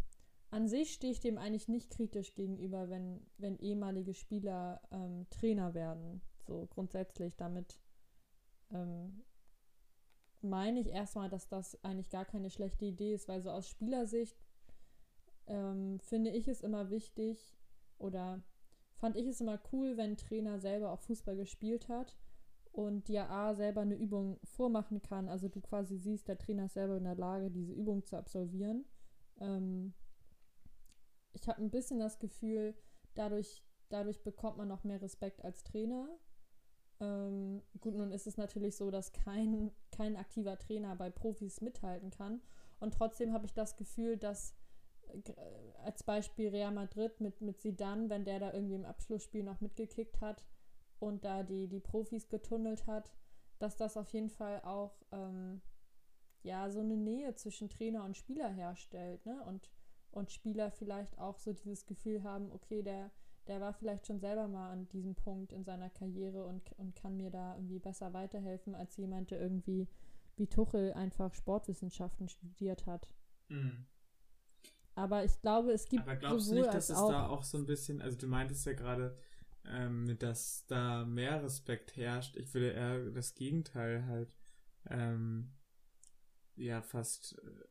an 0.53 0.69
sich 0.69 0.93
stehe 0.93 1.11
ich 1.13 1.21
dem 1.21 1.39
eigentlich 1.39 1.69
nicht 1.69 1.91
kritisch 1.91 2.35
gegenüber, 2.35 2.91
wenn, 2.91 3.27
wenn 3.39 3.59
ehemalige 3.59 4.13
Spieler 4.13 4.83
ähm, 4.91 5.27
Trainer 5.31 5.73
werden. 5.73 6.21
So 6.47 6.67
grundsätzlich 6.67 7.35
damit 7.37 7.81
ähm, 8.71 9.23
meine 10.43 10.79
ich 10.79 10.89
erstmal, 10.89 11.31
dass 11.31 11.49
das 11.49 11.83
eigentlich 11.83 12.11
gar 12.11 12.27
keine 12.27 12.51
schlechte 12.51 12.85
Idee 12.85 13.15
ist, 13.15 13.29
weil 13.29 13.41
so 13.41 13.51
aus 13.51 13.67
Spielersicht 13.67 14.37
ähm, 15.47 15.99
finde 16.01 16.31
ich 16.31 16.47
es 16.49 16.61
immer 16.61 16.91
wichtig 16.91 17.57
oder 17.97 18.43
fand 18.97 19.17
ich 19.17 19.27
es 19.27 19.41
immer 19.41 19.59
cool, 19.73 19.97
wenn 19.97 20.11
ein 20.11 20.17
Trainer 20.19 20.59
selber 20.59 20.93
auch 20.93 21.01
Fußball 21.01 21.37
gespielt 21.37 21.89
hat 21.89 22.19
und 22.73 23.09
dir 23.09 23.31
A 23.31 23.55
selber 23.55 23.81
eine 23.81 23.97
Übung 23.97 24.39
vormachen 24.45 25.01
kann. 25.01 25.31
Also 25.31 25.49
du 25.49 25.63
quasi 25.63 25.97
siehst, 25.97 26.29
der 26.29 26.37
Trainer 26.37 26.67
ist 26.67 26.75
selber 26.75 26.99
in 26.99 27.05
der 27.05 27.17
Lage, 27.17 27.51
diese 27.51 27.73
Übung 27.73 28.05
zu 28.05 28.19
absolvieren. 28.19 28.85
Ich 31.33 31.49
habe 31.49 31.63
ein 31.63 31.71
bisschen 31.71 31.99
das 31.99 32.19
Gefühl, 32.19 32.75
dadurch, 33.15 33.63
dadurch 33.89 34.23
bekommt 34.23 34.59
man 34.59 34.69
noch 34.69 34.85
mehr 34.85 35.01
Respekt 35.01 35.45
als 35.45 35.65
Trainer. 35.65 36.09
Ähm, 37.01 37.63
gut, 37.81 37.95
nun 37.95 38.13
ist 38.13 38.27
es 38.27 38.37
natürlich 38.37 38.77
so, 38.77 38.91
dass 38.91 39.13
kein, 39.13 39.73
kein 39.91 40.17
aktiver 40.17 40.59
Trainer 40.59 40.95
bei 40.97 41.11
Profis 41.11 41.61
mithalten 41.61 42.11
kann. 42.11 42.41
Und 42.81 42.95
trotzdem 42.95 43.33
habe 43.33 43.47
ich 43.47 43.55
das 43.55 43.77
Gefühl, 43.77 44.17
dass 44.17 44.55
als 45.85 46.03
Beispiel 46.03 46.49
Real 46.49 46.73
Madrid 46.73 47.21
mit, 47.21 47.41
mit 47.41 47.61
Zidane, 47.61 48.09
wenn 48.09 48.25
der 48.25 48.39
da 48.39 48.53
irgendwie 48.53 48.75
im 48.75 48.85
Abschlussspiel 48.85 49.43
noch 49.43 49.61
mitgekickt 49.61 50.21
hat 50.21 50.45
und 50.99 51.25
da 51.25 51.43
die, 51.43 51.69
die 51.69 51.81
Profis 51.81 52.29
getunnelt 52.29 52.87
hat, 52.87 53.13
dass 53.59 53.77
das 53.77 53.97
auf 53.97 54.13
jeden 54.13 54.31
Fall 54.31 54.61
auch 54.63 55.03
ähm, 55.13 55.61
ja 56.43 56.71
so 56.71 56.81
eine 56.81 56.97
Nähe 56.97 57.35
zwischen 57.35 57.69
Trainer 57.69 58.05
und 58.05 58.17
Spieler 58.17 58.49
herstellt, 58.49 59.25
ne? 59.27 59.43
Und, 59.45 59.71
und 60.13 60.31
Spieler 60.31 60.71
vielleicht 60.71 61.19
auch 61.19 61.39
so 61.39 61.53
dieses 61.53 61.87
Gefühl 61.87 62.23
haben, 62.23 62.53
okay, 62.53 62.83
der, 62.83 63.11
der 63.49 63.61
war 63.61 63.73
vielleicht 63.73 64.07
schon 64.07 64.21
selber 64.21 64.47
mal 64.47 64.71
an 64.71 64.89
diesem 64.89 65.15
Punkt 65.15 65.53
in 65.53 65.65
seiner 65.65 65.91
Karriere 65.91 66.45
und, 66.45 66.73
und 66.79 66.95
kann 66.95 67.17
mir 67.17 67.31
da 67.31 67.57
irgendwie 67.57 67.79
besser 67.79 68.13
weiterhelfen, 68.13 68.75
als 68.75 68.97
jemand, 68.97 69.31
der 69.31 69.41
irgendwie 69.41 69.89
wie 70.37 70.47
Tuchel 70.47 70.93
einfach 70.95 71.35
Sportwissenschaften 71.35 72.29
studiert 72.29 72.87
hat. 72.87 73.15
Mhm. 73.49 73.87
Aber 74.95 75.25
ich 75.25 75.41
glaube, 75.41 75.73
es 75.73 75.89
gibt. 75.89 76.03
Aber 76.03 76.17
glaubst 76.17 76.51
du 76.51 76.55
nicht, 76.55 76.73
dass 76.73 76.91
es 76.91 76.97
da 76.97 77.27
auch 77.27 77.43
so 77.43 77.59
ein 77.59 77.67
bisschen, 77.67 78.01
also 78.03 78.17
du 78.19 78.27
meintest 78.27 78.67
ja 78.67 78.75
gerade, 78.75 79.17
ähm, 79.65 80.17
dass 80.19 80.67
da 80.67 81.05
mehr 81.05 81.43
Respekt 81.43 81.97
herrscht. 81.97 82.37
Ich 82.37 82.53
würde 82.53 82.71
eher 82.71 83.11
das 83.11 83.35
Gegenteil 83.35 84.07
halt 84.07 84.37
ähm, 84.91 85.53
ja 86.57 86.83
fast 86.83 87.39
äh, 87.39 87.65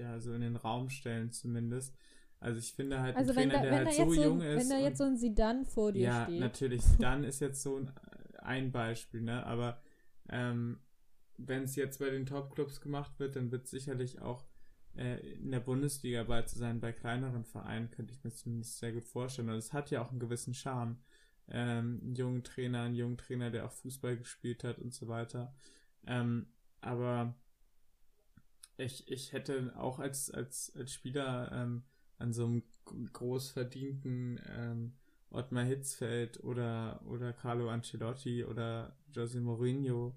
ja 0.00 0.20
so 0.20 0.32
in 0.32 0.40
den 0.40 0.56
Raum 0.56 0.90
stellen 0.90 1.30
zumindest. 1.30 1.94
Also 2.40 2.58
ich 2.58 2.72
finde 2.72 3.00
halt 3.00 3.16
also 3.16 3.30
ein 3.32 3.36
Trainer, 3.36 3.52
da, 3.52 3.62
der 3.62 3.84
halt 3.84 3.94
so 3.94 4.14
jung 4.14 4.40
ist. 4.40 4.60
Wenn 4.60 4.68
da 4.70 4.78
jetzt 4.78 4.98
so 4.98 5.04
ein 5.04 5.16
Sidan 5.16 5.66
vor 5.66 5.92
dir 5.92 6.02
ja, 6.02 6.24
steht. 6.24 6.34
Ja, 6.36 6.40
natürlich. 6.40 6.82
Sidan 6.82 7.24
ist 7.24 7.40
jetzt 7.40 7.62
so 7.62 7.76
ein, 7.76 7.92
ein 8.38 8.72
Beispiel, 8.72 9.20
ne? 9.20 9.44
Aber 9.44 9.78
ähm, 10.30 10.80
wenn 11.36 11.64
es 11.64 11.76
jetzt 11.76 11.98
bei 11.98 12.08
den 12.08 12.24
Top-Clubs 12.24 12.80
gemacht 12.80 13.18
wird, 13.18 13.36
dann 13.36 13.50
wird 13.50 13.68
sicherlich 13.68 14.22
auch 14.22 14.46
äh, 14.96 15.18
in 15.34 15.50
der 15.50 15.60
Bundesliga 15.60 16.24
bald 16.24 16.48
zu 16.48 16.58
sein. 16.58 16.80
Bei 16.80 16.92
kleineren 16.92 17.44
Vereinen 17.44 17.90
könnte 17.90 18.14
ich 18.14 18.24
mir 18.24 18.32
zumindest 18.32 18.78
sehr 18.78 18.92
gut 18.92 19.04
vorstellen. 19.04 19.50
Und 19.50 19.56
es 19.56 19.74
hat 19.74 19.90
ja 19.90 20.02
auch 20.02 20.10
einen 20.10 20.20
gewissen 20.20 20.54
Charme. 20.54 20.98
Ähm, 21.48 22.00
einen 22.02 22.14
jungen 22.14 22.44
Trainer, 22.44 22.82
einen 22.82 22.94
jungen 22.94 23.18
Trainer, 23.18 23.50
der 23.50 23.66
auch 23.66 23.72
Fußball 23.72 24.16
gespielt 24.16 24.64
hat 24.64 24.78
und 24.78 24.94
so 24.94 25.08
weiter. 25.08 25.52
Ähm, 26.06 26.46
aber 26.80 27.34
ich, 28.80 29.10
ich 29.10 29.32
hätte 29.32 29.72
auch 29.76 29.98
als, 29.98 30.30
als, 30.30 30.72
als 30.76 30.92
Spieler 30.92 31.50
ähm, 31.52 31.82
an 32.18 32.32
so 32.32 32.44
einem 32.44 32.62
groß 33.12 33.50
verdienten 33.50 34.40
ähm, 34.48 34.92
Ottmar 35.30 35.64
Hitzfeld 35.64 36.42
oder, 36.42 37.00
oder 37.06 37.32
Carlo 37.32 37.70
Ancelotti 37.70 38.44
oder 38.44 38.96
Jose 39.12 39.40
Mourinho 39.40 40.16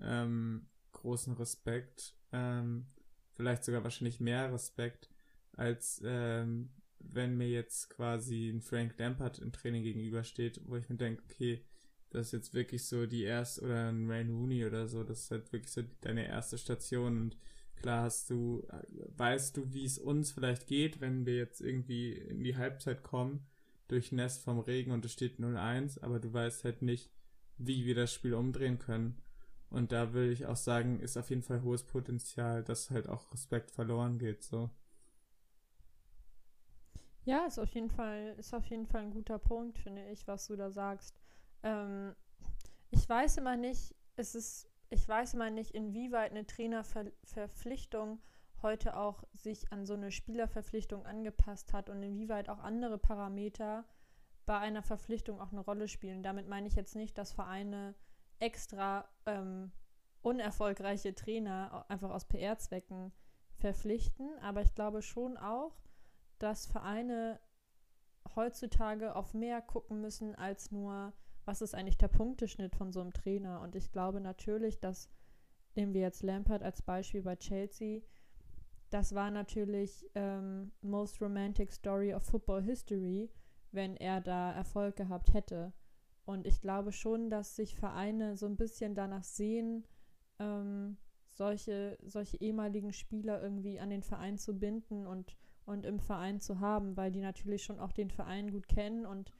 ähm, 0.00 0.66
großen 0.92 1.34
Respekt, 1.34 2.14
ähm, 2.32 2.86
vielleicht 3.34 3.64
sogar 3.64 3.82
wahrscheinlich 3.82 4.20
mehr 4.20 4.52
Respekt, 4.52 5.10
als 5.52 6.00
ähm, 6.04 6.70
wenn 6.98 7.36
mir 7.36 7.48
jetzt 7.48 7.90
quasi 7.90 8.48
ein 8.48 8.62
Frank 8.62 8.94
Lampard 8.98 9.38
im 9.38 9.52
Training 9.52 9.82
gegenübersteht, 9.82 10.60
wo 10.64 10.76
ich 10.76 10.88
mir 10.88 10.96
denke, 10.96 11.22
okay, 11.24 11.64
das 12.10 12.28
ist 12.28 12.32
jetzt 12.32 12.54
wirklich 12.54 12.86
so 12.86 13.06
die 13.06 13.24
erste, 13.24 13.62
oder 13.62 13.88
ein 13.88 14.10
Rain 14.10 14.30
Rooney 14.30 14.64
oder 14.64 14.86
so, 14.86 15.02
das 15.02 15.24
ist 15.24 15.30
halt 15.30 15.52
wirklich 15.52 15.72
so 15.72 15.82
deine 16.00 16.26
erste 16.26 16.58
Station 16.58 17.18
und 17.20 17.36
klar 17.76 18.02
hast 18.02 18.30
du, 18.30 18.66
weißt 19.16 19.56
du, 19.56 19.72
wie 19.72 19.84
es 19.84 19.98
uns 19.98 20.32
vielleicht 20.32 20.66
geht, 20.66 21.00
wenn 21.00 21.26
wir 21.26 21.36
jetzt 21.36 21.60
irgendwie 21.60 22.12
in 22.12 22.42
die 22.42 22.56
Halbzeit 22.56 23.02
kommen, 23.02 23.46
durch 23.88 24.12
Nest 24.12 24.42
vom 24.42 24.60
Regen 24.60 24.92
und 24.92 25.04
es 25.04 25.12
steht 25.12 25.38
0-1, 25.38 26.02
aber 26.02 26.18
du 26.18 26.32
weißt 26.32 26.64
halt 26.64 26.82
nicht, 26.82 27.10
wie 27.58 27.84
wir 27.84 27.94
das 27.94 28.12
Spiel 28.12 28.34
umdrehen 28.34 28.78
können. 28.78 29.20
Und 29.70 29.92
da 29.92 30.12
will 30.12 30.30
ich 30.30 30.46
auch 30.46 30.56
sagen, 30.56 31.00
ist 31.00 31.16
auf 31.16 31.30
jeden 31.30 31.42
Fall 31.42 31.62
hohes 31.62 31.82
Potenzial, 31.82 32.62
dass 32.62 32.90
halt 32.90 33.08
auch 33.08 33.32
Respekt 33.32 33.70
verloren 33.70 34.18
geht, 34.18 34.42
so. 34.42 34.70
Ja, 37.24 37.46
ist 37.46 37.58
auf 37.58 37.70
jeden 37.74 37.90
Fall, 37.90 38.34
ist 38.38 38.54
auf 38.54 38.66
jeden 38.66 38.86
Fall 38.86 39.02
ein 39.02 39.10
guter 39.10 39.38
Punkt, 39.38 39.78
finde 39.78 40.08
ich, 40.10 40.26
was 40.28 40.46
du 40.46 40.56
da 40.56 40.70
sagst. 40.70 41.18
Ähm, 41.62 42.14
ich 42.90 43.08
weiß 43.08 43.38
immer 43.38 43.56
nicht, 43.56 43.94
es 44.16 44.34
ist, 44.34 44.68
ich 44.94 45.08
weiß 45.08 45.34
immer 45.34 45.50
nicht, 45.50 45.72
inwieweit 45.72 46.30
eine 46.30 46.46
Trainerverpflichtung 46.46 48.20
heute 48.62 48.96
auch 48.96 49.24
sich 49.32 49.72
an 49.72 49.84
so 49.84 49.94
eine 49.94 50.10
Spielerverpflichtung 50.10 51.04
angepasst 51.04 51.72
hat 51.72 51.90
und 51.90 52.02
inwieweit 52.02 52.48
auch 52.48 52.60
andere 52.60 52.96
Parameter 52.96 53.84
bei 54.46 54.58
einer 54.58 54.82
Verpflichtung 54.82 55.40
auch 55.40 55.52
eine 55.52 55.60
Rolle 55.60 55.88
spielen. 55.88 56.22
Damit 56.22 56.48
meine 56.48 56.68
ich 56.68 56.76
jetzt 56.76 56.94
nicht, 56.94 57.18
dass 57.18 57.32
Vereine 57.32 57.94
extra 58.38 59.08
ähm, 59.26 59.72
unerfolgreiche 60.22 61.14
Trainer 61.14 61.84
einfach 61.88 62.10
aus 62.10 62.26
PR-Zwecken 62.26 63.12
verpflichten, 63.56 64.38
aber 64.40 64.62
ich 64.62 64.74
glaube 64.74 65.02
schon 65.02 65.36
auch, 65.36 65.82
dass 66.38 66.66
Vereine 66.66 67.40
heutzutage 68.36 69.16
auf 69.16 69.34
mehr 69.34 69.60
gucken 69.60 70.00
müssen 70.00 70.34
als 70.34 70.70
nur, 70.70 71.12
was 71.44 71.62
ist 71.62 71.74
eigentlich 71.74 71.98
der 71.98 72.08
Punkteschnitt 72.08 72.74
von 72.74 72.92
so 72.92 73.00
einem 73.00 73.12
Trainer. 73.12 73.60
Und 73.60 73.76
ich 73.76 73.92
glaube 73.92 74.20
natürlich, 74.20 74.80
dass, 74.80 75.10
nehmen 75.74 75.94
wir 75.94 76.00
jetzt 76.00 76.22
Lampard 76.22 76.62
als 76.62 76.82
Beispiel 76.82 77.22
bei 77.22 77.36
Chelsea, 77.36 78.00
das 78.90 79.14
war 79.14 79.30
natürlich 79.30 80.08
ähm, 80.14 80.70
most 80.80 81.20
romantic 81.20 81.72
story 81.72 82.14
of 82.14 82.22
football 82.22 82.62
history, 82.62 83.30
wenn 83.72 83.96
er 83.96 84.20
da 84.20 84.52
Erfolg 84.52 84.96
gehabt 84.96 85.34
hätte. 85.34 85.72
Und 86.24 86.46
ich 86.46 86.60
glaube 86.60 86.92
schon, 86.92 87.28
dass 87.28 87.56
sich 87.56 87.74
Vereine 87.74 88.36
so 88.36 88.46
ein 88.46 88.56
bisschen 88.56 88.94
danach 88.94 89.24
sehen, 89.24 89.84
ähm, 90.38 90.96
solche, 91.28 91.98
solche 92.02 92.40
ehemaligen 92.40 92.92
Spieler 92.92 93.42
irgendwie 93.42 93.80
an 93.80 93.90
den 93.90 94.02
Verein 94.02 94.38
zu 94.38 94.58
binden 94.58 95.06
und, 95.06 95.36
und 95.66 95.84
im 95.84 95.98
Verein 95.98 96.40
zu 96.40 96.60
haben, 96.60 96.96
weil 96.96 97.10
die 97.10 97.20
natürlich 97.20 97.64
schon 97.64 97.80
auch 97.80 97.92
den 97.92 98.10
Verein 98.10 98.52
gut 98.52 98.68
kennen 98.68 99.04
und 99.04 99.32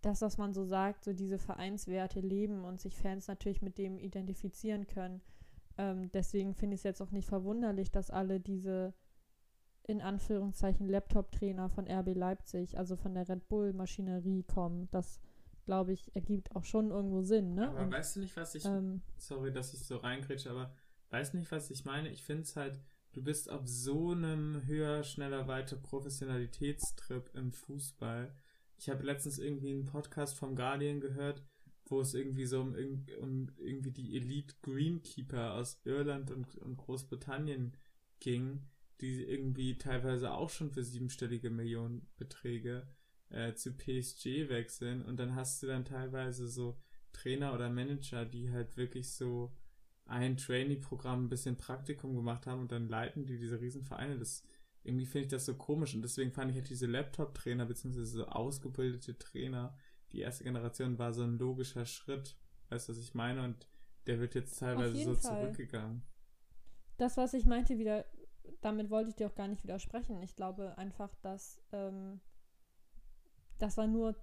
das, 0.00 0.22
was 0.22 0.38
man 0.38 0.54
so 0.54 0.64
sagt, 0.64 1.04
so 1.04 1.12
diese 1.12 1.38
Vereinswerte 1.38 2.20
leben 2.20 2.64
und 2.64 2.80
sich 2.80 2.96
Fans 2.96 3.28
natürlich 3.28 3.62
mit 3.62 3.78
dem 3.78 3.98
identifizieren 3.98 4.86
können. 4.86 5.20
Ähm, 5.78 6.10
deswegen 6.12 6.54
finde 6.54 6.74
ich 6.74 6.80
es 6.80 6.84
jetzt 6.84 7.02
auch 7.02 7.10
nicht 7.10 7.28
verwunderlich, 7.28 7.90
dass 7.90 8.10
alle 8.10 8.40
diese 8.40 8.94
in 9.86 10.00
Anführungszeichen 10.00 10.88
Laptop-Trainer 10.88 11.68
von 11.68 11.90
RB 11.90 12.14
Leipzig, 12.14 12.78
also 12.78 12.96
von 12.96 13.14
der 13.14 13.28
Red 13.28 13.48
Bull-Maschinerie 13.48 14.44
kommen. 14.44 14.88
Das 14.90 15.20
glaube 15.64 15.92
ich, 15.92 16.14
ergibt 16.14 16.54
auch 16.56 16.64
schon 16.64 16.90
irgendwo 16.90 17.22
Sinn, 17.22 17.54
ne? 17.54 17.68
Aber 17.68 17.80
Und, 17.80 17.92
weißt 17.92 18.16
du 18.16 18.20
nicht, 18.20 18.36
was 18.36 18.54
ich, 18.54 18.64
ähm, 18.64 19.02
sorry, 19.16 19.52
dass 19.52 19.74
ich 19.74 19.80
so 19.80 19.98
reingrätsche, 19.98 20.50
aber 20.50 20.72
weißt 21.10 21.32
du 21.34 21.38
nicht, 21.38 21.52
was 21.52 21.70
ich 21.70 21.84
meine? 21.84 22.08
Ich 22.08 22.22
finde 22.22 22.42
es 22.42 22.56
halt, 22.56 22.80
du 23.12 23.22
bist 23.22 23.50
auf 23.50 23.66
so 23.66 24.10
einem 24.10 24.66
höher, 24.66 25.02
schneller, 25.02 25.46
weiter 25.48 25.76
Professionalitätstrip 25.76 27.30
im 27.34 27.52
Fußball. 27.52 28.34
Ich 28.80 28.88
habe 28.88 29.04
letztens 29.04 29.38
irgendwie 29.38 29.72
einen 29.72 29.84
Podcast 29.84 30.38
vom 30.38 30.56
Guardian 30.56 31.00
gehört, 31.00 31.44
wo 31.84 32.00
es 32.00 32.14
irgendwie 32.14 32.46
so 32.46 32.62
um, 32.62 32.74
um 33.20 33.52
irgendwie 33.58 33.90
die 33.90 34.16
Elite 34.16 34.54
Greenkeeper 34.62 35.52
aus 35.52 35.82
Irland 35.84 36.30
und, 36.30 36.56
und 36.56 36.78
Großbritannien 36.78 37.76
ging, 38.20 38.62
die 39.02 39.22
irgendwie 39.22 39.76
teilweise 39.76 40.32
auch 40.32 40.48
schon 40.48 40.70
für 40.70 40.82
siebenstellige 40.82 41.50
Millionenbeträge 41.50 42.88
äh, 43.28 43.52
zu 43.52 43.76
PSG 43.76 44.48
wechseln 44.48 45.02
und 45.02 45.18
dann 45.18 45.34
hast 45.34 45.62
du 45.62 45.66
dann 45.66 45.84
teilweise 45.84 46.48
so 46.48 46.80
Trainer 47.12 47.52
oder 47.52 47.68
Manager, 47.68 48.24
die 48.24 48.50
halt 48.50 48.78
wirklich 48.78 49.12
so 49.12 49.54
ein 50.06 50.38
Trainee-Programm, 50.38 51.26
ein 51.26 51.28
bisschen 51.28 51.58
Praktikum 51.58 52.16
gemacht 52.16 52.46
haben 52.46 52.62
und 52.62 52.72
dann 52.72 52.88
leiten 52.88 53.26
die 53.26 53.38
diese 53.38 53.60
Riesenvereine. 53.60 54.18
Das 54.18 54.42
irgendwie 54.82 55.06
finde 55.06 55.26
ich 55.26 55.30
das 55.30 55.46
so 55.46 55.54
komisch 55.54 55.94
und 55.94 56.02
deswegen 56.02 56.32
fand 56.32 56.50
ich 56.50 56.56
halt 56.56 56.70
diese 56.70 56.86
Laptop-Trainer 56.86 57.66
beziehungsweise 57.66 58.06
so 58.06 58.26
ausgebildete 58.26 59.18
Trainer, 59.18 59.76
die 60.12 60.20
erste 60.20 60.44
Generation 60.44 60.98
war 60.98 61.12
so 61.12 61.22
ein 61.22 61.38
logischer 61.38 61.84
Schritt. 61.84 62.36
Weißt 62.68 62.88
du, 62.88 62.92
was 62.92 62.98
ich 62.98 63.14
meine? 63.14 63.44
Und 63.44 63.68
der 64.06 64.18
wird 64.18 64.34
jetzt 64.34 64.58
teilweise 64.58 64.96
so 64.96 65.14
Fall. 65.14 65.42
zurückgegangen. 65.42 66.02
Das, 66.96 67.16
was 67.16 67.34
ich 67.34 67.46
meinte, 67.46 67.78
wieder, 67.78 68.04
damit 68.60 68.90
wollte 68.90 69.10
ich 69.10 69.16
dir 69.16 69.28
auch 69.28 69.34
gar 69.34 69.48
nicht 69.48 69.62
widersprechen. 69.62 70.20
Ich 70.22 70.34
glaube 70.34 70.76
einfach, 70.78 71.14
dass 71.22 71.62
ähm, 71.72 72.20
das 73.58 73.76
war 73.76 73.86
nur 73.86 74.16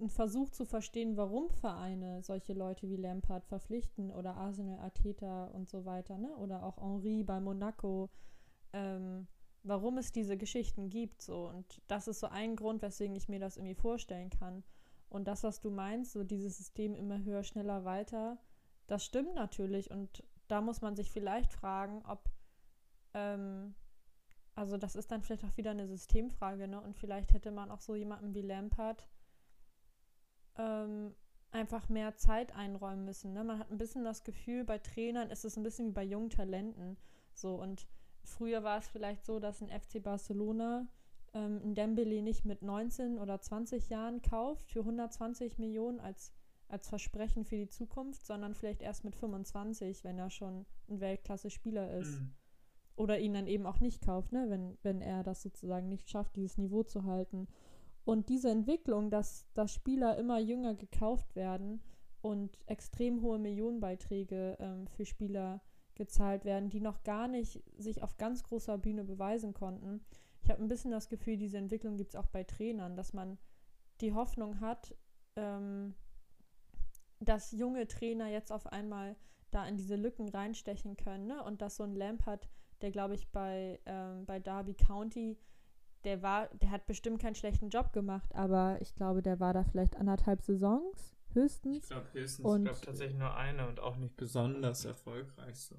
ein 0.00 0.08
Versuch 0.08 0.50
zu 0.50 0.64
verstehen, 0.64 1.16
warum 1.16 1.50
Vereine 1.50 2.22
solche 2.22 2.54
Leute 2.54 2.88
wie 2.88 2.96
Lampard 2.96 3.44
verpflichten 3.44 4.10
oder 4.10 4.36
Arsenal, 4.36 4.78
Arteta 4.78 5.46
und 5.46 5.68
so 5.68 5.84
weiter, 5.84 6.18
ne? 6.18 6.34
Oder 6.36 6.64
auch 6.64 6.80
Henri 6.80 7.22
bei 7.22 7.40
Monaco, 7.40 8.10
ähm, 8.72 9.28
warum 9.62 9.98
es 9.98 10.12
diese 10.12 10.36
Geschichten 10.36 10.90
gibt, 10.90 11.22
so. 11.22 11.48
Und 11.48 11.82
das 11.88 12.08
ist 12.08 12.20
so 12.20 12.28
ein 12.28 12.56
Grund, 12.56 12.82
weswegen 12.82 13.16
ich 13.16 13.28
mir 13.28 13.40
das 13.40 13.56
irgendwie 13.56 13.74
vorstellen 13.74 14.30
kann. 14.30 14.64
Und 15.08 15.28
das, 15.28 15.42
was 15.42 15.60
du 15.60 15.70
meinst, 15.70 16.12
so 16.12 16.24
dieses 16.24 16.56
System 16.56 16.94
immer 16.94 17.22
höher, 17.22 17.42
schneller, 17.44 17.84
weiter, 17.84 18.38
das 18.86 19.04
stimmt 19.04 19.34
natürlich. 19.34 19.90
Und 19.90 20.24
da 20.48 20.60
muss 20.60 20.80
man 20.80 20.96
sich 20.96 21.10
vielleicht 21.10 21.52
fragen, 21.52 22.02
ob 22.06 22.30
ähm, 23.14 23.74
also 24.54 24.76
das 24.76 24.96
ist 24.96 25.10
dann 25.10 25.22
vielleicht 25.22 25.44
auch 25.44 25.56
wieder 25.56 25.70
eine 25.70 25.86
Systemfrage, 25.86 26.68
ne? 26.68 26.80
Und 26.80 26.96
vielleicht 26.96 27.32
hätte 27.32 27.50
man 27.50 27.70
auch 27.70 27.80
so 27.80 27.94
jemanden 27.94 28.34
wie 28.34 28.42
Lampard 28.42 29.08
ähm, 30.56 31.14
einfach 31.50 31.88
mehr 31.88 32.16
Zeit 32.16 32.54
einräumen 32.54 33.04
müssen. 33.04 33.32
Ne? 33.32 33.44
Man 33.44 33.58
hat 33.58 33.70
ein 33.70 33.78
bisschen 33.78 34.04
das 34.04 34.24
Gefühl, 34.24 34.64
bei 34.64 34.78
Trainern 34.78 35.30
ist 35.30 35.44
es 35.44 35.56
ein 35.56 35.62
bisschen 35.62 35.88
wie 35.88 35.92
bei 35.92 36.04
jungen 36.04 36.30
Talenten. 36.30 36.96
So, 37.34 37.54
und 37.54 37.86
früher 38.24 38.62
war 38.62 38.78
es 38.78 38.88
vielleicht 38.88 39.24
so, 39.24 39.38
dass 39.38 39.62
ein 39.62 39.68
FC 39.68 40.02
Barcelona 40.02 40.86
ähm, 41.34 41.60
ein 41.64 41.74
Dembele 41.74 42.22
nicht 42.22 42.44
mit 42.44 42.62
19 42.62 43.18
oder 43.18 43.40
20 43.40 43.88
Jahren 43.88 44.22
kauft 44.22 44.70
für 44.70 44.80
120 44.80 45.58
Millionen 45.58 46.00
als, 46.00 46.32
als 46.68 46.88
Versprechen 46.88 47.44
für 47.44 47.56
die 47.56 47.68
Zukunft, 47.68 48.24
sondern 48.26 48.54
vielleicht 48.54 48.82
erst 48.82 49.04
mit 49.04 49.16
25, 49.16 50.04
wenn 50.04 50.18
er 50.18 50.30
schon 50.30 50.66
ein 50.88 51.00
Weltklasse-Spieler 51.00 51.90
ist. 51.98 52.20
Mhm. 52.20 52.32
Oder 52.94 53.18
ihn 53.18 53.32
dann 53.32 53.46
eben 53.46 53.66
auch 53.66 53.80
nicht 53.80 54.04
kauft, 54.04 54.32
ne? 54.32 54.46
wenn, 54.48 54.76
wenn 54.82 55.00
er 55.00 55.22
das 55.22 55.42
sozusagen 55.42 55.88
nicht 55.88 56.10
schafft, 56.10 56.36
dieses 56.36 56.58
Niveau 56.58 56.82
zu 56.82 57.04
halten. 57.04 57.48
Und 58.04 58.28
diese 58.28 58.50
Entwicklung, 58.50 59.10
dass, 59.10 59.46
dass 59.54 59.72
Spieler 59.72 60.18
immer 60.18 60.38
jünger 60.38 60.74
gekauft 60.74 61.34
werden 61.34 61.80
und 62.20 62.58
extrem 62.66 63.22
hohe 63.22 63.38
Millionenbeiträge 63.38 64.56
ähm, 64.60 64.86
für 64.88 65.06
Spieler 65.06 65.62
gezahlt 65.94 66.44
werden, 66.44 66.70
die 66.70 66.80
noch 66.80 67.02
gar 67.02 67.28
nicht 67.28 67.62
sich 67.76 68.02
auf 68.02 68.16
ganz 68.16 68.42
großer 68.42 68.78
Bühne 68.78 69.04
beweisen 69.04 69.54
konnten. 69.54 70.04
Ich 70.42 70.50
habe 70.50 70.62
ein 70.62 70.68
bisschen 70.68 70.90
das 70.90 71.08
Gefühl, 71.08 71.36
diese 71.36 71.58
Entwicklung 71.58 71.96
gibt 71.96 72.14
es 72.14 72.16
auch 72.16 72.26
bei 72.26 72.44
Trainern, 72.44 72.96
dass 72.96 73.12
man 73.12 73.38
die 74.00 74.12
Hoffnung 74.12 74.60
hat, 74.60 74.96
ähm, 75.36 75.94
dass 77.20 77.52
junge 77.52 77.86
Trainer 77.86 78.28
jetzt 78.28 78.50
auf 78.50 78.66
einmal 78.66 79.16
da 79.50 79.66
in 79.66 79.76
diese 79.76 79.96
Lücken 79.96 80.28
reinstechen 80.28 80.96
können 80.96 81.26
ne? 81.26 81.42
und 81.44 81.62
dass 81.62 81.76
so 81.76 81.84
ein 81.84 81.94
Lampard, 81.94 82.48
der 82.80 82.90
glaube 82.90 83.14
ich 83.14 83.30
bei, 83.30 83.80
ähm, 83.86 84.24
bei 84.24 84.40
Derby 84.40 84.74
County 84.74 85.38
der 86.04 86.22
war, 86.22 86.48
der 86.48 86.70
hat 86.70 86.86
bestimmt 86.86 87.20
keinen 87.20 87.34
schlechten 87.34 87.68
Job 87.68 87.92
gemacht, 87.92 88.34
aber 88.34 88.78
ich 88.80 88.94
glaube, 88.94 89.22
der 89.22 89.40
war 89.40 89.52
da 89.52 89.64
vielleicht 89.64 89.96
anderthalb 89.96 90.42
Saisons 90.42 91.14
höchstens. 91.34 91.84
Ich 91.84 91.90
glaube 91.90 92.06
höchstens, 92.12 92.46
und, 92.46 92.66
ich 92.66 92.72
glaube 92.72 92.86
tatsächlich 92.86 93.18
nur 93.18 93.34
eine 93.34 93.68
und 93.68 93.80
auch 93.80 93.96
nicht 93.96 94.16
besonders 94.16 94.84
erfolgreich 94.84 95.58
so. 95.60 95.76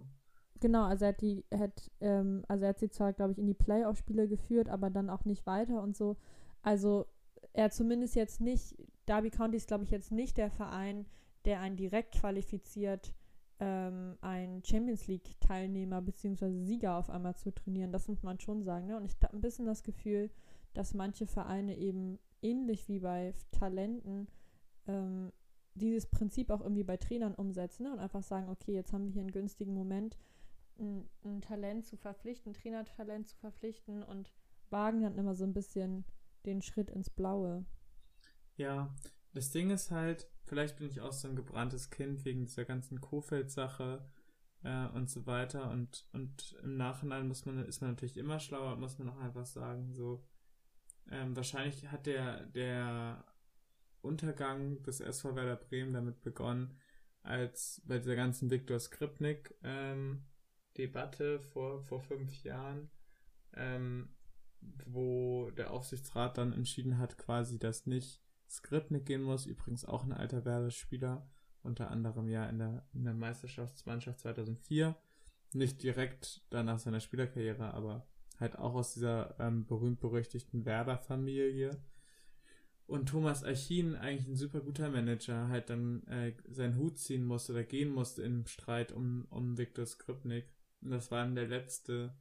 Genau, 0.59 0.85
also 0.85 1.05
er 1.05 1.09
hat 1.09 1.21
die, 1.21 1.45
hat, 1.53 1.91
ähm, 1.99 2.43
also 2.47 2.63
er 2.63 2.69
hat 2.69 2.79
sie 2.79 2.89
zwar, 2.89 3.11
glaube 3.11 3.33
ich, 3.33 3.39
in 3.39 3.47
die 3.47 3.53
Playoff-Spiele 3.53 4.27
geführt, 4.27 4.69
aber 4.69 4.89
dann 4.89 5.09
auch 5.09 5.25
nicht 5.25 5.45
weiter 5.45 5.81
und 5.81 5.97
so. 5.97 6.15
Also 6.61 7.05
er 7.51 7.69
zumindest 7.69 8.15
jetzt 8.15 8.39
nicht, 8.39 8.75
Derby 9.07 9.29
County 9.29 9.57
ist, 9.57 9.67
glaube 9.67 9.83
ich, 9.83 9.91
jetzt 9.91 10.11
nicht 10.11 10.37
der 10.37 10.49
Verein, 10.49 11.05
der 11.45 11.59
einen 11.59 11.75
direkt 11.75 12.13
qualifiziert 12.13 13.13
ähm, 13.59 14.17
einen 14.21 14.63
Champions 14.63 15.07
League-Teilnehmer 15.07 16.01
bzw. 16.01 16.63
Sieger 16.63 16.97
auf 16.97 17.09
einmal 17.09 17.35
zu 17.35 17.51
trainieren. 17.53 17.91
Das 17.91 18.07
muss 18.07 18.23
man 18.23 18.39
schon 18.39 18.63
sagen. 18.63 18.87
Ne? 18.87 18.97
Und 18.97 19.05
ich 19.05 19.15
habe 19.21 19.35
ein 19.35 19.41
bisschen 19.41 19.65
das 19.65 19.83
Gefühl, 19.83 20.29
dass 20.73 20.93
manche 20.93 21.27
Vereine 21.27 21.77
eben 21.77 22.19
ähnlich 22.41 22.87
wie 22.89 22.99
bei 22.99 23.33
Talenten 23.51 24.27
ähm, 24.87 25.31
dieses 25.75 26.05
Prinzip 26.05 26.49
auch 26.49 26.61
irgendwie 26.61 26.83
bei 26.83 26.97
Trainern 26.97 27.33
umsetzen 27.33 27.83
ne? 27.83 27.93
und 27.93 27.99
einfach 27.99 28.23
sagen, 28.23 28.49
okay, 28.49 28.73
jetzt 28.73 28.93
haben 28.93 29.05
wir 29.05 29.11
hier 29.11 29.21
einen 29.21 29.31
günstigen 29.31 29.73
Moment, 29.73 30.17
ein, 30.79 31.09
ein 31.23 31.41
Talent 31.41 31.85
zu 31.85 31.97
verpflichten, 31.97 32.51
ein 32.51 32.55
Trainertalent 32.55 33.27
zu 33.27 33.37
verpflichten 33.37 34.03
und 34.03 34.31
wagen 34.69 35.01
dann 35.01 35.17
immer 35.17 35.35
so 35.35 35.43
ein 35.43 35.53
bisschen 35.53 36.05
den 36.45 36.61
Schritt 36.61 36.89
ins 36.89 37.09
Blaue. 37.09 37.65
Ja, 38.57 38.93
das 39.33 39.51
Ding 39.51 39.69
ist 39.71 39.91
halt, 39.91 40.27
vielleicht 40.45 40.77
bin 40.77 40.87
ich 40.87 41.01
auch 41.01 41.13
so 41.13 41.27
ein 41.27 41.35
gebranntes 41.35 41.89
Kind 41.89 42.25
wegen 42.25 42.45
dieser 42.45 42.65
ganzen 42.65 43.01
Kofeld-Sache 43.01 44.05
äh, 44.63 44.87
und 44.89 45.09
so 45.09 45.25
weiter. 45.25 45.71
Und, 45.71 46.07
und 46.13 46.55
im 46.63 46.77
Nachhinein 46.77 47.27
muss 47.27 47.45
man, 47.45 47.65
ist 47.65 47.81
man 47.81 47.91
natürlich 47.91 48.17
immer 48.17 48.39
schlauer, 48.39 48.75
muss 48.75 48.99
man 48.99 49.09
auch 49.09 49.19
einfach 49.19 49.45
sagen, 49.45 49.91
so, 49.93 50.23
ähm, 51.11 51.35
wahrscheinlich 51.35 51.87
hat 51.91 52.05
der, 52.05 52.45
der 52.47 53.25
Untergang 54.03 54.83
des 54.83 54.99
SV 54.99 55.35
Werder 55.35 55.55
Bremen 55.55 55.93
damit 55.93 56.21
begonnen, 56.21 56.77
als 57.21 57.81
bei 57.85 57.99
dieser 57.99 58.15
ganzen 58.15 58.51
Viktor 58.51 58.79
Skripnik 58.79 59.55
ähm, 59.63 60.25
Debatte 60.77 61.39
vor, 61.39 61.81
vor 61.83 62.01
fünf 62.01 62.43
Jahren, 62.43 62.89
ähm, 63.55 64.09
wo 64.85 65.51
der 65.51 65.71
Aufsichtsrat 65.71 66.37
dann 66.37 66.53
entschieden 66.53 66.97
hat, 66.97 67.17
quasi 67.17 67.59
das 67.59 67.85
nicht 67.85 68.21
Skripnik 68.49 69.05
gehen 69.05 69.23
muss, 69.23 69.45
übrigens 69.45 69.85
auch 69.85 70.03
ein 70.03 70.13
alter 70.13 70.45
Werder-Spieler, 70.45 71.27
unter 71.63 71.89
anderem 71.89 72.27
ja 72.27 72.47
in 72.47 72.59
der, 72.59 72.85
in 72.93 73.05
der 73.05 73.13
Meisterschaftsmannschaft 73.13 74.19
2004. 74.19 74.95
Nicht 75.53 75.81
direkt 75.83 76.41
danach 76.49 76.79
seiner 76.79 76.99
Spielerkarriere, 76.99 77.73
aber 77.73 78.07
halt 78.39 78.57
auch 78.57 78.73
aus 78.73 78.93
dieser 78.93 79.39
ähm, 79.39 79.65
berühmt-berüchtigten 79.65 80.65
Werder-Familie. 80.65 81.79
Und 82.85 83.07
Thomas 83.09 83.43
Archin, 83.43 83.95
eigentlich 83.95 84.27
ein 84.27 84.35
super 84.35 84.59
guter 84.59 84.89
Manager, 84.89 85.47
halt 85.47 85.69
dann 85.69 86.05
äh, 86.07 86.33
seinen 86.49 86.77
Hut 86.77 86.97
ziehen 86.97 87.23
musste 87.23 87.53
oder 87.53 87.63
gehen 87.63 87.89
musste 87.89 88.23
im 88.23 88.45
Streit 88.45 88.91
um, 88.91 89.25
um 89.29 89.57
Viktor 89.57 89.85
Skripnik. 89.85 90.45
Und 90.81 90.91
das 90.91 91.09
war 91.09 91.23
dann 91.23 91.35
der 91.35 91.47
letzte 91.47 92.13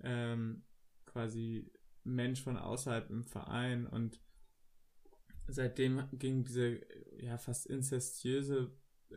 ähm, 0.00 0.62
quasi 1.04 1.70
Mensch 2.04 2.42
von 2.42 2.56
außerhalb 2.56 3.10
im 3.10 3.24
Verein 3.24 3.86
und 3.86 4.20
seitdem 5.46 6.02
ging 6.12 6.44
diese 6.44 6.80
ja 7.18 7.38
fast 7.38 7.66
inzestiöse 7.66 8.70
äh, 9.10 9.16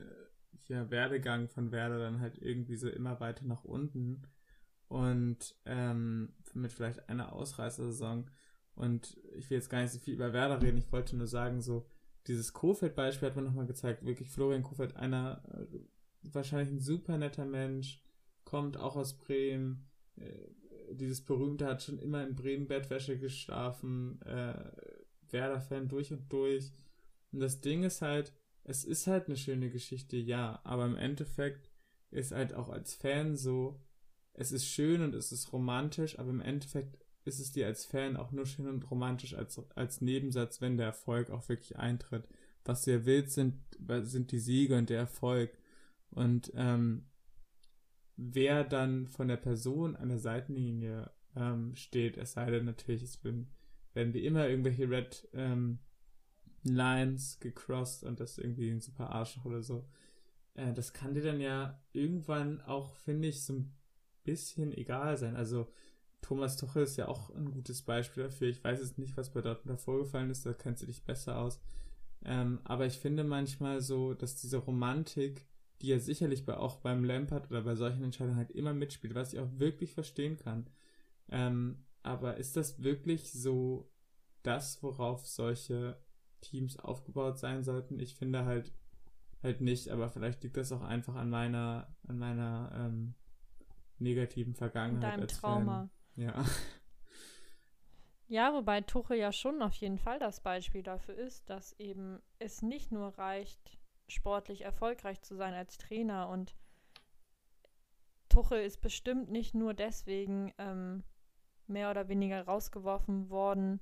ja, 0.68 0.90
Werdegang 0.90 1.50
von 1.50 1.72
Werder 1.72 2.00
dann 2.00 2.20
halt 2.20 2.38
irgendwie 2.42 2.76
so 2.76 2.90
immer 2.90 3.20
weiter 3.20 3.46
nach 3.46 3.64
unten 3.64 4.24
und 4.88 5.56
ähm, 5.66 6.34
mit 6.54 6.72
vielleicht 6.72 7.10
einer 7.10 7.34
Ausreißersaison 7.34 8.30
und 8.78 9.18
ich 9.36 9.50
will 9.50 9.58
jetzt 9.58 9.70
gar 9.70 9.82
nicht 9.82 9.92
so 9.92 10.00
viel 10.00 10.14
über 10.14 10.34
Werder 10.34 10.62
reden, 10.62 10.78
ich 10.78 10.92
wollte 10.92 11.16
nur 11.16 11.28
sagen, 11.28 11.62
so 11.62 11.86
dieses 12.28 12.54
Kofeld-Beispiel 12.54 13.30
hat 13.30 13.36
mir 13.36 13.42
nochmal 13.42 13.66
gezeigt, 13.66 14.06
wirklich 14.06 14.30
Florian 14.30 14.64
Kofeld, 14.64 14.96
einer 14.96 15.42
äh, 15.54 15.80
wahrscheinlich 16.24 16.70
ein 16.70 16.80
super 16.80 17.18
netter 17.18 17.46
Mensch, 17.46 18.04
kommt 18.44 18.78
auch 18.78 18.96
aus 18.96 19.18
Bremen, 19.18 19.88
äh, 20.16 20.48
dieses 20.92 21.24
berühmte 21.24 21.66
hat 21.66 21.84
schon 21.84 22.00
immer 22.00 22.26
in 22.26 22.36
Bremen 22.36 22.68
Bettwäsche 22.68 23.18
geschlafen, 23.18 24.22
äh, 24.22 24.72
Werder-Fan 25.32 25.90
durch 25.90 26.14
und 26.14 26.32
durch. 26.32 26.72
Und 27.32 27.40
das 27.40 27.60
Ding 27.62 27.84
ist 27.84 28.02
halt, 28.02 28.34
es 28.64 28.86
ist 28.86 29.08
halt 29.08 29.28
eine 29.28 29.38
schöne 29.38 29.70
Geschichte, 29.70 30.18
ja, 30.18 30.62
aber 30.64 30.86
im 30.86 30.96
Endeffekt 30.96 31.70
ist 32.12 32.32
halt 32.32 32.54
auch 32.54 32.70
als 32.70 32.94
Fan 32.94 33.36
so, 33.36 33.82
es 34.34 34.52
ist 34.52 34.68
schön 34.68 35.02
und 35.02 35.16
es 35.16 35.32
ist 35.32 35.52
romantisch, 35.52 36.20
aber 36.20 36.30
im 36.30 36.42
Endeffekt 36.42 36.98
ist 37.28 37.40
es 37.40 37.52
dir 37.52 37.68
als 37.68 37.86
Fan 37.86 38.18
auch 38.18 38.32
nur 38.32 38.46
schön 38.46 38.68
und 38.68 38.90
romantisch 38.90 39.36
als, 39.36 39.62
als 39.76 40.02
Nebensatz, 40.02 40.62
wenn 40.62 40.78
der 40.78 40.88
Erfolg 40.88 41.30
auch 41.30 41.48
wirklich 41.50 41.78
eintritt. 41.78 42.28
Was 42.66 42.84
du 42.84 42.92
ja 42.92 43.06
willst, 43.06 43.36
sind, 43.36 43.56
sind 44.04 44.32
die 44.32 44.40
Siege 44.40 44.78
und 44.78 44.90
der 44.90 45.00
Erfolg. 45.00 45.52
Und 46.12 46.52
ähm, 46.56 47.06
wer 48.16 48.64
dann 48.64 49.08
von 49.08 49.28
der 49.28 49.38
Person 49.38 49.96
an 49.96 50.10
der 50.10 50.20
Seitenlinie 50.20 51.12
ähm, 51.36 51.76
steht, 51.76 52.18
es 52.18 52.34
sei 52.34 52.50
denn 52.50 52.66
natürlich, 52.66 53.04
es 53.04 53.18
bin 53.18 53.48
werden 53.94 54.14
wie 54.14 54.26
immer 54.26 54.48
irgendwelche 54.48 54.90
Red 54.90 55.28
ähm, 55.34 55.80
Lines 56.64 57.40
gecrossed 57.40 58.04
und 58.04 58.20
das 58.20 58.38
irgendwie 58.38 58.70
ein 58.70 58.82
super 58.82 59.10
Arschloch 59.10 59.46
oder 59.46 59.64
so. 59.64 59.88
Äh, 60.54 60.74
das 60.74 60.94
kann 60.94 61.14
dir 61.14 61.24
dann 61.24 61.42
ja 61.42 61.82
irgendwann 61.94 62.62
auch, 62.62 62.96
finde 62.96 63.28
ich, 63.28 63.44
so 63.44 63.54
ein 63.54 63.74
bisschen 64.24 64.72
egal 64.72 65.18
sein. 65.18 65.36
Also 65.36 65.68
Thomas 66.28 66.58
Tuchel 66.58 66.84
ist 66.84 66.98
ja 66.98 67.08
auch 67.08 67.30
ein 67.30 67.52
gutes 67.52 67.84
Beispiel 67.84 68.24
dafür. 68.24 68.50
Ich 68.50 68.62
weiß 68.62 68.82
jetzt 68.82 68.98
nicht, 68.98 69.16
was 69.16 69.32
bei 69.32 69.40
Dortmund 69.40 69.80
vorgefallen 69.80 70.30
ist, 70.30 70.46
da 70.46 70.52
kennst 70.52 70.82
du 70.82 70.86
dich 70.86 71.06
besser 71.06 71.38
aus. 71.40 71.62
Ähm, 72.26 72.60
aber 72.66 72.86
ich 72.86 72.98
finde 72.98 73.24
manchmal 73.24 73.80
so, 73.80 74.14
dass 74.14 74.36
diese 74.36 74.58
Romantik, 74.58 75.48
die 75.82 75.88
ja 75.88 76.00
sicherlich 76.00 76.46
bei, 76.46 76.58
auch 76.58 76.80
beim 76.80 77.06
Lampard 77.06 77.50
oder 77.50 77.62
bei 77.62 77.76
solchen 77.76 78.04
Entscheidungen 78.04 78.36
halt 78.36 78.52
immer 78.52 78.74
mitspielt, 78.74 79.16
was 79.16 79.32
ich 79.32 79.40
auch 79.40 79.48
wirklich 79.54 79.94
verstehen 79.94 80.36
kann, 80.36 80.70
ähm, 81.30 81.86
aber 82.04 82.36
ist 82.36 82.58
das 82.58 82.84
wirklich 82.84 83.32
so 83.32 83.90
das, 84.44 84.84
worauf 84.84 85.26
solche 85.26 85.98
Teams 86.42 86.78
aufgebaut 86.78 87.40
sein 87.40 87.64
sollten? 87.64 88.02
Ich 88.02 88.16
finde 88.16 88.44
halt 88.44 88.74
halt 89.44 89.62
nicht, 89.62 89.92
aber 89.92 90.10
vielleicht 90.10 90.44
liegt 90.44 90.58
das 90.58 90.74
auch 90.74 90.82
einfach 90.82 91.16
an 91.16 91.30
meiner 91.30 91.96
an 92.06 92.18
meiner 92.18 92.72
ähm, 92.74 93.14
negativen 94.00 94.56
Vergangenheit. 94.56 95.14
Deinem 95.14 95.28
Trauma. 95.30 95.80
Fan. 95.80 95.97
Ja. 96.18 96.34
Ja, 98.28 98.54
wobei 98.54 98.82
Tuchel 98.82 99.18
ja 99.18 99.32
schon 99.32 99.62
auf 99.62 99.74
jeden 99.76 99.98
Fall 99.98 100.20
das 100.20 100.42
Beispiel 100.42 100.84
dafür 100.84 101.16
ist, 101.16 101.50
dass 101.50 101.72
eben 101.80 102.22
es 102.40 102.62
nicht 102.62 102.92
nur 102.92 103.18
reicht, 103.18 103.78
sportlich 104.10 104.62
erfolgreich 104.66 105.22
zu 105.22 105.36
sein 105.36 105.54
als 105.54 105.78
Trainer 105.78 106.28
und 106.28 106.54
Tuchel 108.28 108.62
ist 108.62 108.82
bestimmt 108.82 109.32
nicht 109.32 109.56
nur 109.56 109.74
deswegen 109.74 110.54
ähm, 110.58 111.04
mehr 111.68 111.90
oder 111.90 112.10
weniger 112.10 112.44
rausgeworfen 112.44 113.30
worden, 113.30 113.80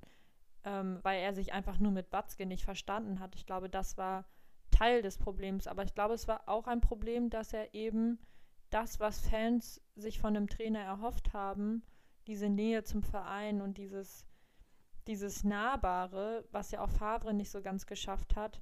ähm, 0.64 1.00
weil 1.02 1.20
er 1.20 1.34
sich 1.34 1.52
einfach 1.52 1.78
nur 1.78 1.92
mit 1.92 2.10
Batzke 2.10 2.46
nicht 2.46 2.64
verstanden 2.64 3.18
hat. 3.18 3.34
Ich 3.34 3.46
glaube, 3.46 3.68
das 3.68 3.96
war 3.96 4.24
Teil 4.70 5.02
des 5.02 5.18
Problems. 5.18 5.66
Aber 5.66 5.82
ich 5.84 5.94
glaube, 5.94 6.14
es 6.14 6.28
war 6.28 6.48
auch 6.48 6.66
ein 6.66 6.80
Problem, 6.80 7.30
dass 7.30 7.52
er 7.52 7.74
eben 7.74 8.18
das, 8.70 9.00
was 9.00 9.28
Fans 9.28 9.80
sich 9.94 10.20
von 10.20 10.34
dem 10.34 10.48
Trainer 10.48 10.80
erhofft 10.80 11.32
haben, 11.32 11.82
diese 12.26 12.48
Nähe 12.48 12.84
zum 12.84 13.02
Verein 13.02 13.60
und 13.60 13.78
dieses, 13.78 14.26
dieses 15.06 15.44
Nahbare, 15.44 16.44
was 16.50 16.70
ja 16.70 16.82
auch 16.82 16.90
Favre 16.90 17.34
nicht 17.34 17.50
so 17.50 17.62
ganz 17.62 17.86
geschafft 17.86 18.36
hat, 18.36 18.60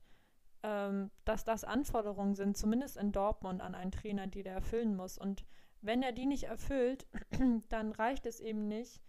ähm, 0.62 1.10
dass 1.24 1.44
das 1.44 1.64
Anforderungen 1.64 2.34
sind, 2.34 2.56
zumindest 2.56 2.96
in 2.96 3.12
Dortmund 3.12 3.60
an 3.60 3.74
einen 3.74 3.92
Trainer, 3.92 4.26
die 4.26 4.42
der 4.42 4.54
erfüllen 4.54 4.96
muss. 4.96 5.18
Und 5.18 5.44
wenn 5.82 6.02
er 6.02 6.12
die 6.12 6.26
nicht 6.26 6.44
erfüllt, 6.44 7.06
dann 7.68 7.92
reicht 7.92 8.26
es 8.26 8.40
eben 8.40 8.66
nicht, 8.66 9.02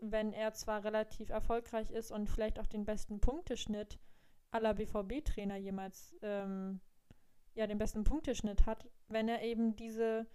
wenn 0.00 0.32
er 0.32 0.52
zwar 0.52 0.84
relativ 0.84 1.30
erfolgreich 1.30 1.90
ist 1.90 2.10
und 2.10 2.28
vielleicht 2.28 2.58
auch 2.58 2.66
den 2.66 2.84
besten 2.84 3.20
Punkteschnitt 3.20 3.98
aller 4.50 4.74
BVB-Trainer 4.74 5.56
jemals, 5.56 6.14
ähm, 6.22 6.80
ja, 7.54 7.66
den 7.66 7.78
besten 7.78 8.04
Punkteschnitt 8.04 8.66
hat, 8.66 8.88
wenn 9.08 9.28
er 9.28 9.42
eben 9.42 9.76
diese, 9.76 10.26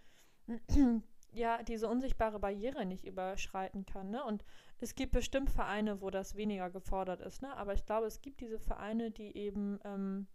ja, 1.31 1.61
diese 1.63 1.87
unsichtbare 1.87 2.39
Barriere 2.39 2.85
nicht 2.85 3.05
überschreiten 3.05 3.85
kann, 3.85 4.09
ne? 4.09 4.23
Und 4.23 4.43
es 4.79 4.95
gibt 4.95 5.11
bestimmt 5.11 5.49
Vereine, 5.49 6.01
wo 6.01 6.09
das 6.09 6.35
weniger 6.35 6.69
gefordert 6.69 7.21
ist, 7.21 7.41
ne? 7.41 7.55
Aber 7.55 7.73
ich 7.73 7.85
glaube, 7.85 8.07
es 8.07 8.21
gibt 8.21 8.41
diese 8.41 8.59
Vereine, 8.59 9.11
die 9.11 9.35
eben, 9.35 9.79
ähm, 9.83 10.27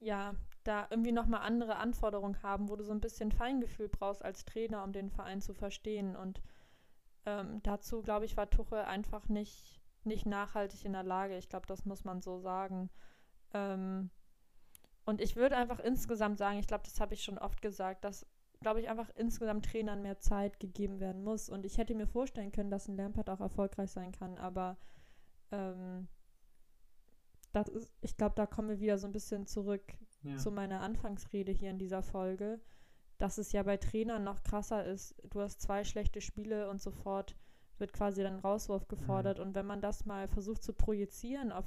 ja, 0.00 0.34
da 0.64 0.86
irgendwie 0.90 1.12
nochmal 1.12 1.40
andere 1.40 1.76
Anforderungen 1.76 2.42
haben, 2.42 2.68
wo 2.68 2.76
du 2.76 2.84
so 2.84 2.92
ein 2.92 3.00
bisschen 3.00 3.32
Feingefühl 3.32 3.88
brauchst 3.88 4.24
als 4.24 4.44
Trainer, 4.44 4.84
um 4.84 4.92
den 4.92 5.10
Verein 5.10 5.40
zu 5.40 5.54
verstehen. 5.54 6.14
Und 6.14 6.40
ähm, 7.26 7.62
dazu, 7.62 8.02
glaube 8.02 8.24
ich, 8.24 8.36
war 8.36 8.50
Tuchel 8.50 8.80
einfach 8.80 9.28
nicht, 9.28 9.80
nicht 10.04 10.26
nachhaltig 10.26 10.84
in 10.84 10.92
der 10.92 11.02
Lage. 11.02 11.36
Ich 11.36 11.48
glaube, 11.48 11.66
das 11.66 11.84
muss 11.84 12.04
man 12.04 12.20
so 12.20 12.38
sagen. 12.38 12.90
Ähm, 13.54 14.10
und 15.04 15.22
ich 15.22 15.36
würde 15.36 15.56
einfach 15.56 15.80
insgesamt 15.80 16.36
sagen, 16.36 16.58
ich 16.58 16.66
glaube, 16.66 16.84
das 16.84 17.00
habe 17.00 17.14
ich 17.14 17.24
schon 17.24 17.38
oft 17.38 17.62
gesagt, 17.62 18.04
dass, 18.04 18.26
glaube 18.60 18.80
ich, 18.80 18.88
einfach 18.88 19.10
insgesamt 19.14 19.66
Trainern 19.66 20.02
mehr 20.02 20.18
Zeit 20.18 20.58
gegeben 20.60 21.00
werden 21.00 21.22
muss. 21.22 21.48
Und 21.48 21.64
ich 21.64 21.78
hätte 21.78 21.94
mir 21.94 22.06
vorstellen 22.06 22.52
können, 22.52 22.70
dass 22.70 22.88
ein 22.88 22.96
Lampard 22.96 23.30
auch 23.30 23.40
erfolgreich 23.40 23.90
sein 23.90 24.12
kann, 24.12 24.36
aber 24.38 24.76
ähm, 25.52 26.08
das 27.52 27.68
ist, 27.68 27.92
ich 28.00 28.16
glaube, 28.16 28.34
da 28.34 28.46
kommen 28.46 28.68
wir 28.68 28.80
wieder 28.80 28.98
so 28.98 29.06
ein 29.06 29.12
bisschen 29.12 29.46
zurück 29.46 29.82
ja. 30.22 30.36
zu 30.36 30.50
meiner 30.50 30.80
Anfangsrede 30.80 31.52
hier 31.52 31.70
in 31.70 31.78
dieser 31.78 32.02
Folge, 32.02 32.60
dass 33.16 33.38
es 33.38 33.52
ja 33.52 33.62
bei 33.62 33.76
Trainern 33.76 34.24
noch 34.24 34.42
krasser 34.42 34.84
ist. 34.84 35.14
Du 35.30 35.40
hast 35.40 35.60
zwei 35.60 35.84
schlechte 35.84 36.20
Spiele 36.20 36.68
und 36.68 36.80
sofort 36.80 37.36
wird 37.78 37.92
quasi 37.92 38.22
dann 38.22 38.40
Rauswurf 38.40 38.88
gefordert. 38.88 39.38
Mhm. 39.38 39.44
Und 39.44 39.54
wenn 39.54 39.66
man 39.66 39.80
das 39.80 40.04
mal 40.04 40.28
versucht 40.28 40.62
zu 40.62 40.72
projizieren 40.72 41.52
auf, 41.52 41.64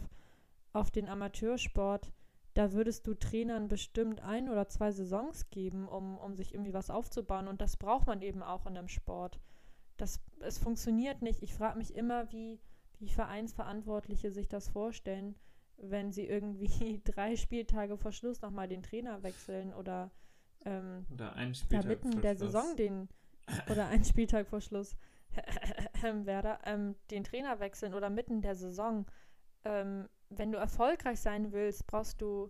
auf 0.74 0.92
den 0.92 1.10
Amateursport, 1.10 2.12
da 2.54 2.74
würdest 2.74 3.08
du 3.08 3.14
Trainern 3.14 3.68
bestimmt 3.68 4.22
ein 4.22 4.50
oder 4.50 4.68
zwei 4.68 4.92
Saisons 4.92 5.50
geben, 5.50 5.88
um, 5.88 6.18
um 6.18 6.36
sich 6.36 6.54
irgendwie 6.54 6.74
was 6.74 6.90
aufzubauen. 6.90 7.48
Und 7.48 7.62
das 7.62 7.78
braucht 7.78 8.08
man 8.08 8.22
eben 8.22 8.44
auch 8.44 8.66
in 8.66 8.78
einem 8.78 8.90
Sport. 8.90 9.40
Das, 9.98 10.22
es 10.40 10.58
funktioniert 10.58 11.22
nicht. 11.22 11.44
Ich 11.44 11.54
frage 11.54 11.78
mich 11.78 11.96
immer, 11.96 12.32
wie, 12.32 12.60
wie 13.00 13.10
Vereinsverantwortliche 13.10 14.32
sich 14.32 14.50
das 14.50 14.68
vorstellen 14.68 15.36
wenn 15.82 16.12
sie 16.12 16.26
irgendwie 16.28 17.02
drei 17.04 17.36
Spieltage 17.36 17.98
vor 17.98 18.12
Schluss 18.12 18.42
nochmal 18.42 18.68
den 18.68 18.84
Trainer 18.84 19.24
wechseln 19.24 19.74
oder, 19.74 20.12
ähm, 20.66 21.06
oder 21.12 21.36
einen 21.36 21.56
Spieltag 21.56 21.88
mitten 21.88 22.22
der 22.22 22.36
Schluss. 22.36 22.52
Saison 22.52 22.76
den 22.76 23.10
oder 23.70 23.88
einen 23.88 24.06
Spieltag 24.06 24.48
vor 24.48 24.62
Schluss 24.62 24.96
Werder 26.02 26.60
ähm, 26.66 26.96
den 27.10 27.24
Trainer 27.24 27.60
wechseln 27.60 27.94
oder 27.94 28.10
mitten 28.10 28.42
der 28.42 28.56
Saison. 28.56 29.06
Ähm, 29.64 30.10
wenn 30.32 30.52
du 30.52 30.58
erfolgreich 30.58 31.20
sein 31.20 31.52
willst, 31.52 31.86
brauchst 31.88 32.22
du 32.22 32.50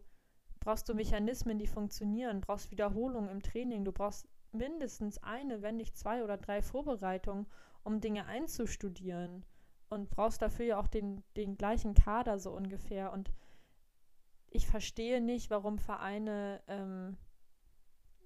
brauchst 0.61 0.87
du 0.87 0.93
Mechanismen, 0.93 1.57
die 1.57 1.67
funktionieren, 1.67 2.39
brauchst 2.39 2.71
Wiederholungen 2.71 3.29
im 3.29 3.41
Training, 3.41 3.83
du 3.83 3.91
brauchst 3.91 4.27
mindestens 4.51 5.17
eine, 5.23 5.61
wenn 5.61 5.77
nicht 5.77 5.97
zwei 5.97 6.23
oder 6.23 6.37
drei 6.37 6.61
Vorbereitungen, 6.61 7.47
um 7.83 7.99
Dinge 7.99 8.27
einzustudieren 8.27 9.43
und 9.89 10.09
brauchst 10.09 10.41
dafür 10.41 10.65
ja 10.65 10.79
auch 10.79 10.87
den, 10.87 11.23
den 11.35 11.57
gleichen 11.57 11.95
Kader 11.95 12.37
so 12.37 12.51
ungefähr. 12.51 13.11
Und 13.11 13.31
ich 14.49 14.67
verstehe 14.67 15.19
nicht, 15.19 15.49
warum 15.49 15.79
Vereine, 15.79 16.61
ähm, 16.67 17.17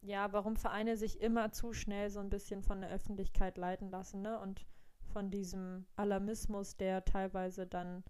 ja, 0.02 0.34
warum 0.34 0.58
Vereine 0.58 0.98
sich 0.98 1.22
immer 1.22 1.52
zu 1.52 1.74
schnell 1.74 2.10
so 2.10 2.20
ein 2.20 2.30
bisschen 2.30 2.62
von 2.64 2.82
der 2.82 2.90
Öffentlichkeit 2.90 3.58
leiten 3.58 3.90
lassen, 3.90 4.22
ne? 4.22 4.40
Und 4.40 4.66
von 5.14 5.32
diesem 5.32 5.86
Alarmismus, 5.96 6.76
der 6.76 7.06
teilweise 7.06 7.66
dann 7.66 8.04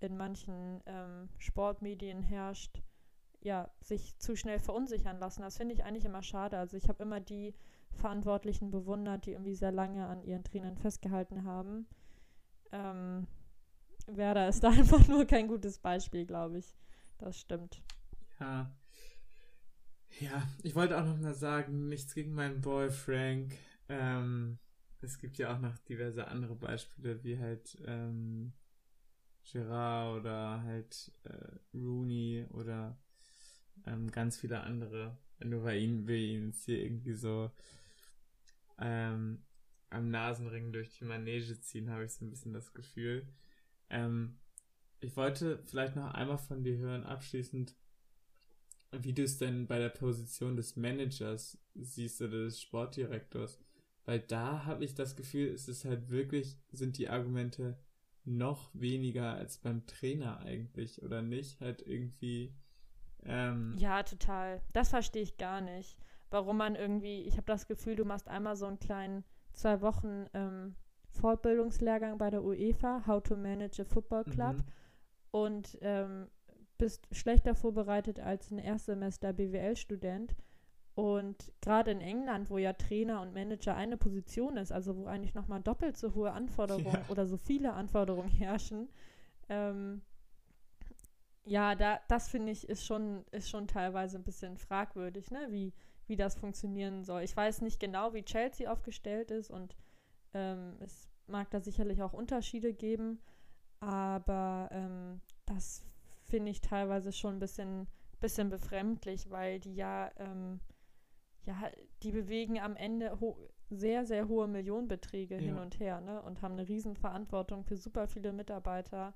in 0.00 0.16
manchen 0.16 0.80
ähm, 0.86 1.28
Sportmedien 1.38 2.22
herrscht, 2.22 2.82
ja, 3.40 3.70
sich 3.80 4.18
zu 4.18 4.36
schnell 4.36 4.58
verunsichern 4.58 5.18
lassen. 5.18 5.42
Das 5.42 5.56
finde 5.56 5.74
ich 5.74 5.84
eigentlich 5.84 6.04
immer 6.04 6.22
schade. 6.22 6.58
Also 6.58 6.76
ich 6.76 6.88
habe 6.88 7.02
immer 7.02 7.20
die 7.20 7.54
Verantwortlichen 7.92 8.70
bewundert, 8.70 9.26
die 9.26 9.32
irgendwie 9.32 9.54
sehr 9.54 9.72
lange 9.72 10.06
an 10.06 10.22
ihren 10.22 10.44
Trainern 10.44 10.76
festgehalten 10.76 11.44
haben 11.44 11.86
ähm, 12.72 13.26
Werder 14.06 14.48
ist 14.48 14.62
da 14.62 14.70
einfach 14.70 15.06
nur 15.08 15.24
kein 15.26 15.48
gutes 15.48 15.78
Beispiel, 15.78 16.26
glaube 16.26 16.58
ich. 16.58 16.76
Das 17.18 17.38
stimmt. 17.38 17.82
Ja. 18.40 18.74
Ja, 20.20 20.48
ich 20.62 20.74
wollte 20.74 20.98
auch 20.98 21.04
noch 21.04 21.18
mal 21.18 21.34
sagen, 21.34 21.88
nichts 21.88 22.14
gegen 22.14 22.32
meinen 22.32 22.60
Boy 22.60 22.90
Frank. 22.90 23.54
Ähm, 23.88 24.58
es 25.00 25.18
gibt 25.18 25.38
ja 25.38 25.54
auch 25.54 25.60
noch 25.60 25.78
diverse 25.78 26.26
andere 26.26 26.56
Beispiele, 26.56 27.22
wie 27.22 27.38
halt 27.38 27.80
ähm, 27.86 28.52
Gerard 29.50 30.20
oder 30.20 30.62
halt 30.62 31.12
äh, 31.24 31.76
Rooney 31.76 32.46
oder 32.50 32.98
ähm, 33.86 34.10
ganz 34.10 34.38
viele 34.38 34.60
andere. 34.60 35.16
Nur 35.42 35.64
weil 35.64 35.80
ihn 35.80 36.06
will 36.06 36.18
ihn 36.18 36.46
jetzt 36.46 36.64
hier 36.64 36.82
irgendwie 36.82 37.14
so 37.14 37.50
ähm, 38.78 39.44
am 39.90 40.10
Nasenring 40.10 40.72
durch 40.72 40.98
die 40.98 41.04
Manege 41.04 41.60
ziehen, 41.60 41.90
habe 41.90 42.04
ich 42.04 42.12
so 42.12 42.24
ein 42.24 42.30
bisschen 42.30 42.52
das 42.52 42.74
Gefühl. 42.74 43.26
Ähm, 43.90 44.38
ich 45.00 45.16
wollte 45.16 45.62
vielleicht 45.64 45.96
noch 45.96 46.12
einmal 46.12 46.38
von 46.38 46.64
dir 46.64 46.76
hören, 46.76 47.04
abschließend, 47.04 47.74
wie 48.92 49.12
du 49.12 49.22
es 49.22 49.38
denn 49.38 49.66
bei 49.66 49.78
der 49.78 49.90
Position 49.90 50.56
des 50.56 50.76
Managers 50.76 51.58
siehst 51.74 52.20
oder 52.20 52.44
des 52.44 52.60
Sportdirektors. 52.60 53.60
Weil 54.04 54.20
da 54.20 54.64
habe 54.64 54.84
ich 54.84 54.94
das 54.94 55.16
Gefühl, 55.16 55.48
es 55.48 55.68
ist 55.68 55.84
halt 55.84 56.08
wirklich, 56.08 56.58
sind 56.72 56.98
die 56.98 57.08
Argumente 57.08 57.78
noch 58.28 58.70
weniger 58.74 59.34
als 59.34 59.58
beim 59.58 59.86
Trainer 59.86 60.38
eigentlich, 60.40 61.02
oder 61.02 61.22
nicht? 61.22 61.60
Halt 61.60 61.82
irgendwie. 61.86 62.54
Ähm, 63.24 63.74
ja, 63.78 64.02
total. 64.02 64.60
Das 64.72 64.90
verstehe 64.90 65.22
ich 65.22 65.38
gar 65.38 65.60
nicht. 65.60 65.98
Warum 66.30 66.58
man 66.58 66.74
irgendwie, 66.74 67.22
ich 67.22 67.34
habe 67.34 67.46
das 67.46 67.66
Gefühl, 67.66 67.96
du 67.96 68.04
machst 68.04 68.28
einmal 68.28 68.56
so 68.56 68.66
einen 68.66 68.78
kleinen 68.78 69.24
zwei 69.52 69.80
Wochen 69.80 70.26
ähm, 70.34 70.74
Fortbildungslehrgang 71.08 72.18
bei 72.18 72.30
der 72.30 72.44
UEFA, 72.44 73.06
How 73.06 73.22
to 73.22 73.36
Manage 73.36 73.82
a 73.82 73.84
Football 73.84 74.24
Club. 74.24 74.56
Mhm. 74.56 74.64
Und 75.30 75.78
ähm, 75.80 76.28
bist 76.78 77.06
schlechter 77.12 77.54
vorbereitet 77.54 78.20
als 78.20 78.50
ein 78.50 78.58
Erstsemester 78.58 79.32
BWL-Student. 79.32 80.34
Und 80.98 81.52
gerade 81.60 81.92
in 81.92 82.00
England, 82.00 82.50
wo 82.50 82.58
ja 82.58 82.72
Trainer 82.72 83.22
und 83.22 83.32
Manager 83.32 83.76
eine 83.76 83.96
Position 83.96 84.56
ist, 84.56 84.72
also 84.72 84.96
wo 84.96 85.06
eigentlich 85.06 85.32
nochmal 85.32 85.60
doppelt 85.60 85.96
so 85.96 86.12
hohe 86.12 86.32
Anforderungen 86.32 86.92
ja. 86.92 87.04
oder 87.08 87.24
so 87.24 87.36
viele 87.36 87.72
Anforderungen 87.74 88.28
herrschen, 88.28 88.88
ähm, 89.48 90.02
ja, 91.44 91.76
da, 91.76 92.00
das 92.08 92.28
finde 92.28 92.50
ich 92.50 92.68
ist 92.68 92.84
schon, 92.84 93.24
ist 93.30 93.48
schon 93.48 93.68
teilweise 93.68 94.18
ein 94.18 94.24
bisschen 94.24 94.56
fragwürdig, 94.56 95.30
ne? 95.30 95.46
Wie, 95.50 95.72
wie 96.08 96.16
das 96.16 96.34
funktionieren 96.34 97.04
soll. 97.04 97.22
Ich 97.22 97.36
weiß 97.36 97.60
nicht 97.60 97.78
genau, 97.78 98.12
wie 98.12 98.24
Chelsea 98.24 98.68
aufgestellt 98.68 99.30
ist 99.30 99.52
und 99.52 99.76
ähm, 100.34 100.78
es 100.80 101.08
mag 101.28 101.48
da 101.50 101.60
sicherlich 101.60 102.02
auch 102.02 102.12
Unterschiede 102.12 102.74
geben, 102.74 103.20
aber 103.78 104.68
ähm, 104.72 105.20
das 105.46 105.84
finde 106.24 106.50
ich 106.50 106.60
teilweise 106.60 107.12
schon 107.12 107.36
ein 107.36 107.38
bisschen, 107.38 107.86
bisschen 108.18 108.50
befremdlich, 108.50 109.30
weil 109.30 109.60
die 109.60 109.76
ja, 109.76 110.10
ähm, 110.16 110.58
ja, 111.48 111.70
die 112.02 112.12
bewegen 112.12 112.60
am 112.60 112.76
Ende 112.76 113.18
sehr, 113.70 114.04
sehr 114.04 114.28
hohe 114.28 114.46
Millionenbeträge 114.46 115.36
ja. 115.36 115.40
hin 115.40 115.58
und 115.58 115.80
her 115.80 116.00
ne? 116.02 116.20
und 116.22 116.42
haben 116.42 116.52
eine 116.52 116.68
Riesenverantwortung 116.68 117.64
für 117.64 117.76
super 117.76 118.06
viele 118.06 118.32
Mitarbeiter. 118.32 119.14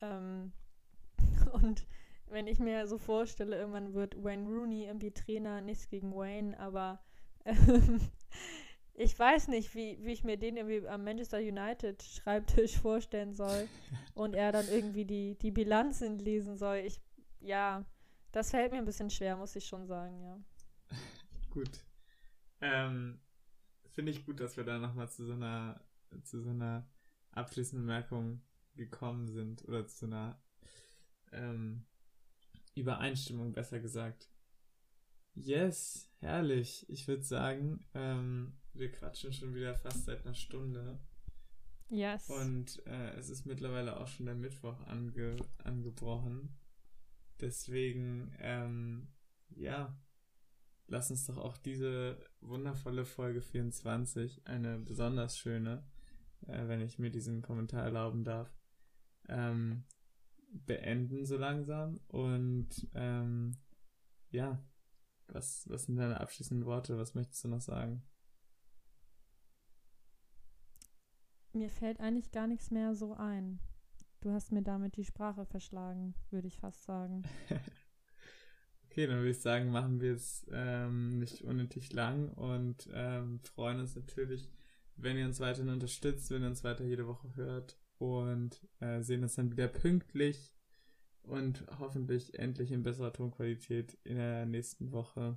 Ähm, 0.00 0.52
und 1.52 1.86
wenn 2.28 2.46
ich 2.46 2.58
mir 2.58 2.86
so 2.86 2.96
vorstelle, 2.96 3.56
irgendwann 3.56 3.92
wird 3.92 4.22
Wayne 4.22 4.48
Rooney 4.48 4.86
irgendwie 4.86 5.12
Trainer, 5.12 5.60
nichts 5.60 5.88
gegen 5.88 6.14
Wayne, 6.14 6.58
aber 6.58 7.00
ähm, 7.44 8.00
ich 8.94 9.18
weiß 9.18 9.48
nicht, 9.48 9.74
wie, 9.74 9.98
wie 10.02 10.12
ich 10.12 10.24
mir 10.24 10.38
den 10.38 10.56
irgendwie 10.56 10.88
am 10.88 11.04
Manchester 11.04 11.38
United 11.38 12.02
Schreibtisch 12.02 12.78
vorstellen 12.80 13.34
soll 13.34 13.68
und 14.14 14.34
er 14.34 14.50
dann 14.50 14.66
irgendwie 14.68 15.04
die, 15.04 15.34
die 15.36 15.50
Bilanzen 15.50 16.18
lesen 16.18 16.56
soll. 16.56 16.78
Ich, 16.78 17.02
ja, 17.40 17.84
das 18.32 18.50
fällt 18.50 18.72
mir 18.72 18.78
ein 18.78 18.86
bisschen 18.86 19.10
schwer, 19.10 19.36
muss 19.36 19.56
ich 19.56 19.66
schon 19.66 19.86
sagen, 19.86 20.22
ja. 20.22 20.38
Gut. 21.56 21.86
Ähm, 22.60 23.18
Finde 23.88 24.12
ich 24.12 24.26
gut, 24.26 24.40
dass 24.40 24.58
wir 24.58 24.64
da 24.64 24.76
nochmal 24.76 25.08
zu 25.08 25.24
so 25.24 25.32
einer, 25.32 25.80
zu 26.22 26.42
so 26.42 26.50
einer 26.50 26.86
abschließenden 27.30 27.86
Bemerkung 27.86 28.42
gekommen 28.74 29.26
sind 29.26 29.66
oder 29.66 29.86
zu 29.86 30.04
einer 30.04 30.38
ähm, 31.32 31.86
Übereinstimmung, 32.74 33.54
besser 33.54 33.80
gesagt. 33.80 34.28
Yes, 35.32 36.10
herrlich. 36.18 36.84
Ich 36.90 37.08
würde 37.08 37.22
sagen, 37.22 37.86
ähm, 37.94 38.58
wir 38.74 38.92
quatschen 38.92 39.32
schon 39.32 39.54
wieder 39.54 39.74
fast 39.74 40.04
seit 40.04 40.26
einer 40.26 40.34
Stunde. 40.34 41.00
Yes. 41.88 42.28
Und 42.28 42.84
äh, 42.86 43.14
es 43.14 43.30
ist 43.30 43.46
mittlerweile 43.46 43.98
auch 43.98 44.08
schon 44.08 44.26
der 44.26 44.34
Mittwoch 44.34 44.78
ange 44.88 45.36
angebrochen. 45.64 46.54
Deswegen, 47.40 48.36
ähm, 48.40 49.08
ja, 49.48 49.98
lass 50.88 51.10
uns 51.10 51.26
doch 51.26 51.38
auch 51.38 51.56
diese 51.56 52.18
wundervolle 52.40 53.04
Folge 53.04 53.42
24, 53.42 54.46
eine 54.46 54.78
besonders 54.78 55.38
schöne, 55.38 55.84
äh, 56.46 56.68
wenn 56.68 56.80
ich 56.80 56.98
mir 56.98 57.10
diesen 57.10 57.42
Kommentar 57.42 57.84
erlauben 57.84 58.24
darf, 58.24 58.52
ähm, 59.28 59.84
beenden 60.48 61.24
so 61.26 61.36
langsam. 61.36 62.00
Und 62.08 62.88
ähm, 62.94 63.56
ja, 64.30 64.62
was, 65.28 65.68
was 65.68 65.84
sind 65.84 65.96
deine 65.96 66.20
abschließenden 66.20 66.66
Worte? 66.66 66.98
Was 66.98 67.14
möchtest 67.14 67.42
du 67.44 67.48
noch 67.48 67.60
sagen? 67.60 68.02
Mir 71.52 71.70
fällt 71.70 72.00
eigentlich 72.00 72.30
gar 72.32 72.46
nichts 72.46 72.70
mehr 72.70 72.94
so 72.94 73.14
ein. 73.14 73.60
Du 74.20 74.30
hast 74.30 74.52
mir 74.52 74.62
damit 74.62 74.96
die 74.96 75.04
Sprache 75.04 75.46
verschlagen, 75.46 76.14
würde 76.30 76.48
ich 76.48 76.58
fast 76.58 76.84
sagen. 76.84 77.22
okay, 78.96 79.06
dann 79.08 79.18
würde 79.18 79.30
ich 79.30 79.40
sagen, 79.42 79.70
machen 79.70 80.00
wir 80.00 80.14
es 80.14 80.46
ähm, 80.50 81.18
nicht 81.18 81.42
unnötig 81.42 81.92
lang 81.92 82.30
und 82.30 82.88
ähm, 82.94 83.40
freuen 83.54 83.80
uns 83.80 83.94
natürlich, 83.94 84.50
wenn 84.96 85.18
ihr 85.18 85.26
uns 85.26 85.38
weiterhin 85.38 85.68
unterstützt, 85.68 86.30
wenn 86.30 86.40
ihr 86.40 86.48
uns 86.48 86.64
weiter 86.64 86.82
jede 86.82 87.06
Woche 87.06 87.28
hört 87.36 87.78
und 87.98 88.66
äh, 88.80 89.02
sehen 89.02 89.22
uns 89.22 89.34
dann 89.34 89.50
wieder 89.50 89.68
pünktlich 89.68 90.54
und 91.24 91.66
hoffentlich 91.78 92.38
endlich 92.38 92.72
in 92.72 92.82
besserer 92.82 93.12
Tonqualität 93.12 93.98
in 94.04 94.16
der 94.16 94.46
nächsten 94.46 94.90
Woche. 94.92 95.36